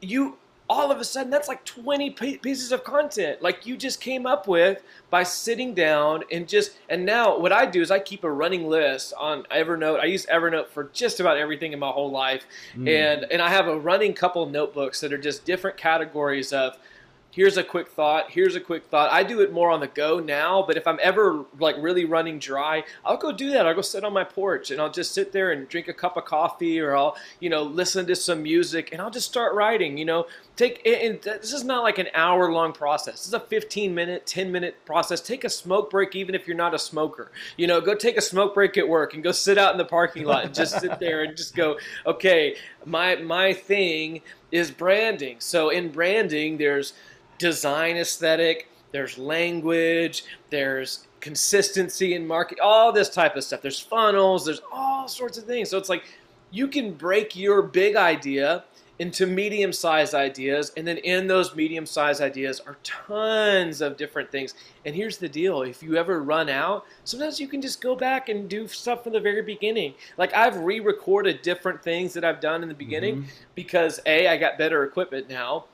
you 0.00 0.36
all 0.68 0.90
of 0.90 0.98
a 0.98 1.04
sudden 1.04 1.30
that's 1.30 1.48
like 1.48 1.64
20 1.64 2.10
pi- 2.10 2.38
pieces 2.38 2.72
of 2.72 2.84
content. 2.84 3.42
Like 3.42 3.66
you 3.66 3.76
just 3.76 4.00
came 4.00 4.26
up 4.26 4.48
with 4.48 4.82
by 5.10 5.22
sitting 5.22 5.74
down 5.74 6.24
and 6.32 6.48
just 6.48 6.78
and 6.88 7.04
now 7.04 7.38
what 7.38 7.52
i 7.52 7.66
do 7.66 7.80
is 7.80 7.90
i 7.90 7.98
keep 7.98 8.24
a 8.24 8.30
running 8.30 8.66
list 8.66 9.12
on 9.18 9.42
evernote. 9.44 10.00
I 10.00 10.06
use 10.06 10.26
evernote 10.26 10.68
for 10.68 10.84
just 10.92 11.20
about 11.20 11.36
everything 11.36 11.72
in 11.72 11.78
my 11.78 11.90
whole 11.90 12.10
life. 12.10 12.46
Mm. 12.76 12.88
and 12.88 13.26
and 13.30 13.42
i 13.42 13.48
have 13.48 13.68
a 13.68 13.78
running 13.78 14.14
couple 14.14 14.46
notebooks 14.46 15.00
that 15.00 15.12
are 15.12 15.18
just 15.18 15.44
different 15.44 15.76
categories 15.76 16.52
of 16.52 16.78
here's 17.34 17.56
a 17.56 17.64
quick 17.64 17.88
thought. 17.88 18.30
Here's 18.30 18.54
a 18.54 18.60
quick 18.60 18.84
thought. 18.86 19.12
I 19.12 19.24
do 19.24 19.40
it 19.40 19.52
more 19.52 19.70
on 19.70 19.80
the 19.80 19.88
go 19.88 20.20
now 20.20 20.62
but 20.66 20.76
if 20.76 20.86
i'm 20.86 20.98
ever 21.02 21.44
like 21.58 21.76
really 21.78 22.04
running 22.04 22.38
dry 22.38 22.84
i'll 23.04 23.16
go 23.16 23.32
do 23.32 23.50
that. 23.50 23.66
I'll 23.66 23.74
go 23.74 23.80
sit 23.80 24.04
on 24.04 24.12
my 24.12 24.24
porch 24.24 24.70
and 24.70 24.80
i'll 24.80 24.90
just 24.90 25.12
sit 25.12 25.32
there 25.32 25.52
and 25.52 25.68
drink 25.68 25.88
a 25.88 25.92
cup 25.92 26.16
of 26.16 26.24
coffee 26.24 26.80
or 26.80 26.96
i'll 26.96 27.16
you 27.40 27.50
know 27.50 27.62
listen 27.62 28.06
to 28.06 28.16
some 28.16 28.42
music 28.42 28.90
and 28.92 29.00
i'll 29.00 29.10
just 29.10 29.28
start 29.28 29.54
writing 29.54 29.98
you 29.98 30.04
know. 30.04 30.26
Take 30.56 30.86
and 30.86 31.20
this 31.20 31.52
is 31.52 31.64
not 31.64 31.82
like 31.82 31.98
an 31.98 32.06
hour 32.14 32.52
long 32.52 32.72
process. 32.72 33.14
This 33.14 33.26
is 33.26 33.34
a 33.34 33.40
15 33.40 33.92
minute 33.92 34.24
10 34.24 34.52
minute 34.52 34.76
process. 34.84 35.20
Take 35.20 35.42
a 35.42 35.50
smoke 35.50 35.90
break 35.90 36.14
even 36.14 36.36
if 36.36 36.46
you're 36.46 36.56
not 36.56 36.74
a 36.74 36.78
smoker. 36.78 37.32
You 37.56 37.66
know 37.66 37.80
go 37.80 37.96
take 37.96 38.16
a 38.16 38.20
smoke 38.20 38.54
break 38.54 38.78
at 38.78 38.88
work 38.88 39.14
and 39.14 39.24
go 39.24 39.32
sit 39.32 39.58
out 39.58 39.72
in 39.72 39.78
the 39.78 39.84
parking 39.84 40.24
lot 40.24 40.44
and 40.44 40.54
just 40.54 40.78
sit 40.78 41.00
there 41.00 41.24
and 41.24 41.36
just 41.36 41.56
go 41.56 41.76
okay 42.06 42.56
my 42.86 43.16
my 43.16 43.52
thing 43.52 44.20
is 44.52 44.70
branding. 44.70 45.36
So 45.40 45.70
in 45.70 45.90
branding 45.90 46.58
there's 46.58 46.92
design 47.38 47.96
aesthetic, 47.96 48.68
there's 48.92 49.18
language, 49.18 50.24
there's 50.50 51.06
consistency 51.20 52.14
in 52.14 52.26
market, 52.26 52.60
all 52.60 52.92
this 52.92 53.08
type 53.08 53.34
of 53.34 53.44
stuff. 53.44 53.62
There's 53.62 53.80
funnels, 53.80 54.44
there's 54.44 54.60
all 54.72 55.08
sorts 55.08 55.38
of 55.38 55.44
things. 55.44 55.70
So 55.70 55.78
it's 55.78 55.88
like 55.88 56.04
you 56.50 56.68
can 56.68 56.92
break 56.92 57.34
your 57.34 57.62
big 57.62 57.96
idea 57.96 58.64
into 59.00 59.26
medium 59.26 59.72
sized 59.72 60.14
ideas, 60.14 60.70
and 60.76 60.86
then 60.86 60.98
in 60.98 61.26
those 61.26 61.56
medium 61.56 61.84
sized 61.84 62.20
ideas 62.20 62.60
are 62.60 62.76
tons 62.84 63.80
of 63.80 63.96
different 63.96 64.30
things. 64.30 64.54
And 64.84 64.94
here's 64.94 65.18
the 65.18 65.28
deal 65.28 65.62
if 65.62 65.82
you 65.82 65.96
ever 65.96 66.22
run 66.22 66.48
out, 66.48 66.84
sometimes 67.02 67.40
you 67.40 67.48
can 67.48 67.60
just 67.60 67.80
go 67.80 67.96
back 67.96 68.28
and 68.28 68.48
do 68.48 68.68
stuff 68.68 69.02
from 69.02 69.12
the 69.12 69.20
very 69.20 69.42
beginning. 69.42 69.94
Like 70.16 70.32
I've 70.34 70.56
re 70.58 70.78
recorded 70.78 71.42
different 71.42 71.82
things 71.82 72.12
that 72.14 72.24
I've 72.24 72.40
done 72.40 72.62
in 72.62 72.68
the 72.68 72.74
beginning 72.74 73.16
mm-hmm. 73.16 73.28
because 73.56 73.98
A, 74.06 74.28
I 74.28 74.36
got 74.36 74.58
better 74.58 74.84
equipment 74.84 75.28
now. 75.28 75.64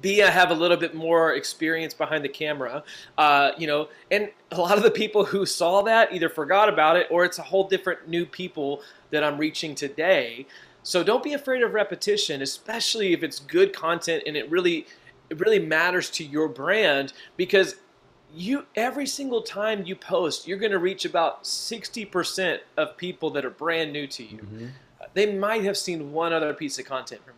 B, 0.00 0.22
I 0.22 0.30
have 0.30 0.50
a 0.50 0.54
little 0.54 0.76
bit 0.76 0.94
more 0.94 1.34
experience 1.34 1.94
behind 1.94 2.22
the 2.24 2.28
camera, 2.28 2.82
uh, 3.16 3.52
you 3.56 3.66
know, 3.66 3.88
and 4.10 4.30
a 4.50 4.60
lot 4.60 4.76
of 4.76 4.82
the 4.82 4.90
people 4.90 5.24
who 5.24 5.46
saw 5.46 5.82
that 5.82 6.12
either 6.12 6.28
forgot 6.28 6.68
about 6.68 6.96
it 6.96 7.06
or 7.10 7.24
it's 7.24 7.38
a 7.38 7.42
whole 7.42 7.66
different 7.68 8.06
new 8.06 8.26
people 8.26 8.82
that 9.10 9.24
I'm 9.24 9.38
reaching 9.38 9.74
today. 9.74 10.46
So 10.82 11.02
don't 11.02 11.22
be 11.22 11.32
afraid 11.32 11.62
of 11.62 11.72
repetition, 11.72 12.42
especially 12.42 13.12
if 13.12 13.22
it's 13.22 13.38
good 13.40 13.72
content 13.72 14.24
and 14.26 14.36
it 14.36 14.50
really, 14.50 14.86
it 15.30 15.40
really 15.40 15.58
matters 15.58 16.10
to 16.10 16.24
your 16.24 16.48
brand 16.48 17.12
because 17.36 17.76
you 18.34 18.66
every 18.76 19.06
single 19.06 19.40
time 19.40 19.84
you 19.86 19.96
post, 19.96 20.46
you're 20.46 20.58
going 20.58 20.72
to 20.72 20.78
reach 20.78 21.06
about 21.06 21.44
60% 21.44 22.58
of 22.76 22.96
people 22.98 23.30
that 23.30 23.44
are 23.44 23.50
brand 23.50 23.90
new 23.92 24.06
to 24.06 24.22
you 24.22 24.38
Mhm. 24.38 24.70
they 25.14 25.34
might 25.34 25.64
have 25.64 25.78
seen 25.78 26.12
one 26.12 26.32
other 26.34 26.52
piece 26.52 26.78
of 26.78 26.84
content 26.84 27.24
from 27.24 27.34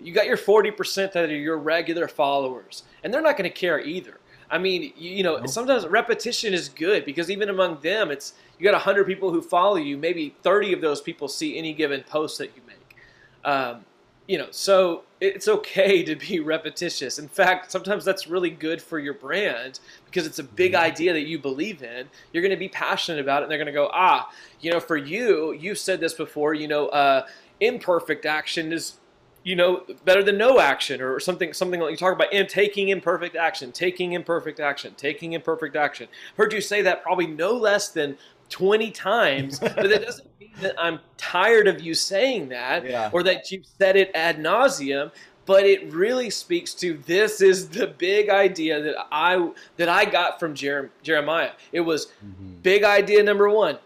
you. 0.00 0.12
Got 0.12 0.26
your 0.26 0.36
40% 0.36 1.12
that 1.12 1.30
are 1.30 1.36
your 1.36 1.58
regular 1.58 2.08
followers, 2.08 2.84
and 3.02 3.12
they're 3.12 3.22
not 3.22 3.36
going 3.36 3.50
to 3.50 3.56
care 3.56 3.80
either. 3.80 4.18
I 4.50 4.58
mean, 4.58 4.92
you, 4.96 5.10
you 5.10 5.22
know, 5.22 5.36
Nope. 5.36 5.48
sometimes 5.48 5.86
repetition 5.86 6.54
is 6.54 6.68
good 6.68 7.04
because 7.04 7.30
even 7.30 7.50
among 7.50 7.80
them, 7.80 8.10
it's 8.10 8.34
you 8.58 8.64
got 8.64 8.72
100 8.72 9.06
people 9.06 9.30
who 9.30 9.42
follow 9.42 9.76
you, 9.76 9.96
maybe 9.96 10.34
30 10.42 10.72
of 10.72 10.80
those 10.80 11.00
people 11.00 11.28
see 11.28 11.58
any 11.58 11.72
given 11.74 12.02
post 12.02 12.38
that 12.38 12.52
you 12.56 12.62
make. 12.66 12.96
Um, 13.44 13.84
you 14.26 14.36
know, 14.38 14.48
so 14.50 15.04
it's 15.20 15.48
okay 15.48 16.02
to 16.04 16.14
be 16.16 16.40
repetitious. 16.40 17.18
In 17.18 17.28
fact, 17.28 17.70
sometimes 17.70 18.04
that's 18.04 18.26
really 18.26 18.50
good 18.50 18.80
for 18.80 18.98
your 18.98 19.14
brand 19.14 19.80
because 20.06 20.26
it's 20.26 20.38
a 20.38 20.44
big 20.44 20.72
Mhm. 20.72 20.80
idea 20.80 21.12
that 21.14 21.22
you 21.26 21.38
believe 21.38 21.82
in. 21.82 22.08
You're 22.32 22.42
going 22.42 22.50
to 22.50 22.56
be 22.56 22.68
passionate 22.68 23.20
about 23.20 23.40
it, 23.40 23.44
and 23.44 23.50
they're 23.50 23.58
going 23.58 23.66
to 23.66 23.72
go, 23.72 23.90
ah, 23.92 24.30
you 24.60 24.70
know, 24.70 24.80
for 24.80 24.96
you, 24.96 25.52
you've 25.52 25.78
said 25.78 26.00
this 26.00 26.14
before. 26.14 26.52
You 26.54 26.68
know, 26.68 26.88
uh, 26.88 27.26
imperfect 27.60 28.26
action 28.26 28.72
is, 28.72 28.94
you 29.48 29.56
know, 29.56 29.82
better 30.04 30.22
than 30.22 30.36
no 30.36 30.60
action, 30.60 31.00
or 31.00 31.18
something. 31.18 31.54
Something 31.54 31.80
like 31.80 31.90
you 31.90 31.96
talk 31.96 32.12
about 32.12 32.30
in 32.34 32.46
taking 32.46 32.90
imperfect 32.90 33.34
action, 33.34 33.72
taking 33.72 34.12
imperfect 34.12 34.60
action, 34.60 34.92
taking 34.98 35.32
imperfect 35.32 35.74
action. 35.74 36.06
Heard 36.36 36.52
you 36.52 36.60
say 36.60 36.82
that 36.82 37.02
probably 37.02 37.26
no 37.26 37.52
less 37.52 37.88
than 37.88 38.18
20 38.50 38.90
times, 38.90 39.58
but 39.60 39.74
that 39.74 40.02
doesn't 40.04 40.28
mean 40.38 40.50
that 40.60 40.74
I'm 40.78 41.00
tired 41.16 41.66
of 41.66 41.80
you 41.80 41.94
saying 41.94 42.50
that 42.50 42.84
Yeah. 42.84 43.08
or 43.10 43.22
that 43.22 43.50
you've 43.50 43.64
said 43.78 43.96
it 43.96 44.10
ad 44.14 44.36
nauseum. 44.38 45.10
But 45.46 45.64
it 45.64 45.90
really 45.90 46.28
speaks 46.28 46.74
to 46.74 46.98
this 47.06 47.40
is 47.40 47.70
the 47.70 47.86
big 47.86 48.28
idea 48.28 48.82
that 48.82 48.96
I 49.10 49.50
that 49.78 49.88
I 49.88 50.04
got 50.04 50.38
from 50.38 50.54
Jer- 50.54 50.90
Jeremiah. 51.02 51.52
It 51.72 51.80
was 51.80 52.08
Mhm. 52.22 52.62
big 52.62 52.84
idea 52.84 53.22
number 53.22 53.48
one 53.48 53.78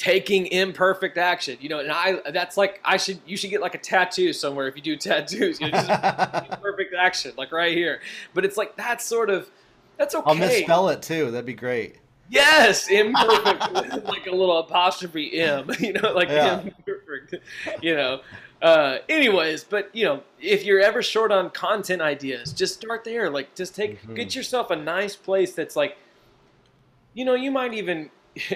taking 0.00 0.46
imperfect 0.46 1.18
action 1.18 1.58
you 1.60 1.68
know 1.68 1.78
and 1.78 1.92
i 1.92 2.18
that's 2.30 2.56
like 2.56 2.80
i 2.86 2.96
should 2.96 3.20
you 3.26 3.36
should 3.36 3.50
get 3.50 3.60
like 3.60 3.74
a 3.74 3.78
tattoo 3.78 4.32
somewhere 4.32 4.66
if 4.66 4.74
you 4.74 4.80
do 4.80 4.96
tattoos 5.08 5.60
you 5.60 5.66
know, 5.66 5.72
just 5.72 5.90
imperfect 6.50 6.94
action 6.98 7.30
like 7.36 7.52
right 7.52 7.76
here 7.76 8.00
but 8.32 8.42
it's 8.42 8.56
like 8.56 8.74
that's 8.76 9.04
sort 9.04 9.28
of 9.28 9.50
that's 9.98 10.14
okay 10.14 10.30
I'll 10.30 10.34
misspell 10.34 10.88
it 10.88 11.02
too. 11.02 11.30
That'd 11.30 11.44
be 11.44 11.52
great. 11.52 11.98
Yes, 12.30 12.88
imperfect, 12.90 13.70
like 14.06 14.26
a 14.26 14.30
little 14.30 14.60
apostrophe 14.60 15.38
M, 15.38 15.70
you 15.78 15.92
know, 15.92 16.14
like 16.14 16.30
Yeah. 16.30 16.60
imperfect, 16.60 17.34
you 17.82 17.94
know. 17.94 18.20
Uh, 18.62 18.98
anyways, 19.10 19.64
but 19.64 19.94
you 19.94 20.06
know, 20.06 20.22
if 20.40 20.64
you're 20.64 20.80
ever 20.80 21.02
short 21.02 21.30
on 21.32 21.50
content 21.50 22.00
ideas, 22.00 22.54
just 22.54 22.76
start 22.76 23.04
there. 23.04 23.28
Like, 23.28 23.54
just 23.54 23.74
take 23.74 24.02
Mhm. 24.06 24.14
get 24.14 24.34
yourself 24.34 24.70
a 24.70 24.76
nice 24.76 25.16
place 25.16 25.52
that's 25.52 25.76
like, 25.76 25.98
you 27.12 27.26
know, 27.26 27.34
you 27.34 27.50
might 27.50 27.74
even 27.74 28.10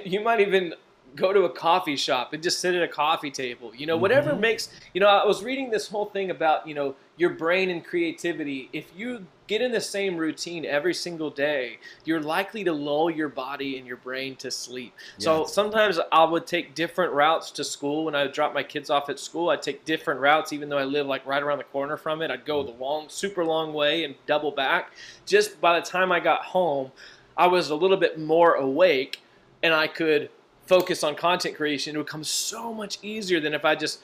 you 0.06 0.20
might 0.20 0.40
even 0.40 0.72
go 1.16 1.32
to 1.32 1.44
a 1.44 1.50
coffee 1.50 1.96
shop 1.96 2.32
and 2.32 2.42
just 2.42 2.60
sit 2.60 2.74
at 2.74 2.82
a 2.82 2.88
coffee 2.88 3.30
table. 3.30 3.72
You 3.74 3.86
know, 3.86 3.96
whatever 3.96 4.32
Mhm. 4.32 4.40
makes 4.40 4.68
you 4.92 5.00
know. 5.00 5.06
I 5.06 5.24
was 5.24 5.42
reading 5.42 5.70
this 5.70 5.88
whole 5.88 6.06
thing 6.06 6.30
about 6.30 6.66
you 6.66 6.74
know 6.74 6.94
your 7.16 7.30
brain 7.30 7.70
and 7.70 7.84
creativity. 7.84 8.68
If 8.72 8.90
you 8.96 9.26
get 9.46 9.60
in 9.60 9.70
the 9.70 9.80
same 9.80 10.16
routine 10.16 10.64
every 10.64 10.94
single 10.94 11.30
day, 11.30 11.78
you're 12.04 12.20
likely 12.20 12.64
to 12.64 12.72
lull 12.72 13.10
your 13.10 13.28
body 13.28 13.76
and 13.76 13.86
your 13.86 13.98
brain 13.98 14.34
to 14.36 14.50
sleep. 14.50 14.94
So 15.18 15.44
sometimes 15.44 16.00
I 16.10 16.24
would 16.24 16.46
take 16.46 16.74
different 16.74 17.12
routes 17.12 17.50
to 17.52 17.62
school. 17.64 18.06
When 18.06 18.14
I 18.14 18.22
would 18.22 18.32
drop 18.32 18.54
my 18.54 18.62
kids 18.62 18.88
off 18.88 19.10
at 19.10 19.20
school, 19.20 19.50
I'd 19.50 19.62
take 19.62 19.84
different 19.84 20.20
routes, 20.20 20.52
even 20.54 20.70
though 20.70 20.78
I 20.78 20.84
live 20.84 21.06
like 21.06 21.26
right 21.26 21.42
around 21.42 21.58
the 21.58 21.64
corner 21.64 21.98
from 21.98 22.22
it. 22.22 22.30
I'd 22.30 22.46
go 22.46 22.62
the 22.62 22.72
long, 22.72 23.08
super 23.08 23.44
long 23.44 23.74
way 23.74 24.04
and 24.04 24.14
double 24.26 24.50
back. 24.50 24.92
Just 25.26 25.60
by 25.60 25.78
the 25.78 25.84
time 25.86 26.10
I 26.10 26.20
got 26.20 26.42
home, 26.46 26.90
I 27.36 27.46
was 27.46 27.68
a 27.70 27.74
little 27.76 27.98
bit 27.98 28.18
more 28.18 28.54
awake 28.54 29.20
and 29.62 29.74
I 29.74 29.88
could 29.88 30.30
focus 30.66 31.04
on 31.04 31.14
content 31.14 31.56
creation. 31.56 31.94
It 31.94 31.98
would 31.98 32.06
come 32.06 32.24
so 32.24 32.72
much 32.72 32.98
easier 33.02 33.40
than 33.40 33.54
if 33.54 33.64
I 33.64 33.74
just, 33.74 34.00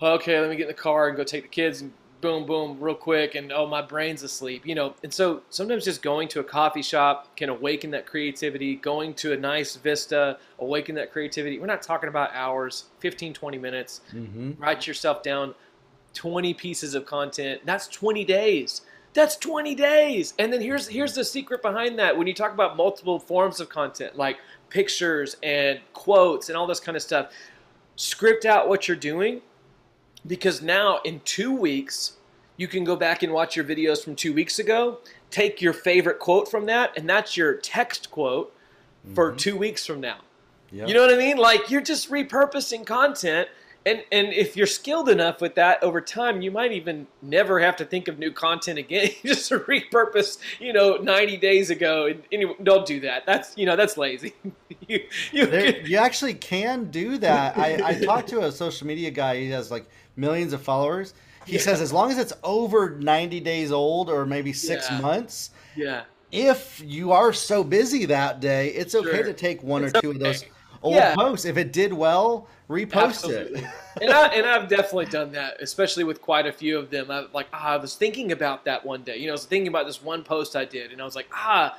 okay, 0.00 0.40
let 0.40 0.50
me 0.50 0.56
get 0.56 0.62
in 0.62 0.68
the 0.68 0.74
car 0.74 1.08
and 1.08 1.16
go 1.16 1.24
take 1.24 1.42
the 1.42 1.48
kids 1.48 1.80
and 1.80 1.92
boom, 2.20 2.46
boom, 2.46 2.78
real 2.80 2.94
quick, 2.94 3.34
and 3.34 3.52
oh, 3.52 3.66
my 3.66 3.82
brain's 3.82 4.22
asleep, 4.22 4.66
you 4.66 4.74
know. 4.74 4.94
And 5.02 5.12
so 5.12 5.42
sometimes 5.50 5.84
just 5.84 6.02
going 6.02 6.28
to 6.28 6.40
a 6.40 6.44
coffee 6.44 6.82
shop 6.82 7.36
can 7.36 7.48
awaken 7.48 7.90
that 7.92 8.06
creativity. 8.06 8.76
Going 8.76 9.14
to 9.14 9.32
a 9.32 9.36
nice 9.36 9.76
vista, 9.76 10.38
awaken 10.58 10.94
that 10.96 11.12
creativity. 11.12 11.58
We're 11.58 11.66
not 11.66 11.82
talking 11.82 12.08
about 12.08 12.30
hours, 12.34 12.86
15, 13.00 13.34
20 13.34 13.58
minutes. 13.58 14.00
Mm-hmm. 14.12 14.52
Write 14.58 14.86
yourself 14.86 15.22
down 15.22 15.54
20 16.14 16.54
pieces 16.54 16.94
of 16.94 17.06
content. 17.06 17.60
That's 17.64 17.86
20 17.88 18.24
days. 18.24 18.82
That's 19.12 19.36
20 19.36 19.74
days. 19.74 20.34
And 20.38 20.52
then 20.52 20.60
here's 20.60 20.88
here's 20.88 21.14
the 21.14 21.24
secret 21.24 21.62
behind 21.62 21.98
that. 21.98 22.18
When 22.18 22.26
you 22.26 22.34
talk 22.34 22.52
about 22.52 22.76
multiple 22.76 23.18
forms 23.18 23.60
of 23.60 23.68
content, 23.70 24.16
like 24.16 24.38
pictures 24.70 25.36
and 25.42 25.80
quotes 25.92 26.48
and 26.48 26.56
all 26.56 26.66
this 26.66 26.80
kind 26.80 26.96
of 26.96 27.02
stuff, 27.02 27.32
script 27.96 28.44
out 28.44 28.68
what 28.68 28.88
you're 28.88 28.96
doing 28.96 29.40
because 30.26 30.60
now 30.60 31.00
in 31.04 31.20
2 31.24 31.54
weeks 31.54 32.14
you 32.56 32.66
can 32.68 32.84
go 32.84 32.96
back 32.96 33.22
and 33.22 33.32
watch 33.32 33.54
your 33.56 33.64
videos 33.64 34.02
from 34.02 34.14
2 34.16 34.32
weeks 34.32 34.58
ago, 34.58 34.98
take 35.30 35.60
your 35.60 35.72
favorite 35.72 36.18
quote 36.18 36.50
from 36.50 36.66
that 36.66 36.96
and 36.96 37.08
that's 37.08 37.36
your 37.36 37.54
text 37.54 38.10
quote 38.10 38.52
for 39.14 39.32
Mhm. 39.32 39.38
2 39.38 39.56
weeks 39.56 39.86
from 39.86 40.00
now. 40.00 40.18
Yep. 40.72 40.88
You 40.88 40.94
know 40.94 41.00
what 41.02 41.14
I 41.14 41.16
mean? 41.16 41.36
Like 41.36 41.70
you're 41.70 41.80
just 41.80 42.10
repurposing 42.10 42.84
content. 42.84 43.48
And, 43.86 44.02
and 44.10 44.32
if 44.32 44.56
you're 44.56 44.66
skilled 44.66 45.08
enough 45.08 45.40
with 45.40 45.54
that 45.54 45.80
over 45.82 46.00
time, 46.00 46.42
you 46.42 46.50
might 46.50 46.72
even 46.72 47.06
never 47.22 47.60
have 47.60 47.76
to 47.76 47.84
think 47.84 48.08
of 48.08 48.18
new 48.18 48.32
content 48.32 48.78
again. 48.80 49.10
Just 49.24 49.50
repurpose, 49.52 50.38
you 50.58 50.72
know, 50.72 50.96
90 50.96 51.36
days 51.36 51.70
ago. 51.70 52.06
And, 52.06 52.24
and 52.32 52.64
don't 52.64 52.84
do 52.84 52.98
that. 53.00 53.24
That's, 53.26 53.56
you 53.56 53.64
know, 53.64 53.76
that's 53.76 53.96
lazy. 53.96 54.34
you, 54.88 55.00
you, 55.30 55.46
There, 55.46 55.86
you 55.86 55.96
actually 55.98 56.34
can 56.34 56.90
do 56.90 57.16
that. 57.18 57.56
I, 57.56 57.80
I 57.90 57.94
talked 57.94 58.28
to 58.30 58.42
a 58.44 58.50
social 58.50 58.86
media 58.88 59.12
guy. 59.12 59.36
He 59.38 59.50
has 59.50 59.70
like 59.70 59.86
millions 60.16 60.52
of 60.52 60.62
followers. 60.62 61.14
He 61.46 61.52
Yeah. 61.52 61.60
says 61.60 61.80
as 61.80 61.92
long 61.92 62.10
as 62.10 62.18
it's 62.18 62.32
over 62.42 62.90
90 62.98 63.38
days 63.40 63.70
old 63.70 64.10
or 64.10 64.26
maybe 64.26 64.52
six 64.52 64.90
Yeah. 64.90 65.00
months, 65.00 65.50
yeah. 65.76 66.02
if 66.32 66.82
you 66.84 67.12
are 67.12 67.32
so 67.32 67.62
busy 67.62 68.06
that 68.06 68.40
day, 68.40 68.70
it's 68.70 68.96
okay 68.96 69.18
Sure. 69.18 69.22
to 69.22 69.32
take 69.32 69.62
one 69.62 69.84
It's 69.84 69.96
or 69.96 70.00
two 70.00 70.10
of 70.10 70.18
those 70.18 70.44
old 70.82 70.94
Yeah. 70.96 71.14
posts. 71.14 71.46
If 71.46 71.56
it 71.56 71.72
did 71.72 71.92
well, 71.92 72.48
repost 72.68 72.94
Absolutely. 72.94 73.60
it. 73.60 73.70
and 74.02 74.10
I 74.10 74.26
and 74.28 74.46
I've 74.46 74.68
definitely 74.68 75.06
done 75.06 75.32
that, 75.32 75.60
especially 75.60 76.04
with 76.04 76.20
quite 76.20 76.46
a 76.46 76.52
few 76.52 76.78
of 76.78 76.90
them. 76.90 77.10
I 77.10 77.26
like 77.32 77.48
ah, 77.52 77.72
I 77.72 77.76
was 77.76 77.94
thinking 77.94 78.32
about 78.32 78.64
that 78.64 78.84
one 78.84 79.02
day. 79.02 79.16
You 79.18 79.26
know, 79.26 79.32
I 79.32 79.34
was 79.34 79.46
thinking 79.46 79.68
about 79.68 79.86
this 79.86 80.02
one 80.02 80.22
post 80.22 80.56
I 80.56 80.64
did, 80.64 80.92
and 80.92 81.00
I 81.00 81.04
was 81.04 81.14
like, 81.16 81.28
ah, 81.32 81.78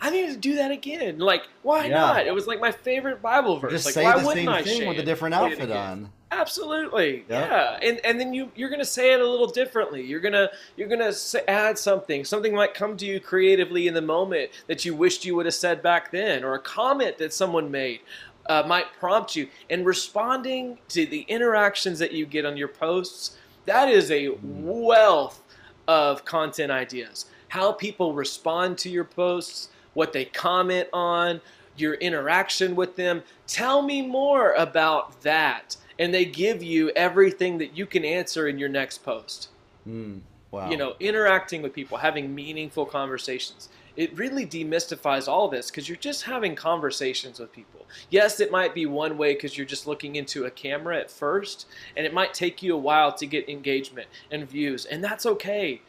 I 0.00 0.10
need 0.10 0.30
to 0.30 0.36
do 0.36 0.56
that 0.56 0.70
again. 0.70 1.18
Like, 1.18 1.48
why 1.62 1.86
Yeah. 1.86 1.94
not? 1.94 2.26
It 2.26 2.34
was 2.34 2.46
like 2.46 2.60
my 2.60 2.70
favorite 2.72 3.22
Bible 3.22 3.58
verse. 3.58 3.72
Just 3.72 3.86
like, 3.86 3.94
say 3.94 4.04
why 4.04 4.18
the 4.18 4.26
wouldn't 4.26 4.46
same 4.46 4.48
I 4.48 4.62
thing 4.62 4.80
say 4.80 4.88
with 4.88 4.98
a 4.98 5.02
different 5.02 5.34
outfit 5.34 5.70
on. 5.70 6.12
Absolutely, 6.32 7.24
Yeah. 7.30 7.78
yeah. 7.80 7.88
And 7.88 8.00
and 8.04 8.20
then 8.20 8.34
you 8.34 8.50
you're 8.54 8.68
gonna 8.68 8.84
say 8.84 9.12
it 9.14 9.20
a 9.20 9.26
little 9.26 9.46
differently. 9.46 10.02
You're 10.02 10.20
gonna 10.20 10.50
you're 10.76 10.88
gonna 10.88 11.12
say, 11.12 11.42
add 11.48 11.78
something. 11.78 12.24
Something 12.24 12.54
might 12.54 12.74
come 12.74 12.96
to 12.98 13.06
you 13.06 13.20
creatively 13.20 13.86
in 13.86 13.94
the 13.94 14.02
moment 14.02 14.50
that 14.66 14.84
you 14.84 14.94
wished 14.94 15.24
you 15.24 15.34
would 15.36 15.46
have 15.46 15.54
said 15.54 15.82
back 15.82 16.10
then, 16.10 16.44
or 16.44 16.54
a 16.54 16.58
comment 16.58 17.16
that 17.18 17.32
someone 17.32 17.70
made. 17.70 18.00
Uh, 18.48 18.62
might 18.66 18.86
prompt 18.98 19.34
you. 19.34 19.48
And 19.70 19.84
responding 19.84 20.78
to 20.88 21.06
the 21.06 21.22
interactions 21.22 21.98
that 21.98 22.12
you 22.12 22.26
get 22.26 22.44
on 22.44 22.56
your 22.56 22.68
posts 22.68 23.36
that 23.66 23.88
is 23.88 24.10
a 24.10 24.30
wealth 24.42 25.42
of 25.86 26.24
content 26.24 26.70
ideas. 26.72 27.26
How 27.48 27.72
people 27.72 28.14
respond 28.14 28.78
to 28.78 28.88
your 28.88 29.04
posts 29.04 29.68
what 29.94 30.12
they 30.12 30.24
comment 30.24 30.88
on 30.92 31.40
your 31.76 31.94
interaction 31.94 32.74
with 32.76 32.96
them. 32.96 33.22
Tell 33.46 33.82
me 33.82 34.02
more 34.02 34.52
about 34.52 35.20
that. 35.22 35.76
And 35.98 36.12
they 36.12 36.24
give 36.24 36.62
you 36.62 36.90
everything 36.90 37.58
that 37.58 37.76
you 37.76 37.86
can 37.86 38.04
answer 38.04 38.48
in 38.48 38.58
your 38.58 38.68
next 38.68 38.98
post. 38.98 39.48
Mm, 39.88 40.20
wow. 40.50 40.68
you 40.70 40.76
know 40.76 40.96
interacting 40.98 41.62
with 41.62 41.72
people 41.72 41.96
having 41.98 42.34
meaningful 42.34 42.84
conversations 42.84 43.68
it 43.96 44.16
really 44.16 44.46
demystifies 44.46 45.26
all 45.26 45.48
this 45.48 45.70
because 45.70 45.88
you're 45.88 45.96
just 45.96 46.22
having 46.22 46.54
conversations 46.54 47.38
with 47.40 47.52
people. 47.52 47.86
Yes 48.10 48.40
it 48.40 48.50
might 48.50 48.74
be 48.74 48.86
one 48.86 49.16
way 49.16 49.34
because 49.34 49.56
you're 49.56 49.66
just 49.66 49.86
looking 49.86 50.16
into 50.16 50.44
a 50.44 50.50
camera 50.50 50.98
at 50.98 51.10
first 51.10 51.66
and 51.96 52.04
it 52.06 52.12
might 52.12 52.34
take 52.34 52.62
you 52.62 52.74
a 52.74 52.78
while 52.78 53.12
to 53.14 53.26
get 53.26 53.48
engagement 53.48 54.08
and 54.30 54.48
views 54.48 54.84
and 54.84 55.02
that's 55.02 55.24
okay. 55.26 55.80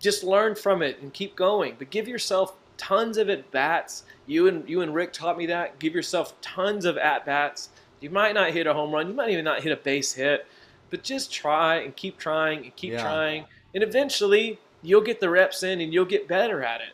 Just 0.00 0.22
learn 0.24 0.54
from 0.54 0.82
it 0.82 1.00
and 1.00 1.12
keep 1.12 1.34
going 1.36 1.76
but 1.78 1.90
give 1.90 2.06
yourself 2.08 2.56
tons 2.76 3.16
of 3.16 3.30
at 3.30 3.50
bats 3.50 4.04
you 4.26 4.48
and 4.48 4.68
you 4.68 4.80
and 4.82 4.94
rick 4.94 5.12
taught 5.12 5.38
me 5.38 5.46
that. 5.46 5.78
Give 5.78 5.94
yourself 5.94 6.38
tons 6.42 6.84
of 6.84 6.98
at 6.98 7.24
bats 7.24 7.70
you 8.00 8.10
might 8.10 8.34
not 8.34 8.50
hit 8.50 8.66
a 8.66 8.74
home 8.74 8.92
run 8.92 9.08
you 9.08 9.14
might 9.14 9.30
even 9.30 9.44
not 9.44 9.62
hit 9.62 9.72
a 9.72 9.76
base 9.76 10.12
hit 10.12 10.46
but 10.90 11.02
just 11.02 11.32
try 11.32 11.76
and 11.76 11.96
keep 11.96 12.18
trying 12.18 12.64
and 12.64 12.76
keep 12.76 12.92
Yeah. 12.92 13.02
trying 13.02 13.44
and 13.74 13.82
eventually 13.82 14.58
you'll 14.82 15.00
get 15.00 15.20
the 15.20 15.30
reps 15.30 15.62
in 15.62 15.80
and 15.80 15.94
you'll 15.94 16.04
get 16.04 16.28
better 16.28 16.62
at 16.62 16.80
it 16.82 16.88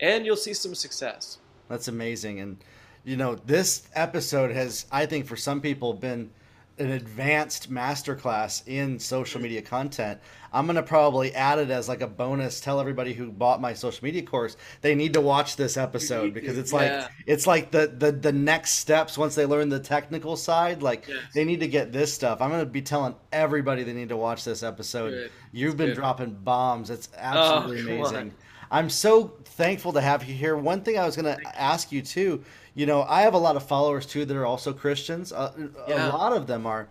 and 0.00 0.26
you'll 0.26 0.36
see 0.36 0.54
some 0.54 0.74
success 0.74 1.38
That's 1.68 1.88
amazing. 1.88 2.40
And, 2.40 2.58
you 3.04 3.16
know, 3.16 3.34
this 3.34 3.88
episode 3.94 4.50
has, 4.50 4.86
I 4.92 5.06
think, 5.06 5.26
for 5.26 5.36
some 5.36 5.60
people, 5.60 5.94
been 5.94 6.30
an 6.78 6.90
advanced 6.90 7.70
masterclass 7.70 8.66
in 8.66 8.98
social 8.98 9.40
media 9.40 9.62
content. 9.62 10.18
I'm 10.52 10.66
going 10.66 10.76
to 10.76 10.82
probably 10.82 11.32
add 11.34 11.58
it 11.58 11.70
as 11.70 11.88
like 11.88 12.00
a 12.00 12.06
bonus. 12.06 12.60
Tell 12.60 12.80
everybody 12.80 13.12
who 13.12 13.30
bought 13.30 13.60
my 13.60 13.74
social 13.74 14.04
media 14.04 14.22
course 14.22 14.56
they 14.80 14.94
need 14.94 15.12
to 15.14 15.20
watch 15.20 15.56
this 15.56 15.76
episode 15.76 16.34
because 16.34 16.58
it's 16.58 16.72
like 16.72 16.90
yeah. 16.90 17.08
it's 17.26 17.46
like 17.46 17.70
the, 17.70 17.92
the 17.96 18.12
the 18.12 18.32
next 18.32 18.72
steps 18.72 19.16
once 19.18 19.34
they 19.34 19.46
learn 19.46 19.68
the 19.68 19.80
technical 19.80 20.36
side. 20.36 20.82
Like 20.82 21.06
Yes. 21.08 21.18
they 21.32 21.44
need 21.44 21.60
to 21.60 21.68
get 21.68 21.92
this 21.92 22.12
stuff. 22.12 22.40
I'm 22.40 22.50
going 22.50 22.64
to 22.64 22.70
be 22.70 22.82
telling 22.82 23.14
everybody 23.32 23.84
they 23.84 23.92
need 23.92 24.08
to 24.08 24.16
watch 24.16 24.44
this 24.44 24.62
episode. 24.62 25.10
Good. 25.10 25.30
You've 25.52 25.76
been 25.76 25.88
good. 25.88 25.98
Oh, 25.98 26.00
dropping 26.00 26.34
bombs. 26.34 26.90
It's 26.90 27.08
oh, 27.14 27.18
absolutely 27.20 27.82
come 27.82 27.92
amazing. 27.92 28.16
on. 28.16 28.32
I'm 28.74 28.90
so 28.90 29.28
thankful 29.44 29.92
to 29.92 30.00
have 30.00 30.24
you 30.24 30.34
here. 30.34 30.56
One 30.56 30.82
thing 30.82 30.98
I 30.98 31.06
was 31.06 31.14
going 31.14 31.32
to 31.36 31.62
ask 31.62 31.92
you 31.92 32.02
too, 32.02 32.42
you 32.74 32.86
know, 32.86 33.04
I 33.04 33.22
have 33.22 33.34
a 33.34 33.38
lot 33.38 33.54
of 33.54 33.62
followers 33.62 34.04
too 34.04 34.24
that 34.24 34.36
are 34.36 34.44
also 34.44 34.72
Christians. 34.72 35.32
Uh, 35.32 35.52
Yeah. 35.86 36.10
A 36.10 36.10
lot 36.10 36.32
of 36.32 36.48
them 36.48 36.66
are. 36.66 36.88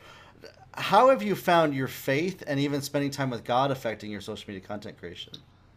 How 0.76 1.10
have 1.10 1.22
you 1.22 1.36
found 1.36 1.76
your 1.76 1.90
faith 1.90 2.42
and 2.48 2.58
even 2.58 2.82
spending 2.82 3.12
time 3.12 3.30
with 3.30 3.44
God 3.44 3.70
affecting 3.70 4.10
your 4.10 4.22
social 4.22 4.46
media 4.48 4.66
content 4.66 4.98
creation? 4.98 5.34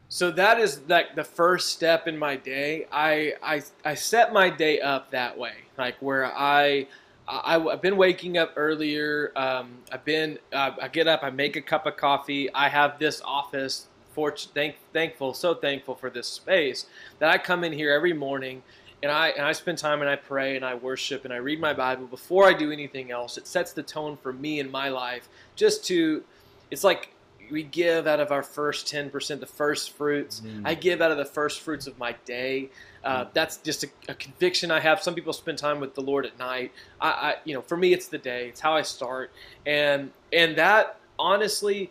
So 0.09 0.31
that 0.31 0.61
is 0.61 0.81
like 0.87 1.17
the 1.17 1.25
first 1.25 1.71
step 1.73 2.07
in 2.07 2.17
my 2.17 2.37
day. 2.37 2.87
I 2.93 3.35
I, 3.43 3.63
I 3.85 3.95
set 3.95 4.33
my 4.33 4.49
day 4.49 4.81
up 4.81 5.11
that 5.11 5.37
way, 5.37 5.55
like 5.77 5.97
where 6.01 6.27
I. 6.27 6.87
I, 7.29 7.59
have 7.59 7.83
been 7.83 7.97
waking 7.97 8.39
up 8.39 8.53
earlier. 8.55 9.33
Um, 9.35 9.79
I've 9.91 10.05
been. 10.05 10.39
Uh, 10.53 10.71
I 10.81 10.87
get 10.87 11.09
up. 11.09 11.25
I 11.25 11.31
make 11.31 11.57
a 11.57 11.61
cup 11.61 11.85
of 11.85 11.97
coffee. 11.97 12.49
I 12.55 12.69
have 12.69 13.01
this 13.01 13.21
office. 13.25 13.89
Fortunate, 14.17 14.55
thank, 14.55 14.77
thankful, 14.95 15.35
so 15.35 15.55
thankful 15.55 15.95
for 15.95 16.09
this 16.09 16.27
space 16.27 16.87
that 17.19 17.31
I 17.31 17.37
come 17.37 17.65
in 17.65 17.73
here 17.73 17.93
every 17.93 18.15
morning, 18.15 18.63
and 19.03 19.13
I 19.13 19.29
and 19.29 19.45
I 19.45 19.53
spend 19.53 19.77
time 19.77 20.01
and 20.01 20.09
I 20.09 20.17
pray 20.17 20.57
and 20.57 20.65
I 20.65 20.75
worship 20.75 21.27
and 21.27 21.35
I 21.35 21.37
read 21.37 21.61
my 21.61 21.75
Bible 21.75 22.07
before 22.07 22.47
I 22.47 22.55
do 22.55 22.73
anything 22.73 23.11
else. 23.11 23.37
It 23.37 23.47
sets 23.47 23.73
the 23.73 23.83
tone 23.83 24.17
for 24.17 24.33
me 24.33 24.59
in 24.59 24.71
my 24.71 24.89
life. 24.89 25.29
Just 25.55 25.85
to, 25.89 26.25
it's 26.71 26.83
like 26.83 27.11
we 27.51 27.63
give 27.63 28.07
out 28.07 28.21
of 28.21 28.33
our 28.33 28.43
first 28.43 28.87
10%, 28.87 29.39
the 29.39 29.45
first 29.47 29.91
fruits. 29.91 30.41
Mm. 30.41 30.63
I 30.65 30.75
give 30.75 31.03
out 31.03 31.11
of 31.11 31.19
the 31.19 31.27
first 31.27 31.61
fruits 31.61 31.87
of 31.87 31.99
my 31.99 32.15
day. 32.25 32.71
Uh, 33.05 33.27
that's 33.35 33.59
just 33.59 33.85
a, 33.85 33.89
a 34.09 34.15
conviction 34.15 34.71
I 34.71 34.81
have. 34.81 35.03
Some 35.03 35.15
people 35.15 35.35
spend 35.35 35.59
time 35.59 35.79
with 35.79 35.95
the 35.95 36.01
Lord 36.01 36.25
at 36.25 36.39
night. 36.39 36.73
I, 37.01 37.09
I, 37.09 37.35
you 37.45 37.55
know, 37.55 37.61
for 37.61 37.77
me, 37.77 37.93
it's 37.93 38.09
the 38.09 38.19
day. 38.19 38.49
It's 38.49 38.61
how 38.61 38.73
I 38.73 38.83
start, 38.83 39.31
and 39.67 40.11
and 40.33 40.57
that 40.57 40.99
honestly, 41.19 41.91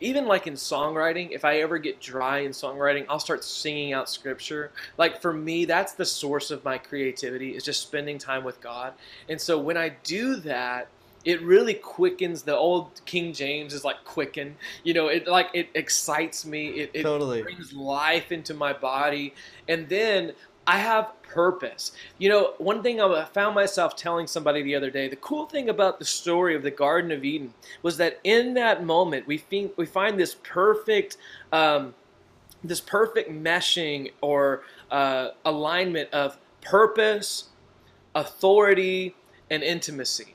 even 0.00 0.26
like 0.26 0.46
in 0.46 0.54
songwriting, 0.54 1.30
if 1.30 1.44
I 1.44 1.60
ever 1.60 1.78
get 1.78 2.00
dry 2.00 2.40
in 2.40 2.52
songwriting, 2.52 3.06
I'll 3.08 3.18
start 3.18 3.44
singing 3.44 3.92
out 3.92 4.08
scripture. 4.08 4.70
Like 4.98 5.20
for 5.22 5.32
me, 5.32 5.64
that's 5.64 5.92
the 5.92 6.04
source 6.04 6.50
of 6.50 6.64
my 6.64 6.78
creativity 6.78 7.56
is 7.56 7.64
just 7.64 7.82
spending 7.82 8.18
time 8.18 8.44
with 8.44 8.60
God. 8.60 8.92
And 9.28 9.40
so 9.40 9.58
when 9.58 9.76
I 9.76 9.90
do 10.02 10.36
that, 10.36 10.88
it 11.24 11.42
really 11.42 11.74
quickens 11.74 12.42
the 12.42 12.56
old 12.56 13.00
King 13.04 13.32
James 13.32 13.74
is 13.74 13.84
like 13.84 14.04
quicken. 14.04 14.54
You 14.84 14.94
know, 14.94 15.08
it 15.08 15.26
like 15.26 15.48
it 15.54 15.68
excites 15.74 16.46
me. 16.46 16.68
It, 16.68 16.90
it 16.94 17.02
Totally. 17.02 17.42
brings 17.42 17.72
life 17.72 18.30
into 18.30 18.54
my 18.54 18.72
body. 18.72 19.34
And 19.68 19.88
then 19.88 20.32
I 20.66 20.78
have 20.78 21.12
purpose. 21.22 21.92
You 22.18 22.28
know, 22.28 22.54
one 22.58 22.82
thing 22.82 23.00
I 23.00 23.24
found 23.26 23.54
myself 23.54 23.94
telling 23.94 24.26
somebody 24.26 24.62
the 24.62 24.74
other 24.74 24.90
day, 24.90 25.08
the 25.08 25.16
cool 25.16 25.46
thing 25.46 25.68
about 25.68 25.98
the 25.98 26.04
story 26.04 26.56
of 26.56 26.62
the 26.62 26.70
Garden 26.70 27.12
of 27.12 27.24
Eden 27.24 27.54
was 27.82 27.96
that 27.98 28.20
in 28.24 28.54
that 28.54 28.84
moment 28.84 29.26
we 29.26 29.38
find 29.38 29.70
we 29.76 29.86
find 29.86 30.18
this 30.18 30.36
perfect 30.42 31.18
um, 31.52 31.94
this 32.64 32.80
perfect 32.80 33.30
meshing 33.30 34.12
or 34.20 34.62
uh, 34.90 35.28
alignment 35.44 36.12
of 36.12 36.38
purpose, 36.62 37.50
authority, 38.14 39.14
and 39.50 39.62
intimacy. 39.62 40.34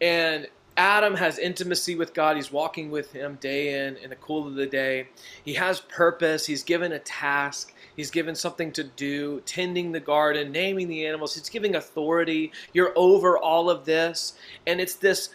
And 0.00 0.48
Adam 0.76 1.14
has 1.16 1.38
intimacy 1.38 1.96
with 1.96 2.14
God. 2.14 2.36
He's 2.36 2.52
walking 2.52 2.90
with 2.90 3.12
Him 3.12 3.36
day 3.40 3.86
in 3.86 3.96
in 3.96 4.10
the 4.10 4.16
cool 4.16 4.46
of 4.46 4.54
the 4.54 4.66
day. 4.66 5.08
He 5.44 5.54
has 5.54 5.80
purpose. 5.80 6.46
He's 6.46 6.62
given 6.62 6.92
a 6.92 6.98
task. 7.00 7.74
He's 7.98 8.12
given 8.12 8.36
something 8.36 8.70
to 8.74 8.84
do, 8.84 9.40
tending 9.44 9.90
the 9.90 9.98
garden, 9.98 10.52
naming 10.52 10.86
the 10.86 11.04
animals. 11.04 11.34
He's 11.34 11.48
giving 11.48 11.74
authority. 11.74 12.52
You're 12.72 12.92
over 12.94 13.36
all 13.36 13.68
of 13.68 13.86
this. 13.86 14.34
And 14.68 14.80
it's 14.80 14.94
this 14.94 15.30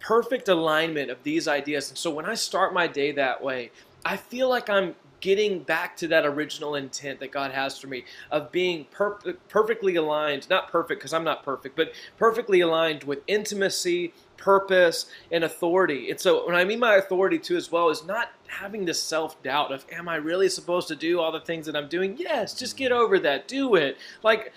perfect 0.00 0.48
alignment 0.48 1.10
of 1.10 1.22
these 1.24 1.46
ideas. 1.46 1.90
And 1.90 1.98
so 1.98 2.10
when 2.10 2.24
I 2.24 2.32
start 2.32 2.72
my 2.72 2.86
day 2.86 3.12
that 3.12 3.42
way, 3.42 3.70
I 4.02 4.16
feel 4.16 4.48
like 4.48 4.70
I'm 4.70 4.94
getting 5.20 5.58
back 5.58 5.94
to 5.98 6.08
that 6.08 6.24
original 6.24 6.76
intent 6.76 7.20
that 7.20 7.32
God 7.32 7.50
has 7.50 7.78
for 7.78 7.88
me 7.88 8.04
of 8.30 8.50
being 8.50 8.86
per- 8.90 9.18
perfectly 9.50 9.96
aligned, 9.96 10.48
not 10.48 10.70
perfect 10.70 11.00
because 11.00 11.12
I'm 11.12 11.24
not 11.24 11.42
perfect, 11.42 11.76
but 11.76 11.92
perfectly 12.16 12.60
aligned 12.60 13.04
with 13.04 13.18
intimacy, 13.26 14.14
purpose, 14.36 15.06
and 15.30 15.44
authority. 15.44 16.10
And 16.10 16.20
so 16.20 16.46
when 16.46 16.54
I 16.54 16.64
mean 16.64 16.78
my 16.78 16.96
authority 16.96 17.38
too 17.38 17.56
as 17.56 17.70
well 17.70 17.88
is 17.90 18.04
not 18.04 18.30
having 18.46 18.84
this 18.84 19.02
self-doubt 19.02 19.72
of 19.72 19.84
am 19.92 20.08
I 20.08 20.16
really 20.16 20.48
supposed 20.48 20.88
to 20.88 20.96
do 20.96 21.20
all 21.20 21.32
the 21.32 21.40
things 21.40 21.66
that 21.66 21.76
I'm 21.76 21.88
doing? 21.88 22.16
Yes, 22.18 22.54
just 22.54 22.76
get 22.76 22.92
over 22.92 23.18
that. 23.20 23.48
Do 23.48 23.74
it. 23.74 23.98
Like 24.22 24.52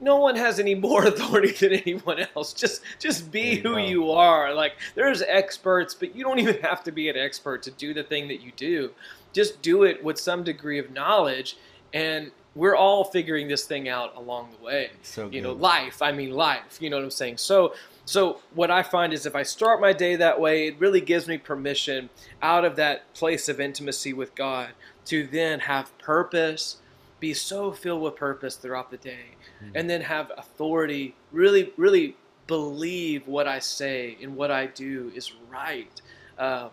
no 0.00 0.16
one 0.16 0.36
has 0.36 0.58
any 0.58 0.74
more 0.88 1.06
authority 1.06 1.52
than 1.52 1.72
anyone 1.72 2.26
else. 2.34 2.52
Just 2.52 2.82
just 2.98 3.30
be 3.30 3.56
you 3.56 3.62
who 3.62 3.74
go. 3.74 3.76
you 3.78 4.10
are. 4.10 4.54
Like 4.54 4.74
there's 4.94 5.22
experts, 5.22 5.94
but 5.94 6.14
you 6.14 6.24
don't 6.24 6.38
even 6.38 6.60
have 6.62 6.82
to 6.84 6.92
be 6.92 7.08
an 7.08 7.16
expert 7.16 7.62
to 7.64 7.70
do 7.70 7.94
the 7.94 8.02
thing 8.02 8.28
that 8.28 8.40
you 8.40 8.52
do 8.56 8.90
just 9.32 9.62
do 9.62 9.84
it 9.84 10.02
with 10.02 10.18
some 10.18 10.44
degree 10.44 10.78
of 10.78 10.90
knowledge 10.90 11.56
and 11.92 12.30
we're 12.54 12.76
all 12.76 13.04
figuring 13.04 13.48
this 13.48 13.64
thing 13.64 13.88
out 13.88 14.14
along 14.16 14.50
the 14.58 14.64
way 14.64 14.90
so 15.02 15.28
you 15.30 15.40
know 15.40 15.52
life 15.52 16.02
i 16.02 16.12
mean 16.12 16.30
life 16.30 16.78
you 16.80 16.90
know 16.90 16.96
what 16.96 17.04
i'm 17.04 17.10
saying 17.10 17.36
so 17.36 17.74
so 18.12 18.40
what 18.54 18.70
i 18.70 18.82
find 18.82 19.12
is 19.12 19.26
if 19.26 19.34
i 19.34 19.42
start 19.42 19.80
my 19.80 19.92
day 19.92 20.16
that 20.16 20.40
way 20.40 20.66
it 20.68 20.78
really 20.78 21.00
gives 21.00 21.26
me 21.26 21.38
permission 21.38 22.08
out 22.42 22.64
of 22.64 22.76
that 22.76 23.12
place 23.14 23.48
of 23.48 23.60
intimacy 23.60 24.12
with 24.12 24.34
god 24.34 24.70
to 25.04 25.26
then 25.26 25.60
have 25.60 25.96
purpose 25.98 26.76
be 27.20 27.32
so 27.32 27.70
filled 27.72 28.02
with 28.02 28.16
purpose 28.16 28.56
throughout 28.56 28.90
the 28.90 28.96
day 28.96 29.36
mm-hmm. 29.62 29.76
and 29.76 29.88
then 29.88 30.00
have 30.00 30.30
authority 30.36 31.14
really 31.30 31.72
really 31.76 32.16
believe 32.46 33.26
what 33.26 33.46
i 33.46 33.58
say 33.58 34.16
and 34.22 34.34
what 34.34 34.50
i 34.50 34.66
do 34.66 35.10
is 35.14 35.32
right 35.50 36.02
um, 36.38 36.70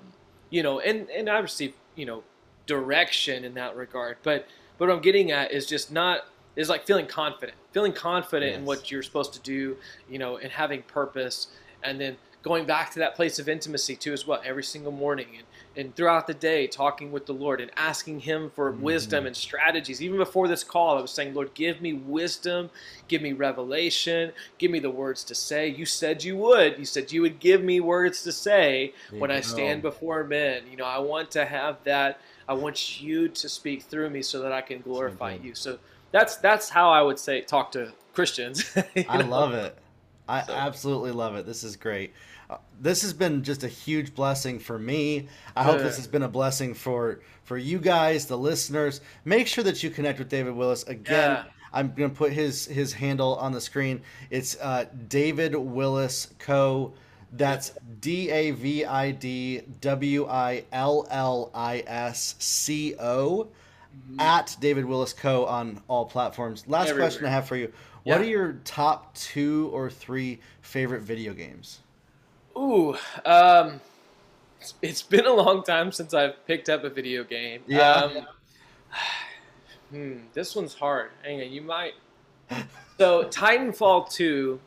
you 0.50 0.64
know 0.64 0.80
and 0.80 1.10
and 1.10 1.30
i 1.30 1.40
receive 1.40 1.74
you 1.96 2.06
know 2.06 2.24
direction 2.70 3.44
in 3.44 3.56
that 3.56 3.76
regard. 3.76 4.18
But, 4.22 4.48
but 4.78 4.88
what 4.88 4.96
I'm 4.96 5.02
getting 5.02 5.32
at 5.32 5.52
is 5.52 5.66
just 5.66 5.92
not 5.92 6.26
is 6.60 6.68
like 6.68 6.86
feeling 6.86 7.08
confident, 7.08 7.58
feeling 7.72 7.94
confident 7.94 8.52
yes. 8.52 8.60
in 8.60 8.66
what 8.66 8.92
you're 8.92 9.02
supposed 9.02 9.34
to 9.34 9.40
do, 9.40 9.78
you 10.10 10.20
know, 10.20 10.38
and 10.38 10.52
having 10.52 10.82
purpose, 10.84 11.48
and 11.84 12.00
then 12.02 12.18
going 12.42 12.66
back 12.66 12.92
to 12.92 13.00
that 13.00 13.16
place 13.16 13.40
of 13.40 13.50
intimacy 13.50 13.96
too 13.96 14.14
as 14.14 14.26
well 14.26 14.42
every 14.46 14.64
single 14.64 14.92
morning 14.92 15.28
and, 15.38 15.46
and 15.76 15.96
throughout 15.96 16.26
the 16.26 16.34
day 16.34 16.68
talking 16.68 17.12
with 17.12 17.26
the 17.26 17.34
lord 17.34 17.60
and 17.60 17.70
asking 17.76 18.22
him 18.22 18.50
for 18.56 18.72
mm-hmm. 18.72 18.82
wisdom 18.82 19.26
and 19.26 19.36
strategies. 19.36 20.02
Even 20.02 20.18
before 20.18 20.48
this 20.48 20.64
call 20.64 20.98
i 20.98 21.02
was 21.02 21.12
saying 21.12 21.34
lord 21.34 21.54
give 21.54 21.82
me 21.82 21.94
wisdom 21.94 22.70
give 23.10 23.22
me 23.22 23.34
revelation 23.34 24.32
give 24.58 24.72
me 24.72 24.80
the 24.80 24.90
words 24.90 25.24
to 25.26 25.36
say. 25.36 25.68
You 25.68 25.86
said 25.86 26.24
you 26.24 26.38
would. 26.38 26.80
You 26.80 26.86
said 26.86 27.12
you 27.12 27.22
would 27.22 27.40
give 27.40 27.62
me 27.64 27.82
words 27.82 28.24
to 28.24 28.32
say 28.32 28.94
when 29.12 29.32
i 29.32 29.42
stand 29.42 29.82
before 29.82 30.24
men. 30.24 30.64
You 30.70 30.78
know 30.78 30.86
i 30.86 31.00
want 31.00 31.32
to 31.32 31.46
have 31.46 31.78
that. 31.84 32.22
I 32.48 32.54
want 32.54 33.00
you 33.00 33.28
to 33.28 33.50
speak 33.50 33.84
through 33.84 34.10
me 34.10 34.22
so 34.22 34.42
that 34.42 34.52
I 34.52 34.62
can 34.62 34.82
glorify 34.82 35.38
you. 35.44 35.54
So 35.54 35.78
that's 36.12 36.38
that's 36.38 36.70
how 36.70 36.90
I 36.90 37.02
would 37.02 37.20
say 37.20 37.42
talk 37.42 37.72
to 37.74 37.92
Christians. 38.14 38.76
I 39.08 39.18
know? 39.18 39.28
love 39.28 39.54
it. 39.54 39.78
I 40.28 40.44
so. 40.44 40.54
absolutely 40.54 41.12
love 41.12 41.36
it. 41.36 41.46
This 41.46 41.64
is 41.64 41.76
great. 41.76 42.14
Uh, 42.50 42.58
this 42.80 43.02
has 43.02 43.14
been 43.14 43.44
just 43.44 43.64
a 43.64 43.68
huge 43.68 44.14
blessing 44.16 44.60
for 44.60 44.80
me. 44.80 45.28
I 45.56 45.64
hope 45.64 45.80
this 45.80 45.98
has 45.98 46.08
been 46.08 46.24
a 46.24 46.28
blessing 46.30 46.74
for 46.74 47.22
for 47.44 47.58
you 47.58 47.80
guys, 47.80 48.26
the 48.26 48.38
listeners. 48.38 49.02
Make 49.26 49.48
sure 49.48 49.64
that 49.64 49.84
you 49.84 49.90
connect 49.90 50.20
with 50.20 50.30
David 50.30 50.56
Willis 50.56 50.84
again. 50.84 51.32
Yeah. 51.32 51.44
I'm 51.72 51.94
going 51.94 52.10
to 52.10 52.16
put 52.16 52.34
his 52.34 52.66
his 52.66 52.94
handle 52.94 53.36
on 53.36 53.52
the 53.52 53.62
screen. 53.62 54.02
It's 54.30 54.58
uh, 54.60 54.86
David 55.08 55.56
Willis 55.56 56.34
Co. 56.40 56.94
That's 57.34 57.74
D 58.02 58.32
A 58.32 58.52
V 58.52 58.86
I 58.86 59.12
D 59.12 59.62
W 59.82 60.28
I 60.28 60.64
L 60.72 61.08
L 61.12 61.52
I 61.54 61.84
S 61.86 62.36
C 62.40 62.96
O 63.00 63.50
mm-hmm. 63.96 64.20
at 64.20 64.56
David 64.60 64.86
Willis 64.86 65.14
Co. 65.14 65.46
on 65.46 65.82
all 65.88 66.06
platforms. 66.06 66.66
Last 66.68 66.90
Everywhere. 66.90 67.08
question 67.08 67.26
I 67.26 67.30
have 67.30 67.48
for 67.48 67.56
you. 67.56 67.72
Yeah. 68.06 68.14
What 68.14 68.22
are 68.22 68.30
your 68.30 68.54
top 68.64 69.14
two 69.16 69.70
or 69.74 69.90
three 69.90 70.40
favorite 70.62 71.02
video 71.02 71.34
games? 71.34 71.80
Ooh, 72.58 72.96
um, 73.26 73.80
it's 74.82 75.02
been 75.02 75.26
a 75.26 75.34
long 75.34 75.64
time 75.64 75.92
since 75.92 76.14
I've 76.14 76.46
picked 76.46 76.70
up 76.70 76.84
a 76.84 76.90
video 76.90 77.24
game. 77.24 77.62
Yeah. 77.68 77.94
Um, 77.94 78.28
hmm, 79.92 80.18
this 80.34 80.56
one's 80.56 80.74
hard. 80.74 81.12
Hang 81.24 81.42
on, 81.42 81.52
you 81.52 81.62
might. 81.62 81.94
So 82.98 83.26
Titanfall 83.26 84.12
2 84.12 84.60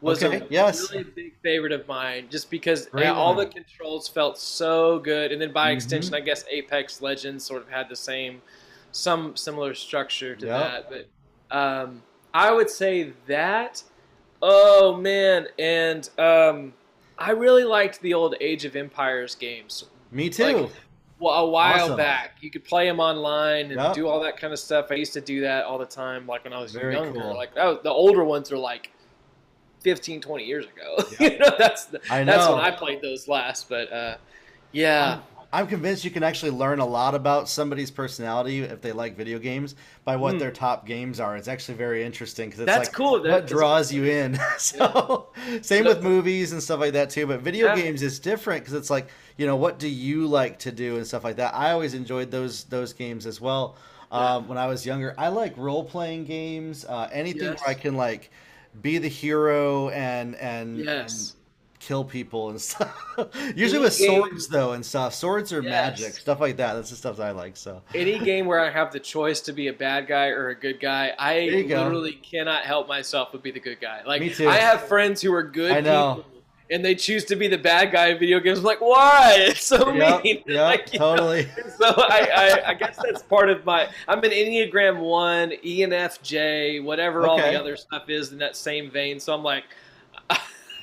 was 0.00 0.22
okay. 0.22 0.38
a 0.38 0.46
yes. 0.48 0.90
really 0.90 1.04
big 1.04 1.34
favorite 1.42 1.72
of 1.72 1.86
mine 1.88 2.26
just 2.30 2.50
because 2.50 2.88
yeah, 2.96 3.12
all 3.12 3.34
the 3.34 3.46
controls 3.46 4.08
felt 4.08 4.38
so 4.38 4.98
good 5.00 5.32
and 5.32 5.40
then 5.40 5.52
by 5.52 5.68
mm-hmm. 5.68 5.76
extension 5.76 6.14
i 6.14 6.20
guess 6.20 6.44
apex 6.50 7.02
legends 7.02 7.44
sort 7.44 7.60
of 7.60 7.68
had 7.68 7.88
the 7.88 7.96
same 7.96 8.40
some 8.92 9.36
similar 9.36 9.74
structure 9.74 10.34
to 10.36 10.46
yep. 10.46 10.88
that 10.90 11.06
but 11.50 11.56
um, 11.56 12.02
i 12.34 12.52
would 12.52 12.70
say 12.70 13.12
that 13.26 13.82
oh 14.42 14.96
man 14.96 15.46
and 15.58 16.10
um, 16.18 16.72
i 17.18 17.30
really 17.30 17.64
liked 17.64 18.00
the 18.02 18.14
old 18.14 18.34
age 18.40 18.64
of 18.64 18.76
empires 18.76 19.34
games 19.34 19.84
me 20.10 20.28
too 20.28 20.44
like, 20.44 20.70
well, 21.18 21.34
a 21.34 21.50
while 21.50 21.84
awesome. 21.84 21.96
back 21.96 22.36
you 22.40 22.50
could 22.50 22.64
play 22.64 22.86
them 22.86 22.98
online 22.98 23.66
and 23.66 23.80
yep. 23.80 23.94
do 23.94 24.08
all 24.08 24.20
that 24.20 24.36
kind 24.36 24.52
of 24.52 24.58
stuff 24.58 24.86
i 24.90 24.94
used 24.94 25.12
to 25.12 25.20
do 25.20 25.40
that 25.42 25.64
all 25.64 25.78
the 25.78 25.84
time 25.84 26.26
like 26.26 26.44
when 26.44 26.52
i 26.52 26.60
was 26.60 26.72
Very 26.72 26.94
younger 26.94 27.20
cool. 27.20 27.36
like 27.36 27.54
was, 27.54 27.78
the 27.82 27.90
older 27.90 28.24
ones 28.24 28.50
are 28.50 28.58
like 28.58 28.90
15, 29.80 30.20
20 30.20 30.44
years 30.44 30.66
ago. 30.66 31.04
Yeah. 31.20 31.28
you 31.28 31.38
know, 31.38 31.50
that's 31.58 31.86
the, 31.86 32.00
know. 32.24 32.24
that's 32.24 32.48
when 32.48 32.58
I 32.58 32.70
played 32.70 33.02
those 33.02 33.28
last. 33.28 33.68
But 33.68 33.92
uh, 33.92 34.16
yeah. 34.72 35.20
I'm, 35.38 35.39
I'm, 35.52 35.66
convinced 35.66 36.04
you 36.04 36.10
can 36.10 36.22
actually 36.22 36.52
learn 36.52 36.78
a 36.80 36.86
lot 36.86 37.14
about 37.14 37.48
somebody's 37.48 37.90
personality 37.90 38.60
if 38.60 38.80
they 38.80 38.92
like 38.92 39.16
video 39.16 39.38
games 39.38 39.74
by 40.04 40.16
what 40.16 40.34
mm. 40.34 40.38
their 40.38 40.50
top 40.50 40.86
games 40.86 41.20
are. 41.20 41.36
It's 41.36 41.48
actually 41.48 41.76
very 41.76 42.04
interesting 42.04 42.50
because 42.50 42.64
that's 42.64 42.88
like 42.88 42.92
cool. 42.92 43.22
That, 43.22 43.30
what 43.32 43.46
draws 43.46 43.92
you 43.92 44.04
in. 44.04 44.38
so 44.58 45.28
yeah. 45.48 45.58
same 45.62 45.84
with 45.84 46.02
movies 46.02 46.52
and 46.52 46.62
stuff 46.62 46.80
like 46.80 46.92
that 46.92 47.10
too. 47.10 47.26
But 47.26 47.40
video 47.40 47.68
yeah. 47.68 47.76
games 47.76 48.02
is 48.02 48.18
different 48.18 48.62
because 48.62 48.74
it's 48.74 48.90
like 48.90 49.08
you 49.36 49.46
know 49.46 49.56
what 49.56 49.78
do 49.78 49.88
you 49.88 50.26
like 50.26 50.58
to 50.60 50.72
do 50.72 50.96
and 50.96 51.06
stuff 51.06 51.24
like 51.24 51.36
that. 51.36 51.54
I 51.54 51.72
always 51.72 51.94
enjoyed 51.94 52.30
those 52.30 52.64
those 52.64 52.92
games 52.92 53.26
as 53.26 53.40
well. 53.40 53.76
Um, 54.12 54.48
when 54.48 54.58
I 54.58 54.66
was 54.66 54.84
younger, 54.84 55.14
I 55.16 55.28
like 55.28 55.56
role 55.56 55.84
playing 55.84 56.24
games. 56.24 56.84
Uh, 56.84 57.08
anything 57.12 57.44
yes. 57.44 57.60
where 57.60 57.70
I 57.70 57.74
can 57.74 57.96
like 57.96 58.30
be 58.80 58.98
the 58.98 59.08
hero 59.08 59.88
and 59.90 60.34
and, 60.36 60.78
yes. 60.78 61.30
and 61.30 61.39
kill 61.80 62.04
people 62.04 62.50
and 62.50 62.60
stuff. 62.60 62.94
Usually 63.56 63.78
any 63.78 63.78
with 63.80 63.98
game, 63.98 64.08
swords 64.08 64.48
though 64.48 64.72
and 64.72 64.86
stuff. 64.86 65.14
Swords 65.14 65.52
are 65.52 65.62
yes. 65.62 65.70
magic, 65.70 66.14
stuff 66.14 66.40
like 66.40 66.56
that. 66.58 66.74
That's 66.74 66.90
the 66.90 66.96
stuff 66.96 67.16
that 67.16 67.26
I 67.26 67.30
like. 67.32 67.56
So 67.56 67.82
any 67.94 68.18
game 68.18 68.46
where 68.46 68.60
I 68.60 68.70
have 68.70 68.92
the 68.92 69.00
choice 69.00 69.40
to 69.42 69.52
be 69.52 69.68
a 69.68 69.72
bad 69.72 70.06
guy 70.06 70.28
or 70.28 70.50
a 70.50 70.54
good 70.54 70.78
guy, 70.78 71.12
I 71.18 71.48
literally 71.48 72.12
go. 72.12 72.18
cannot 72.22 72.62
help 72.62 72.86
myself 72.86 73.30
but 73.32 73.42
be 73.42 73.50
the 73.50 73.60
good 73.60 73.80
guy. 73.80 74.02
Like 74.06 74.20
Me 74.20 74.30
too. 74.30 74.48
I 74.48 74.56
have 74.56 74.82
friends 74.82 75.20
who 75.20 75.32
are 75.34 75.42
good 75.42 75.72
I 75.72 75.80
know. 75.80 76.16
people 76.16 76.40
and 76.70 76.84
they 76.84 76.94
choose 76.94 77.24
to 77.24 77.36
be 77.36 77.48
the 77.48 77.58
bad 77.58 77.90
guy 77.90 78.08
in 78.08 78.18
video 78.18 78.38
games. 78.38 78.58
I'm 78.58 78.64
like, 78.64 78.80
why? 78.80 79.36
It's 79.50 79.64
so 79.64 79.92
yep, 79.92 80.22
mean. 80.22 80.42
Yeah, 80.46 80.62
like, 80.66 80.86
totally. 80.86 81.44
Know? 81.44 81.68
So 81.78 81.86
I, 81.96 82.28
I, 82.34 82.68
I, 82.68 82.74
guess 82.74 82.96
that's 83.02 83.22
part 83.22 83.50
of 83.50 83.64
my. 83.64 83.88
I'm 84.06 84.22
an 84.22 84.30
Enneagram 84.30 85.00
One, 85.00 85.50
ENFJ, 85.50 86.84
whatever 86.84 87.22
okay. 87.22 87.28
all 87.28 87.36
the 87.38 87.58
other 87.58 87.76
stuff 87.76 88.08
is 88.08 88.32
in 88.32 88.38
that 88.38 88.56
same 88.56 88.90
vein. 88.90 89.18
So 89.18 89.34
I'm 89.34 89.42
like. 89.42 89.64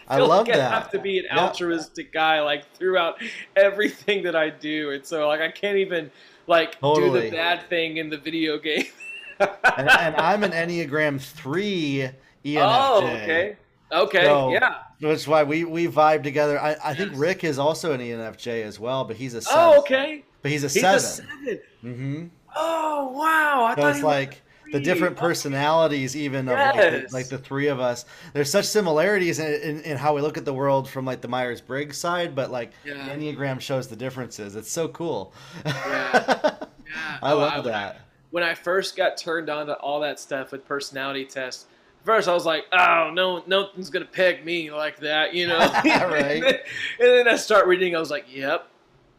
I, 0.07 0.17
I 0.17 0.19
love 0.19 0.47
like 0.47 0.55
that. 0.55 0.71
I 0.71 0.75
have 0.79 0.91
to 0.91 0.99
be 0.99 1.19
an 1.19 1.25
altruistic 1.37 2.13
guy, 2.13 2.41
like 2.41 2.71
throughout 2.73 3.21
everything 3.55 4.23
that 4.23 4.35
I 4.35 4.49
do, 4.49 4.91
and 4.91 5.05
so 5.05 5.27
like 5.27 5.41
I 5.41 5.51
can't 5.51 5.77
even 5.77 6.11
like 6.47 6.79
totally. 6.79 7.21
do 7.21 7.29
the 7.29 7.35
bad 7.35 7.67
thing 7.69 7.97
in 7.97 8.09
the 8.09 8.17
video 8.17 8.57
game. 8.57 8.85
and, 9.39 9.89
and, 9.89 10.15
I'm 10.15 10.43
an 10.43 10.51
Enneagram 10.51 11.21
three 11.21 12.09
ENFJ. 12.45 12.61
Oh, 12.61 13.05
okay. 13.05 13.57
Okay, 13.91 14.23
so, 14.23 14.51
yeah. 14.51 14.79
That's 14.99 15.27
why 15.27 15.43
we 15.43 15.63
we 15.63 15.87
vibe 15.87 16.23
together. 16.23 16.59
I, 16.59 16.75
I 16.83 16.93
think 16.93 17.13
Rick 17.15 17.43
is 17.43 17.59
also 17.59 17.93
an 17.93 18.01
ENFJ 18.01 18.63
as 18.63 18.79
well, 18.79 19.05
but 19.05 19.15
he's 19.15 19.33
a 19.33 19.41
seven. 19.41 19.59
Oh, 19.61 19.79
okay. 19.79 20.23
But 20.41 20.51
he's 20.51 20.63
a 20.63 20.67
he's 20.67 20.81
seven. 20.81 20.97
A 20.97 20.99
seven. 20.99 21.59
Mm-hmm. 21.83 22.25
Oh 22.55 23.11
wow! 23.11 23.65
I 23.65 23.75
so 23.75 23.87
it's 23.87 24.01
like 24.01 24.41
the 24.71 24.79
different 24.79 25.15
personalities, 25.17 26.15
even 26.15 26.47
yes. 26.47 26.69
of 26.69 26.75
like 26.75 27.09
the, 27.09 27.13
like 27.13 27.29
the, 27.29 27.37
three 27.37 27.67
of 27.67 27.79
us. 27.79 28.05
There's 28.33 28.51
such 28.51 28.65
similarities 28.65 29.39
in, 29.39 29.61
in, 29.61 29.81
in 29.81 29.97
how 29.97 30.15
we 30.15 30.21
look 30.21 30.37
at 30.37 30.45
the 30.45 30.53
world 30.53 30.89
from 30.89 31.05
like 31.05 31.21
the 31.21 31.27
Myers 31.27 31.61
Briggs 31.61 31.97
side, 31.97 32.35
but 32.35 32.51
like 32.51 32.71
yeah. 32.85 33.09
Enneagram 33.09 33.59
shows 33.59 33.87
the 33.87 33.95
differences. 33.95 34.55
It's 34.55 34.71
so 34.71 34.87
cool. 34.87 35.33
Yeah, 35.65 35.75
yeah. 36.85 37.17
I 37.21 37.31
oh, 37.31 37.37
love 37.37 37.65
I, 37.65 37.69
that. 37.69 38.01
When 38.31 38.43
I 38.43 38.53
first 38.53 38.97
got 38.97 39.17
turned 39.17 39.49
on 39.49 39.67
to 39.67 39.75
all 39.75 39.99
that 40.01 40.19
stuff 40.19 40.51
with 40.51 40.65
personality 40.65 41.25
tests 41.25 41.65
first 42.07 42.29
I 42.29 42.33
was 42.33 42.45
like, 42.45 42.65
oh, 42.71 43.11
no, 43.13 43.43
nothing's 43.45 43.89
gonna 43.89 44.05
peg 44.05 44.45
me 44.45 44.71
like 44.71 44.97
that, 45.01 45.35
you 45.35 45.45
know. 45.45 45.59
right. 45.85 45.85
and, 45.85 46.43
then, 46.43 46.55
and 46.99 47.09
then 47.09 47.27
I 47.27 47.35
start 47.35 47.67
reading. 47.67 47.95
I 47.95 47.99
was 47.99 48.09
like, 48.09 48.25
yep, 48.33 48.69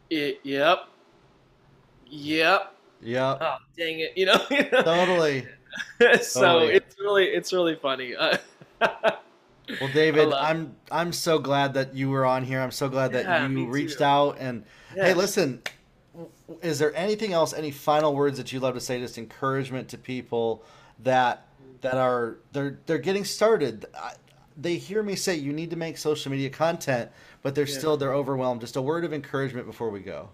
it, 0.09 0.39
yep, 0.43 0.89
yep, 2.07 2.73
yep. 3.01 3.37
Oh, 3.41 3.55
dang 3.77 3.99
it, 3.99 4.13
you 4.15 4.25
know. 4.25 4.37
Totally. 4.83 5.45
so 6.21 6.41
totally. 6.41 6.73
it's 6.73 6.95
really, 6.99 7.25
it's 7.25 7.53
really 7.53 7.75
funny. 7.75 8.15
Uh, 8.15 8.37
Well, 9.79 9.91
David, 9.93 10.33
I'm 10.33 10.75
I'm 10.91 11.13
so 11.13 11.37
glad 11.37 11.75
that 11.75 11.93
you 11.93 12.09
were 12.09 12.25
on 12.25 12.43
here. 12.43 12.59
I'm 12.59 12.71
so 12.71 12.89
glad 12.89 13.11
that 13.13 13.25
Yeah, 13.25 13.47
you 13.47 13.67
reached 13.67 13.99
too. 13.99 14.03
out 14.03 14.37
and 14.39 14.63
hey, 14.95 15.13
listen. 15.13 15.61
Is 16.63 16.79
there 16.79 16.93
anything 16.95 17.33
else? 17.33 17.53
Any 17.53 17.69
final 17.69 18.15
words 18.15 18.39
that 18.39 18.51
you'd 18.51 18.63
love 18.63 18.73
to 18.73 18.79
say? 18.81 18.99
Just 18.99 19.19
encouragement 19.19 19.87
to 19.89 19.97
people 19.99 20.63
that 21.03 21.45
that 21.81 21.93
are 21.97 22.37
they're 22.51 22.79
they're 22.87 22.97
getting 22.97 23.23
started. 23.23 23.85
I, 23.95 24.13
they 24.57 24.77
hear 24.77 25.03
me 25.03 25.15
say 25.15 25.35
you 25.35 25.53
need 25.53 25.69
to 25.69 25.75
make 25.75 25.99
social 25.99 26.31
media 26.31 26.49
content, 26.49 27.11
but 27.43 27.53
they're 27.53 27.67
Yeah. 27.67 27.77
still 27.77 27.95
they're 27.95 28.15
overwhelmed. 28.15 28.61
Just 28.61 28.75
a 28.75 28.81
word 28.81 29.05
of 29.05 29.13
encouragement 29.13 29.67
before 29.67 29.91
we 29.91 29.99
go. 29.99 30.29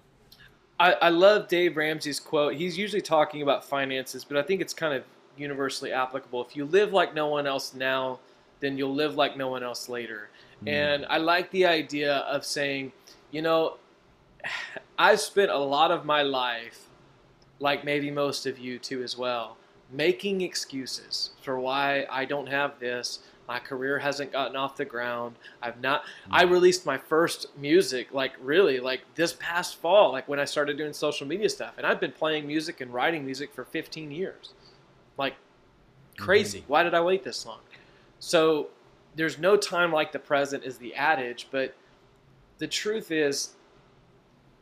I, 0.80 0.94
I 0.94 1.10
love 1.10 1.48
Dave 1.48 1.78
Ramsey's 1.78 2.20
quote. 2.20 2.56
He's 2.56 2.78
usually 2.78 3.02
talking 3.02 3.42
about 3.42 3.64
finances, 3.64 4.26
but 4.26 4.38
I 4.38 4.42
think 4.42 4.62
it's 4.62 4.74
kind 4.74 4.94
of 4.94 5.04
universally 5.38 5.92
applicable. 5.92 6.44
If 6.44 6.56
you 6.56 6.66
live 6.66 6.92
like 6.92 7.14
no 7.14 7.28
one 7.28 7.48
else 7.48 7.74
now, 7.74 8.20
then 8.60 8.78
you'll 8.78 8.94
live 8.94 9.16
like 9.16 9.38
no 9.38 9.48
one 9.48 9.64
else 9.64 9.90
later. 9.90 10.30
Mm. 10.64 10.70
And 10.70 11.06
I 11.10 11.18
like 11.18 11.50
the 11.52 11.66
idea 11.66 12.18
of 12.18 12.46
saying, 12.46 12.92
you 13.32 13.42
know, 13.42 13.78
I've 14.98 15.20
spent 15.20 15.52
a 15.52 15.58
lot 15.58 15.92
of 15.92 16.06
my 16.06 16.22
life, 16.22 16.88
like 17.60 17.84
maybe 17.84 18.12
most 18.12 18.46
of 18.46 18.58
you 18.58 18.80
too 18.80 19.04
as 19.04 19.18
well, 19.18 19.58
making 19.92 20.42
excuses 20.42 21.32
for 21.42 21.60
why 21.60 22.06
I 22.10 22.26
don't 22.26 22.48
have 22.48 22.80
this. 22.80 23.20
My 23.48 23.60
career 23.60 24.00
hasn't 24.00 24.32
gotten 24.32 24.56
off 24.56 24.76
the 24.76 24.86
ground. 24.86 25.36
I've 25.62 25.80
not. 25.80 26.04
I 26.32 26.46
mm. 26.46 26.52
released 26.52 26.86
my 26.86 26.98
first 26.98 27.56
music, 27.58 28.14
like 28.14 28.34
really, 28.42 28.80
like 28.80 29.02
this 29.16 29.34
past 29.34 29.76
fall, 29.78 30.12
like 30.12 30.28
when 30.28 30.40
I 30.40 30.46
started 30.46 30.78
doing 30.78 30.94
social 30.94 31.28
media 31.28 31.50
stuff, 31.50 31.74
and 31.78 31.86
I've 31.86 32.00
been 32.00 32.12
playing 32.12 32.48
music 32.48 32.82
and 32.82 32.94
writing 32.94 33.26
music 33.26 33.54
for 33.54 33.64
15 33.64 34.12
years, 34.12 34.54
like 35.18 35.34
mm-hmm. 35.34 36.24
crazy. 36.24 36.64
Why 36.68 36.84
did 36.84 36.94
I 36.94 37.02
wait 37.02 37.24
this 37.24 37.46
long? 37.46 37.60
So 38.20 38.70
there's 39.16 39.38
no 39.38 39.58
time 39.58 39.92
like 39.92 40.12
the 40.12 40.20
present 40.20 40.64
is 40.64 40.78
the 40.78 40.96
adage, 40.96 41.48
but 41.52 41.76
the 42.58 42.68
truth 42.68 43.12
is 43.12 43.56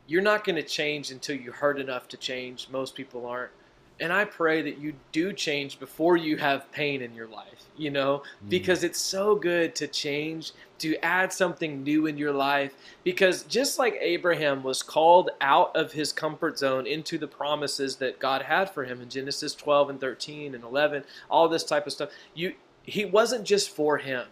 you're 0.06 0.22
not 0.22 0.44
going 0.44 0.56
to 0.56 0.62
change 0.62 1.10
until 1.10 1.36
you 1.36 1.52
hurt 1.52 1.80
enough 1.80 2.08
to 2.08 2.16
change. 2.16 2.68
Most 2.70 2.94
people 2.94 3.26
aren't. 3.26 3.52
And 4.00 4.12
I 4.12 4.24
pray 4.24 4.60
that 4.62 4.78
you 4.78 4.94
do 5.12 5.32
change 5.32 5.78
before 5.78 6.16
you 6.16 6.36
have 6.36 6.70
pain 6.72 7.00
in 7.00 7.14
your 7.14 7.28
life, 7.28 7.64
you 7.76 7.90
know, 7.90 8.22
mm. 8.44 8.48
because 8.48 8.82
it's 8.82 9.00
so 9.00 9.36
good 9.36 9.74
to 9.76 9.86
change, 9.86 10.52
to 10.78 10.96
add 11.04 11.32
something 11.32 11.84
new 11.84 12.06
in 12.06 12.18
your 12.18 12.32
life. 12.32 12.74
Because 13.04 13.44
just 13.44 13.78
like 13.78 13.96
Abraham 14.00 14.64
was 14.64 14.82
called 14.82 15.30
out 15.40 15.74
of 15.76 15.92
his 15.92 16.12
comfort 16.12 16.58
zone 16.58 16.86
into 16.86 17.18
the 17.18 17.28
promises 17.28 17.96
that 17.96 18.18
God 18.18 18.42
had 18.42 18.68
for 18.68 18.84
him 18.84 19.00
in 19.00 19.08
Genesis 19.08 19.54
12 19.54 19.90
and 19.90 20.00
13 20.00 20.54
and 20.54 20.64
11, 20.64 21.04
all 21.30 21.48
this 21.48 21.64
type 21.64 21.86
of 21.86 21.92
stuff, 21.92 22.10
you 22.34 22.54
he 22.86 23.04
wasn't 23.04 23.44
just 23.44 23.70
for 23.70 23.98
him. 23.98 24.26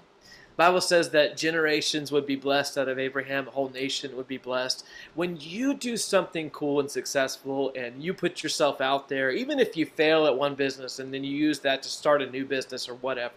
Bible 0.57 0.81
says 0.81 1.11
that 1.11 1.37
generations 1.37 2.13
would 2.13 2.27
be 2.27 2.37
blessed 2.37 2.77
out 2.77 2.89
of 2.89 2.99
Abraham, 2.99 3.49
a 3.49 3.51
whole 3.51 3.71
nation 3.71 4.17
would 4.17 4.29
be 4.29 4.39
blessed. 4.39 4.85
When 5.15 5.37
you 5.41 5.75
do 5.75 5.97
something 5.97 6.51
cool 6.51 6.81
and 6.81 6.91
successful 6.91 7.73
and 7.75 8.03
you 8.03 8.13
put 8.13 8.43
yourself 8.43 8.81
out 8.81 9.09
there, 9.09 9.31
even 9.31 9.59
if 9.59 9.77
you 9.77 9.87
fail 9.87 10.27
at 10.27 10.37
one 10.37 10.55
business 10.55 10.99
and 10.99 11.13
then 11.13 11.25
you 11.25 11.35
use 11.37 11.61
that 11.61 11.83
to 11.83 11.89
start 11.89 12.23
a 12.23 12.31
new 12.31 12.45
business 12.45 12.89
or 12.89 12.95
whatever, 12.97 13.35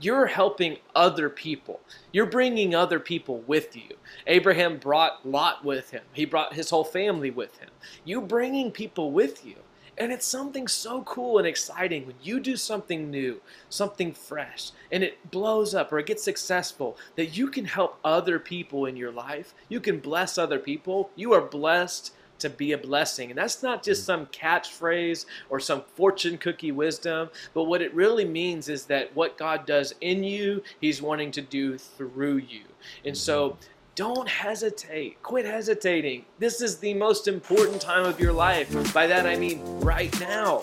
you're 0.00 0.26
helping 0.26 0.78
other 0.96 1.30
people. 1.30 1.80
You're 2.12 2.26
bringing 2.26 2.74
other 2.74 2.98
people 2.98 3.38
with 3.46 3.76
you. 3.76 3.96
Abraham 4.26 4.78
brought 4.78 5.24
Lot 5.24 5.64
with 5.64 5.90
him. 5.90 6.02
He 6.12 6.24
brought 6.24 6.54
his 6.54 6.70
whole 6.70 6.84
family 6.84 7.30
with 7.30 7.56
him. 7.58 7.68
You 8.04 8.20
bringing 8.20 8.72
people 8.72 9.12
with 9.12 9.46
you. 9.46 9.56
And 10.02 10.10
it's 10.10 10.26
something 10.26 10.66
so 10.66 11.02
cool 11.02 11.38
and 11.38 11.46
exciting 11.46 12.08
when 12.08 12.16
you 12.20 12.40
do 12.40 12.56
something 12.56 13.08
new, 13.08 13.40
something 13.68 14.12
fresh, 14.12 14.72
and 14.90 15.04
it 15.04 15.30
blows 15.30 15.76
up 15.76 15.92
or 15.92 16.00
it 16.00 16.06
gets 16.06 16.24
successful 16.24 16.98
that 17.14 17.36
you 17.36 17.46
can 17.46 17.66
help 17.66 18.00
other 18.04 18.40
people 18.40 18.86
in 18.86 18.96
your 18.96 19.12
life. 19.12 19.54
You 19.68 19.78
can 19.78 20.00
bless 20.00 20.38
other 20.38 20.58
people. 20.58 21.10
You 21.14 21.32
are 21.34 21.40
blessed 21.40 22.12
to 22.40 22.50
be 22.50 22.72
a 22.72 22.78
blessing. 22.78 23.30
And 23.30 23.38
that's 23.38 23.62
not 23.62 23.84
just 23.84 24.02
mm. 24.02 24.06
some 24.06 24.26
catchphrase 24.26 25.26
or 25.50 25.60
some 25.60 25.84
fortune 25.94 26.36
cookie 26.36 26.72
wisdom, 26.72 27.30
but 27.54 27.64
what 27.64 27.80
it 27.80 27.94
really 27.94 28.24
means 28.24 28.68
is 28.68 28.86
that 28.86 29.14
what 29.14 29.38
God 29.38 29.66
does 29.66 29.94
in 30.00 30.24
you, 30.24 30.64
He's 30.80 31.00
wanting 31.00 31.30
to 31.30 31.42
do 31.42 31.78
through 31.78 32.38
you. 32.38 32.64
And 33.04 33.16
so, 33.16 33.50
mm. 33.50 33.56
Don't 33.94 34.28
hesitate. 34.28 35.22
Quit 35.22 35.44
hesitating. 35.44 36.24
This 36.38 36.62
is 36.62 36.78
the 36.78 36.94
most 36.94 37.28
important 37.28 37.80
time 37.80 38.06
of 38.06 38.18
your 38.18 38.32
life. 38.32 38.92
By 38.94 39.06
that 39.06 39.26
I 39.26 39.36
mean 39.36 39.60
right 39.80 40.18
now. 40.20 40.62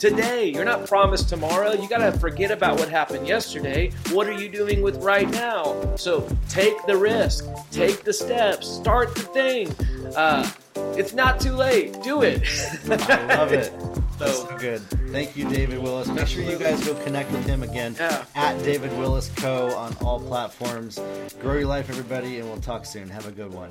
Today. 0.00 0.48
You're 0.48 0.64
not 0.64 0.86
promised 0.86 1.28
tomorrow. 1.28 1.72
You 1.72 1.88
got 1.88 1.98
to 1.98 2.18
forget 2.18 2.50
about 2.50 2.78
what 2.78 2.88
happened 2.88 3.28
yesterday. 3.28 3.90
What 4.10 4.26
are 4.28 4.32
you 4.32 4.48
doing 4.48 4.82
with 4.82 4.96
right 5.04 5.30
now? 5.30 5.94
So 5.96 6.26
take 6.48 6.74
the 6.86 6.96
risk, 6.96 7.46
take 7.70 8.02
the 8.02 8.12
steps, 8.12 8.68
start 8.68 9.14
the 9.14 9.22
thing. 9.22 9.74
Uh, 10.16 10.50
it's 10.96 11.12
not 11.12 11.38
too 11.40 11.52
late. 11.52 12.02
Do 12.02 12.22
it. 12.22 12.42
I 12.88 13.36
love 13.36 13.52
it. 13.52 13.72
So 14.18 14.56
good. 14.58 14.80
Thank 15.10 15.36
you, 15.36 15.48
David 15.48 15.78
Willis. 15.82 16.08
Make 16.08 16.28
sure 16.28 16.42
you 16.42 16.56
guys 16.58 16.86
go 16.86 16.94
connect 17.02 17.32
with 17.32 17.44
him 17.46 17.62
again 17.62 17.96
Yeah. 17.98 18.24
at 18.34 18.56
David 18.62 18.96
Willis 18.98 19.28
Co. 19.36 19.74
on 19.74 19.96
all 20.00 20.20
platforms. 20.20 21.00
Grow 21.40 21.54
your 21.54 21.66
life, 21.66 21.90
everybody, 21.90 22.38
and 22.38 22.48
we'll 22.48 22.60
talk 22.60 22.86
soon. 22.86 23.08
Have 23.10 23.26
a 23.26 23.32
good 23.32 23.52
one. 23.52 23.70